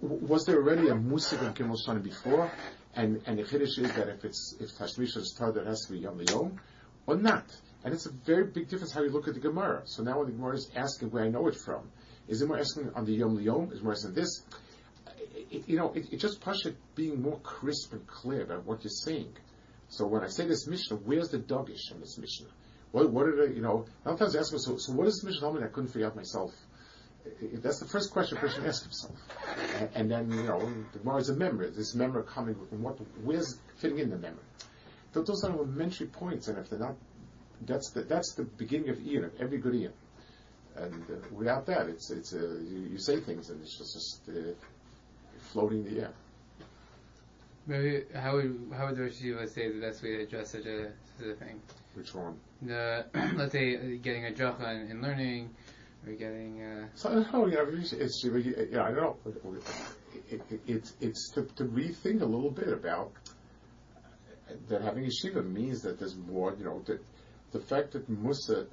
Was 0.02 0.46
there 0.46 0.58
already 0.58 0.90
a 0.90 0.96
Musik 0.96 1.42
of 1.42 1.54
Gimel 1.54 1.78
Shanim 1.86 2.04
before, 2.04 2.52
and, 2.96 3.22
and 3.26 3.40
the 3.40 3.44
Chiddush 3.44 3.80
is 3.80 3.94
that 3.94 4.10
if 4.10 4.26
it's, 4.26 4.56
if 4.60 4.72
Tashmish 4.78 5.16
is 5.18 5.36
that 5.40 5.58
it 5.58 5.66
has 5.66 5.86
to 5.86 5.94
be 5.94 6.00
Yom 6.00 6.22
Yom, 6.22 6.60
or 7.08 7.16
not? 7.16 7.46
And 7.84 7.94
it's 7.94 8.06
a 8.06 8.12
very 8.12 8.46
big 8.46 8.68
difference 8.68 8.92
how 8.92 9.02
you 9.02 9.10
look 9.10 9.28
at 9.28 9.34
the 9.34 9.40
Gemara. 9.40 9.82
So 9.86 10.04
now 10.04 10.20
when 10.20 10.28
the 10.28 10.34
Gemara 10.34 10.56
is 10.56 10.70
asking 10.76 11.10
where 11.10 11.24
I 11.24 11.30
know 11.30 11.48
it 11.48 11.56
from, 11.56 11.90
is 12.28 12.42
it 12.42 12.48
more 12.48 12.60
asking 12.60 12.92
on 12.96 13.06
the 13.06 13.14
Yom 13.14 13.40
Yom? 13.40 13.72
Is 13.72 13.82
more 13.82 13.94
asking 13.94 14.14
this? 14.14 14.44
It, 15.52 15.68
you 15.68 15.78
know, 15.78 15.92
it, 15.94 16.12
it 16.12 16.18
just 16.18 16.42
push 16.42 16.66
it 16.66 16.76
being 16.96 17.22
more 17.22 17.40
crisp 17.40 17.94
and 17.94 18.08
clear 18.08 18.44
about 18.44 18.66
what 18.66 18.84
you're 18.84 18.90
saying. 18.90 19.34
So 19.90 20.08
when 20.08 20.24
I 20.24 20.28
say 20.28 20.48
this 20.48 20.68
Mishnah, 20.68 20.98
where's 20.98 21.30
the 21.30 21.40
dogish 21.40 21.92
in 21.92 22.00
this 22.00 22.18
Mishnah? 22.18 22.48
What, 22.92 23.12
what 23.12 23.26
did 23.26 23.50
I, 23.50 23.54
you 23.54 23.62
know, 23.62 23.86
sometimes 24.04 24.36
I 24.36 24.40
ask 24.40 24.54
myself, 24.54 24.80
so, 24.80 24.92
so 24.92 24.98
what 24.98 25.06
this 25.06 25.24
Mishnah 25.24 25.54
that 25.54 25.64
I 25.64 25.68
couldn't 25.68 25.90
figure 25.90 26.08
out 26.08 26.16
myself? 26.16 26.52
That's 27.54 27.80
the 27.80 27.86
first 27.86 28.12
question 28.12 28.38
a 28.38 28.42
person 28.42 28.66
asks 28.66 28.84
himself. 28.84 29.16
And, 29.76 29.90
and, 29.94 30.12
then, 30.12 30.32
you 30.32 30.44
know, 30.44 30.74
the 30.94 31.16
is 31.18 31.30
a 31.30 31.36
memory. 31.36 31.70
This 31.70 31.94
memory 31.94 32.24
coming, 32.24 32.56
from 32.70 32.82
what, 32.82 32.98
where's 33.24 33.60
fitting 33.78 34.00
in 34.00 34.10
the 34.10 34.18
memory? 34.18 34.44
Those 35.14 35.44
are 35.44 35.52
elementary 35.52 36.08
points, 36.08 36.48
and 36.48 36.58
if 36.58 36.70
they're 36.70 36.80
not, 36.80 36.96
that's 37.66 37.92
the, 37.92 38.02
that's 38.04 38.34
the 38.34 38.44
beginning 38.44 38.90
of 38.90 38.98
Iyun, 38.98 39.26
of 39.26 39.32
every 39.40 39.58
good 39.58 39.74
Iyun. 39.74 39.92
And 40.76 41.04
uh, 41.04 41.16
without 41.32 41.66
that, 41.66 41.90
it's, 41.90 42.10
it's, 42.12 42.34
uh, 42.34 42.38
you, 42.38 42.88
you, 42.92 42.98
say 42.98 43.20
things 43.20 43.50
and 43.50 43.62
it's 43.62 43.78
just, 43.78 43.94
just 43.94 44.30
uh, 44.30 44.54
floating 45.40 45.84
the 45.84 46.02
air. 46.02 46.14
Maybe 47.68 48.04
how 48.16 48.36
would 48.36 48.72
how 48.76 48.88
would 48.88 48.98
the 48.98 49.04
Rosh 49.04 49.52
say 49.52 49.72
the 49.72 49.80
best 49.80 50.02
way 50.02 50.18
to 50.18 50.24
address 50.24 50.52
such 50.52 50.66
a 50.66 50.92
such 51.18 51.28
a 51.28 51.36
thing? 51.36 51.62
Which 51.94 52.14
one? 52.16 52.38
The 52.62 53.06
let's 53.36 53.52
say 53.52 53.76
uh, 53.76 53.80
getting 54.02 54.26
a 54.26 54.32
dracha 54.32 54.76
in, 54.76 54.92
in 54.92 55.02
learning, 55.02 55.50
or 56.06 56.14
getting. 56.14 56.62
Uh, 56.62 56.88
so 56.96 57.10
I. 57.10 57.46
Yeah, 57.48 57.66
it's, 57.68 58.24
yeah, 58.24 58.84
I 58.84 58.92
don't 58.92 58.96
know. 58.96 59.56
It, 60.30 60.42
it, 60.50 60.62
it's 60.66 60.94
it's 61.00 61.32
to, 61.32 61.44
to 61.58 61.66
rethink 61.66 62.22
a 62.22 62.26
little 62.26 62.52
bit 62.52 62.70
about 62.70 63.12
that 64.68 64.82
having 64.82 65.06
a 65.06 65.10
yeshiva 65.10 65.46
means 65.46 65.82
that 65.84 66.00
there's 66.00 66.16
more. 66.16 66.56
You 66.58 66.66
know, 66.66 66.82
that 66.86 67.04
the 67.52 67.60
fact 67.60 67.92
that 67.92 68.10
Musa, 68.10 68.66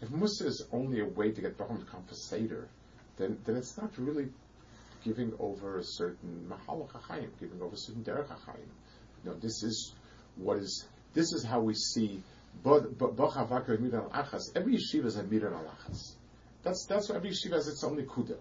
if 0.00 0.10
Musa 0.10 0.46
is 0.46 0.66
only 0.72 1.00
a 1.00 1.04
way 1.04 1.32
to 1.32 1.40
get 1.40 1.58
come 1.58 1.84
for 2.06 2.14
Seder, 2.14 2.68
then 3.18 3.38
then 3.44 3.56
it's 3.56 3.76
not 3.76 3.90
really 3.98 4.28
giving 5.04 5.32
over 5.38 5.78
a 5.78 5.84
certain 5.84 6.50
mahalach 6.50 6.90
hachayim, 6.92 7.30
giving 7.38 7.60
over 7.62 7.74
a 7.74 7.78
certain 7.78 8.04
derech 8.04 8.28
hachayim. 8.28 8.68
You 9.24 9.36
this 9.40 9.62
is 9.62 9.94
what 10.36 10.58
is. 10.58 10.86
This 11.12 11.32
is 11.32 11.44
how 11.44 11.60
we 11.60 11.74
see. 11.74 12.22
Every 12.64 12.84
yeshiva 14.74 15.06
is 15.06 15.16
a 15.16 15.22
miran 15.24 15.52
alachas. 15.52 16.14
That's 16.62 16.86
that's 16.86 17.08
why 17.08 17.16
every 17.16 17.30
yeshiva 17.30 17.54
has 17.54 17.68
its 17.68 17.84
own 17.84 17.96
nikuda. 17.96 18.36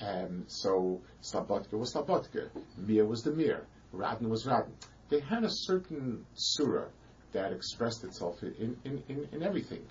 Um, 0.00 0.44
so 0.46 1.00
Slabodka 1.22 1.72
was 1.72 1.94
Slabodka, 1.94 2.48
Mir 2.76 3.04
was 3.04 3.22
the 3.22 3.32
Mir, 3.32 3.66
Radin 3.92 4.28
was 4.28 4.46
Radin. 4.46 4.72
They 5.08 5.20
had 5.20 5.42
a 5.42 5.50
certain 5.50 6.24
surah 6.34 6.86
that 7.32 7.52
expressed 7.52 8.04
itself 8.04 8.42
in, 8.42 8.76
in, 8.84 9.02
in, 9.08 9.28
in 9.32 9.42
everything. 9.42 9.84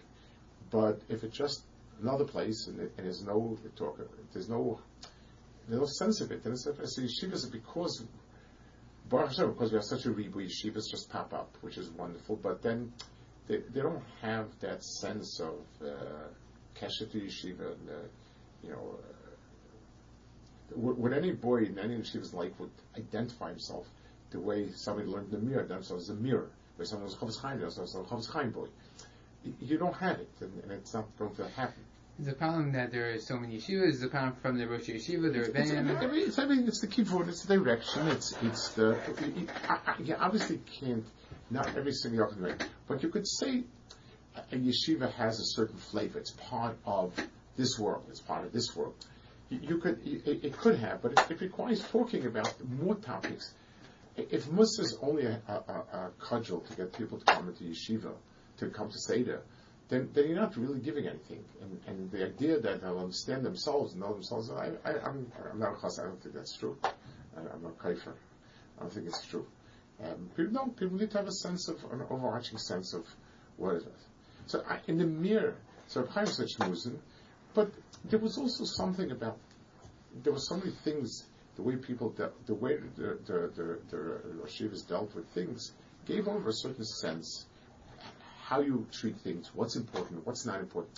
But 0.70 1.02
if 1.10 1.24
it's 1.24 1.38
just 1.38 1.64
another 2.02 2.26
place 2.26 2.68
and, 2.68 2.80
it, 2.80 2.94
and 2.98 3.06
there's 3.06 3.24
no 3.24 3.58
talk, 3.76 4.00
there's 4.34 4.50
no 4.50 4.80
no 5.68 5.86
sense 5.86 6.22
of 6.22 6.32
it. 6.32 6.46
And 6.46 6.54
it's, 6.54 6.64
so 6.64 6.72
yeshivas 6.72 7.52
because 7.52 8.04
Baruch 9.10 9.30
Hashem, 9.30 9.52
because 9.54 9.72
we 9.72 9.78
have 9.78 9.86
such 9.86 10.06
a 10.06 10.12
ribu, 10.12 10.40
yeshivas 10.40 10.90
just 10.90 11.10
pop 11.10 11.34
up, 11.34 11.56
which 11.62 11.78
is 11.78 11.90
wonderful. 11.90 12.36
But 12.36 12.62
then 12.62 12.94
they, 13.48 13.58
they 13.58 13.82
don't 13.82 14.04
have 14.22 14.48
that 14.60 14.84
sense 14.84 15.40
of 15.40 15.60
uh, 15.82 16.28
to 16.76 16.86
yeshiva, 16.86 17.74
and, 17.74 17.90
uh, 17.90 17.94
you 18.64 18.70
know, 18.70 18.96
uh, 19.00 20.76
would, 20.76 20.98
would 20.98 21.14
any 21.14 21.32
boy 21.32 21.64
in 21.64 21.80
any 21.80 21.96
yeshiva's 21.96 22.34
life 22.34 22.52
would 22.60 22.72
identify 22.96 23.50
himself 23.50 23.88
the 24.32 24.40
way 24.40 24.70
somebody 24.74 25.08
learned 25.08 25.32
the 25.32 25.40
mirror, 25.40 25.66
themselves 25.66 26.10
a 26.10 26.14
Mirrer, 26.14 26.50
way 26.78 26.86
someone 26.86 27.06
was 27.06 27.16
a 27.16 27.18
Chofetz 27.18 27.42
Chaim, 27.42 27.60
themselves 27.60 27.96
a 27.96 28.00
Chofetz 28.00 28.30
Chaim 28.30 28.52
boy. 28.52 28.68
You 29.62 29.78
don't 29.78 29.96
have 29.96 30.20
it, 30.20 30.30
and, 30.42 30.64
and 30.64 30.72
it's 30.74 30.94
not 30.94 31.06
going 31.18 31.34
to 31.36 31.48
happen. 31.50 31.84
The 32.20 32.34
problem 32.34 32.72
that 32.72 32.92
there 32.92 33.12
are 33.14 33.20
so 33.20 33.38
many 33.38 33.58
yeshivas. 33.58 34.02
The 34.02 34.08
problem 34.08 34.34
from 34.42 34.58
the 34.58 34.68
Rosh 34.68 34.90
Yeshiva, 34.90 35.32
the 35.32 35.60
it's, 35.60 35.72
I 35.72 35.82
mean, 35.82 36.28
it's, 36.28 36.40
I 36.40 36.46
mean, 36.46 36.68
it's 36.68 36.82
the 36.82 36.88
keyboard, 36.88 37.30
it's 37.30 37.44
the 37.46 37.58
direction, 37.58 38.08
it's 38.08 38.34
it's 38.42 38.70
the. 38.70 38.98
You, 39.22 39.42
you, 39.42 39.48
I, 39.70 39.78
I, 39.86 39.96
you 40.02 40.16
obviously 40.20 40.60
can't, 40.80 41.06
not 41.52 41.76
every 41.78 41.94
single 41.94 42.24
argument, 42.24 42.68
but 42.88 43.04
you 43.04 43.10
could 43.10 43.28
say 43.28 43.66
a, 44.52 44.56
yeshiva 44.56 45.12
has 45.14 45.40
a 45.40 45.46
certain 45.46 45.78
flavor. 45.78 46.18
It's 46.18 46.32
part 46.32 46.78
of 46.86 47.14
this 47.56 47.78
world. 47.78 48.06
It's 48.10 48.22
part 48.22 48.46
of 48.46 48.52
this 48.52 48.76
world. 48.76 48.96
You, 49.50 49.60
you 49.62 49.78
could, 49.78 50.00
it, 50.04 50.44
it 50.44 50.58
could 50.58 50.80
have, 50.80 51.04
but 51.04 51.12
it, 51.12 51.20
it 51.30 51.42
requires 51.42 51.88
talking 51.88 52.26
about 52.26 52.52
more 52.68 52.96
topics. 52.96 53.54
If 54.16 54.52
Musa 54.52 54.82
is 54.82 54.98
only 55.04 55.26
a, 55.26 55.40
a, 55.48 55.54
a, 55.54 55.98
a 55.98 56.12
cudgel 56.18 56.62
to 56.62 56.76
get 56.76 56.98
people 56.98 57.20
to 57.20 57.26
come 57.26 57.50
into 57.50 57.64
yeshiva, 57.64 58.14
to 58.58 58.70
come 58.70 58.90
to 58.90 58.98
Seder, 58.98 59.44
then, 59.90 60.10
then 60.14 60.28
you're 60.28 60.40
not 60.40 60.56
really 60.58 60.80
giving 60.80 61.08
anything. 61.08 61.44
And, 61.62 61.80
and 61.88 62.12
the 62.12 62.26
idea 62.26 62.60
that 62.60 62.82
they'll 62.82 63.00
understand 63.00 63.46
themselves 63.46 63.94
and 63.94 64.02
know 64.02 64.14
themselves, 64.14 64.52
I, 64.52 64.72
I, 64.84 65.00
I'm, 65.06 65.32
I'm 65.52 65.60
not 65.60 65.78
a 65.78 65.82
chas, 65.82 66.00
I 66.00 66.04
don't 66.04 66.22
think 66.22 66.36
that's 66.36 66.58
true. 66.58 66.78
I, 66.84 66.90
I'm 67.40 67.66
a 67.66 67.72
kaifer. 67.72 68.14
I 68.78 68.82
don't 68.82 68.94
think 68.94 69.08
it's 69.08 69.26
true. 69.26 69.46
Um, 70.04 70.30
people 70.36 70.54
don't, 70.54 70.78
people 70.78 70.98
need 70.98 71.12
to 71.12 71.18
have 71.18 71.28
a 71.28 71.32
sense 71.32 71.70
of, 71.70 71.78
an 71.92 72.04
overarching 72.10 72.58
sense 72.58 72.94
of 72.94 73.06
what 73.56 73.76
it 73.76 73.84
is. 73.84 74.06
So 74.48 74.62
I, 74.70 74.80
in 74.88 74.98
the 74.98 75.06
mirror, 75.06 75.56
so 75.88 76.06
Chaim 76.06 76.28
said 76.28 76.48
Shmuzen, 76.48 76.98
but 77.54 77.72
there 78.06 78.20
was 78.20 78.38
also 78.38 78.66
something 78.66 79.12
about, 79.12 79.38
there 80.24 80.34
were 80.34 80.40
so 80.40 80.58
many 80.58 80.72
things, 80.84 81.24
the 81.56 81.62
way 81.62 81.78
people, 81.78 82.10
dealt, 82.10 82.46
the 82.46 82.56
way 82.56 82.78
the, 82.98 83.18
the, 83.26 83.52
the, 83.56 83.80
the 83.90 83.98
Roshivas 84.44 84.88
dealt 84.88 85.16
with 85.16 85.28
things, 85.30 85.72
gave 86.06 86.28
over 86.28 86.50
a 86.50 86.54
certain 86.54 86.86
sense 86.86 87.46
how 88.48 88.62
you 88.62 88.88
treat 88.92 89.18
things, 89.18 89.52
what's 89.54 89.76
important, 89.76 90.26
what's 90.26 90.46
not 90.46 90.62
important. 90.62 90.98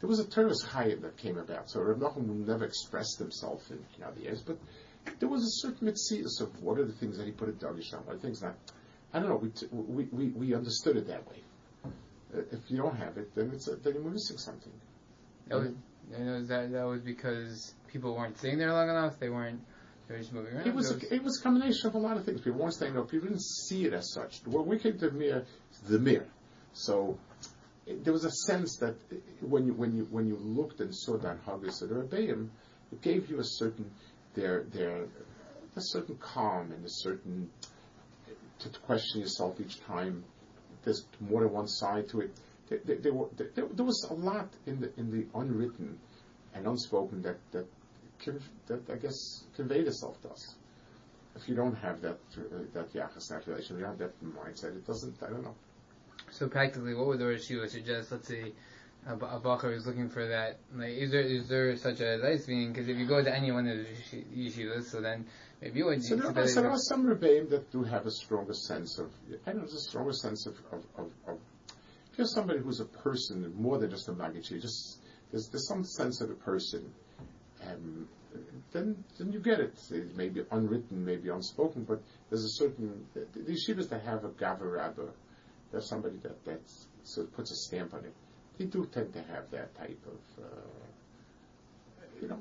There 0.00 0.08
was 0.08 0.18
a 0.18 0.24
Teres 0.24 0.62
Chaim 0.62 1.00
that 1.02 1.16
came 1.16 1.38
about, 1.38 1.70
so 1.70 1.80
Rav 1.80 1.98
Nachum 1.98 2.46
never 2.46 2.64
expressed 2.64 3.18
himself 3.18 3.70
in, 3.70 3.78
in 3.96 4.02
other 4.02 4.20
years, 4.20 4.42
but 4.42 4.58
there 5.20 5.28
was 5.28 5.42
a 5.44 5.50
certain 5.50 5.86
mitzias 5.88 6.40
of 6.40 6.60
what 6.60 6.78
are 6.78 6.84
the 6.84 6.92
things 6.92 7.16
that 7.18 7.26
he 7.26 7.32
put 7.32 7.48
a 7.48 7.52
dagish 7.52 7.94
on, 7.94 8.00
what 8.04 8.14
are 8.14 8.16
the 8.16 8.22
things 8.22 8.42
not. 8.42 8.56
I 9.12 9.20
don't 9.20 9.28
know, 9.28 9.36
we, 9.36 9.48
t- 9.50 9.68
we, 9.70 10.04
we, 10.10 10.28
we 10.30 10.54
understood 10.54 10.96
it 10.96 11.06
that 11.06 11.28
way. 11.28 11.42
Uh, 12.34 12.40
if 12.50 12.68
you 12.68 12.78
don't 12.78 12.96
have 12.96 13.16
it, 13.16 13.34
then 13.34 13.50
it's 13.54 13.68
a, 13.68 13.76
then 13.76 13.94
you're 13.94 14.02
missing 14.02 14.36
something. 14.36 14.72
That 15.46 15.58
was, 15.60 15.68
you 16.18 16.24
know, 16.24 16.44
that 16.46 16.72
that 16.72 16.84
was 16.84 17.00
because 17.00 17.74
people 17.86 18.14
weren't 18.16 18.38
sitting 18.38 18.58
there 18.58 18.72
long 18.72 18.90
enough. 18.90 19.18
They 19.18 19.30
weren't. 19.30 19.60
They 20.08 20.14
were 20.14 20.20
just 20.20 20.32
moving 20.32 20.54
around. 20.54 20.66
It 20.66 20.74
was 20.74 20.90
There 20.90 21.08
a, 21.10 21.14
it 21.14 21.22
was 21.22 21.40
a 21.40 21.42
combination 21.42 21.86
of 21.86 21.94
a 21.94 21.98
lot 21.98 22.18
of 22.18 22.26
things. 22.26 22.42
People 22.42 22.60
weren't 22.60 22.74
staying 22.74 22.98
up. 22.98 23.10
People 23.10 23.28
didn't 23.28 23.42
see 23.42 23.86
it 23.86 23.94
as 23.94 24.12
such. 24.12 24.40
When 24.44 24.66
we 24.66 24.78
came 24.78 24.98
to 24.98 25.08
the 25.08 25.16
mirror, 25.16 25.46
the 25.88 25.98
mirror. 25.98 26.26
So 26.78 27.18
it, 27.86 28.04
there 28.04 28.12
was 28.12 28.24
a 28.24 28.30
sense 28.30 28.76
that 28.76 28.94
when 29.40 29.66
you 29.66 29.72
when 29.72 29.96
you 29.96 30.06
when 30.10 30.26
you 30.28 30.36
looked 30.36 30.80
and 30.80 30.94
saw 30.94 31.18
that 31.18 31.38
Haggis 31.44 31.82
or 31.82 31.88
Rebbeim, 31.88 32.50
it 32.92 33.02
gave 33.02 33.28
you 33.28 33.40
a 33.40 33.44
certain 33.44 33.90
their 34.34 34.62
their 34.62 35.06
a 35.74 35.80
certain 35.80 36.16
calm 36.18 36.70
and 36.70 36.84
a 36.84 36.88
certain 36.88 37.50
to 38.60 38.68
question 38.80 39.20
yourself 39.20 39.60
each 39.60 39.80
time. 39.80 40.22
There's 40.84 41.04
more 41.20 41.42
than 41.42 41.52
one 41.52 41.66
side 41.66 42.08
to 42.10 42.20
it. 42.20 42.30
There, 42.68 42.80
there, 42.84 42.96
there, 42.96 43.12
were, 43.12 43.28
there, 43.36 43.66
there 43.72 43.84
was 43.84 44.06
a 44.08 44.14
lot 44.14 44.48
in 44.66 44.80
the 44.80 44.92
in 44.96 45.10
the 45.10 45.26
unwritten 45.36 45.98
and 46.54 46.66
unspoken 46.66 47.22
that 47.22 47.38
that 47.50 47.66
that 48.68 48.90
I 48.90 48.96
guess 48.96 49.44
conveyed 49.56 49.88
itself 49.88 50.22
to 50.22 50.30
us. 50.30 50.54
If 51.34 51.48
you 51.48 51.56
don't 51.56 51.74
have 51.76 52.00
that 52.02 52.20
uh, 52.36 52.62
that 52.74 52.92
yachas, 52.92 53.28
that 53.30 53.48
relation, 53.48 53.78
you 53.78 53.82
don't 53.82 53.98
have 53.98 54.10
that 54.10 54.24
mindset, 54.24 54.76
it 54.76 54.86
doesn't. 54.86 55.20
I 55.24 55.30
don't 55.30 55.42
know. 55.42 55.56
So 56.38 56.46
practically, 56.46 56.94
what 56.94 57.08
would 57.08 57.18
the 57.18 57.26
Rosh 57.26 57.50
Yeshiva 57.50 57.68
suggest? 57.68 58.12
Let's 58.12 58.28
say 58.28 58.52
a 59.08 59.16
bacher 59.16 59.74
is 59.74 59.88
looking 59.88 60.08
for 60.08 60.28
that. 60.28 60.60
Like, 60.72 60.90
is 60.90 61.10
there 61.10 61.22
is 61.22 61.48
there 61.48 61.76
such 61.76 62.00
a 62.00 62.18
meaning? 62.46 62.72
Because 62.72 62.88
if 62.88 62.96
you 62.96 63.06
go 63.06 63.20
to 63.22 63.34
any 63.34 63.50
one 63.50 63.66
of 63.66 63.76
the 63.78 63.84
yeshi- 63.84 64.24
yeshivas, 64.36 64.84
so 64.84 65.00
then 65.00 65.26
maybe 65.60 65.80
you 65.80 65.86
would. 65.86 66.04
So 66.04 66.14
there, 66.14 66.44
are, 66.44 66.46
so 66.46 66.62
there 66.62 66.70
are 66.70 66.78
some 66.78 67.06
rebbeim 67.06 67.50
that 67.50 67.72
do 67.72 67.82
have 67.82 68.06
a 68.06 68.10
stronger 68.12 68.54
sense 68.54 69.00
of. 69.00 69.10
I 69.46 69.50
don't 69.50 69.56
know, 69.56 69.60
there's 69.62 69.74
a 69.74 69.80
stronger 69.80 70.12
sense 70.12 70.46
of 70.46 70.54
of, 70.70 70.84
of, 70.96 71.10
of 71.26 71.38
if 72.12 72.18
you're 72.18 72.26
somebody 72.28 72.60
who's 72.60 72.78
a 72.78 72.84
person 72.84 73.52
more 73.56 73.78
than 73.78 73.90
just 73.90 74.08
a 74.08 74.12
magnitude, 74.12 74.62
just 74.62 75.00
there's 75.32 75.48
there's 75.48 75.66
some 75.66 75.82
sense 75.82 76.20
of 76.20 76.30
a 76.30 76.34
person. 76.34 76.92
Um, 77.68 78.08
then, 78.72 79.02
then 79.18 79.32
you 79.32 79.40
get 79.40 79.58
it. 79.58 79.74
It 79.90 80.14
may 80.14 80.28
be 80.28 80.42
unwritten, 80.52 81.04
maybe 81.04 81.30
unspoken, 81.30 81.82
but 81.82 82.00
there's 82.28 82.44
a 82.44 82.50
certain 82.50 83.06
the, 83.14 83.26
the 83.34 83.52
yeshivas 83.52 83.88
that 83.88 84.02
have 84.02 84.24
a 84.24 84.28
gava 84.28 84.70
rabba, 84.70 85.08
there's 85.70 85.88
somebody 85.88 86.16
that 86.22 86.44
that 86.44 86.60
sort 87.04 87.26
of 87.26 87.34
puts 87.34 87.50
a 87.50 87.56
stamp 87.56 87.94
on 87.94 88.04
it. 88.04 88.14
They 88.58 88.64
do 88.64 88.86
tend 88.92 89.12
to 89.14 89.22
have 89.22 89.50
that 89.52 89.76
type 89.76 90.00
of, 90.06 90.44
uh, 90.44 90.48
you 92.20 92.28
know, 92.28 92.40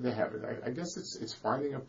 they, 0.00 0.10
have 0.10 0.34
it. 0.34 0.42
I, 0.44 0.68
I 0.68 0.70
guess 0.70 0.96
it's 0.96 1.16
it's 1.16 1.34
finding 1.34 1.74
a. 1.74 1.80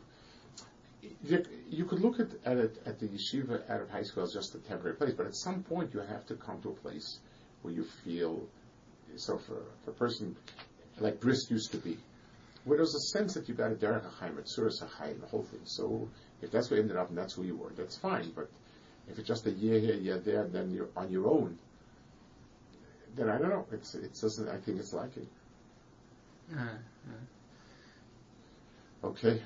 You, 1.23 1.45
you 1.69 1.85
could 1.85 1.99
look 1.99 2.19
at, 2.19 2.27
at 2.45 2.57
it 2.57 2.81
at 2.85 2.99
the 2.99 3.07
yeshiva 3.07 3.69
out 3.69 3.81
of 3.81 3.89
high 3.89 4.03
school 4.03 4.23
as 4.23 4.33
just 4.33 4.55
a 4.55 4.59
temporary 4.59 4.95
place, 4.97 5.13
but 5.13 5.25
at 5.25 5.35
some 5.35 5.63
point 5.63 5.93
you 5.93 6.01
have 6.01 6.25
to 6.27 6.35
come 6.35 6.61
to 6.63 6.69
a 6.69 6.73
place 6.73 7.19
where 7.61 7.73
you 7.73 7.85
feel. 8.03 8.41
So 9.15 9.37
for, 9.37 9.61
for 9.83 9.91
a 9.91 9.93
person 9.93 10.35
like 10.99 11.19
Brisk 11.19 11.49
used 11.49 11.71
to 11.71 11.77
be, 11.77 11.97
where 12.65 12.77
there's 12.77 12.95
a 12.95 12.99
sense 12.99 13.33
that 13.35 13.47
you 13.47 13.55
got 13.55 13.71
a 13.71 13.75
derech 13.75 14.03
hachaim, 14.03 14.37
a 14.37 14.41
tzuras 14.41 14.83
hachaim, 14.83 15.21
the 15.21 15.27
whole 15.27 15.43
thing. 15.43 15.61
So 15.63 16.09
if 16.41 16.51
that's 16.51 16.69
where 16.69 16.77
you 16.77 16.83
ended 16.83 16.97
up 16.97 17.09
and 17.09 17.17
that's 17.17 17.33
who 17.33 17.43
you 17.43 17.55
were, 17.55 17.71
that's 17.75 17.97
fine. 17.97 18.31
But 18.35 18.49
if 19.09 19.17
it's 19.19 19.27
just 19.27 19.45
a 19.45 19.51
year 19.51 19.79
here, 19.79 19.95
year 19.95 20.19
there, 20.19 20.45
then 20.47 20.71
you're 20.71 20.89
on 20.95 21.09
your 21.11 21.27
own. 21.27 21.57
Then 23.15 23.29
I 23.29 23.37
don't 23.37 23.49
know. 23.49 23.65
It's 23.71 23.95
it 23.95 24.13
doesn't. 24.19 24.47
I 24.49 24.57
think 24.57 24.79
it's 24.79 24.93
lacking. 24.93 25.27
Uh, 26.55 26.67
Okay. 29.03 29.41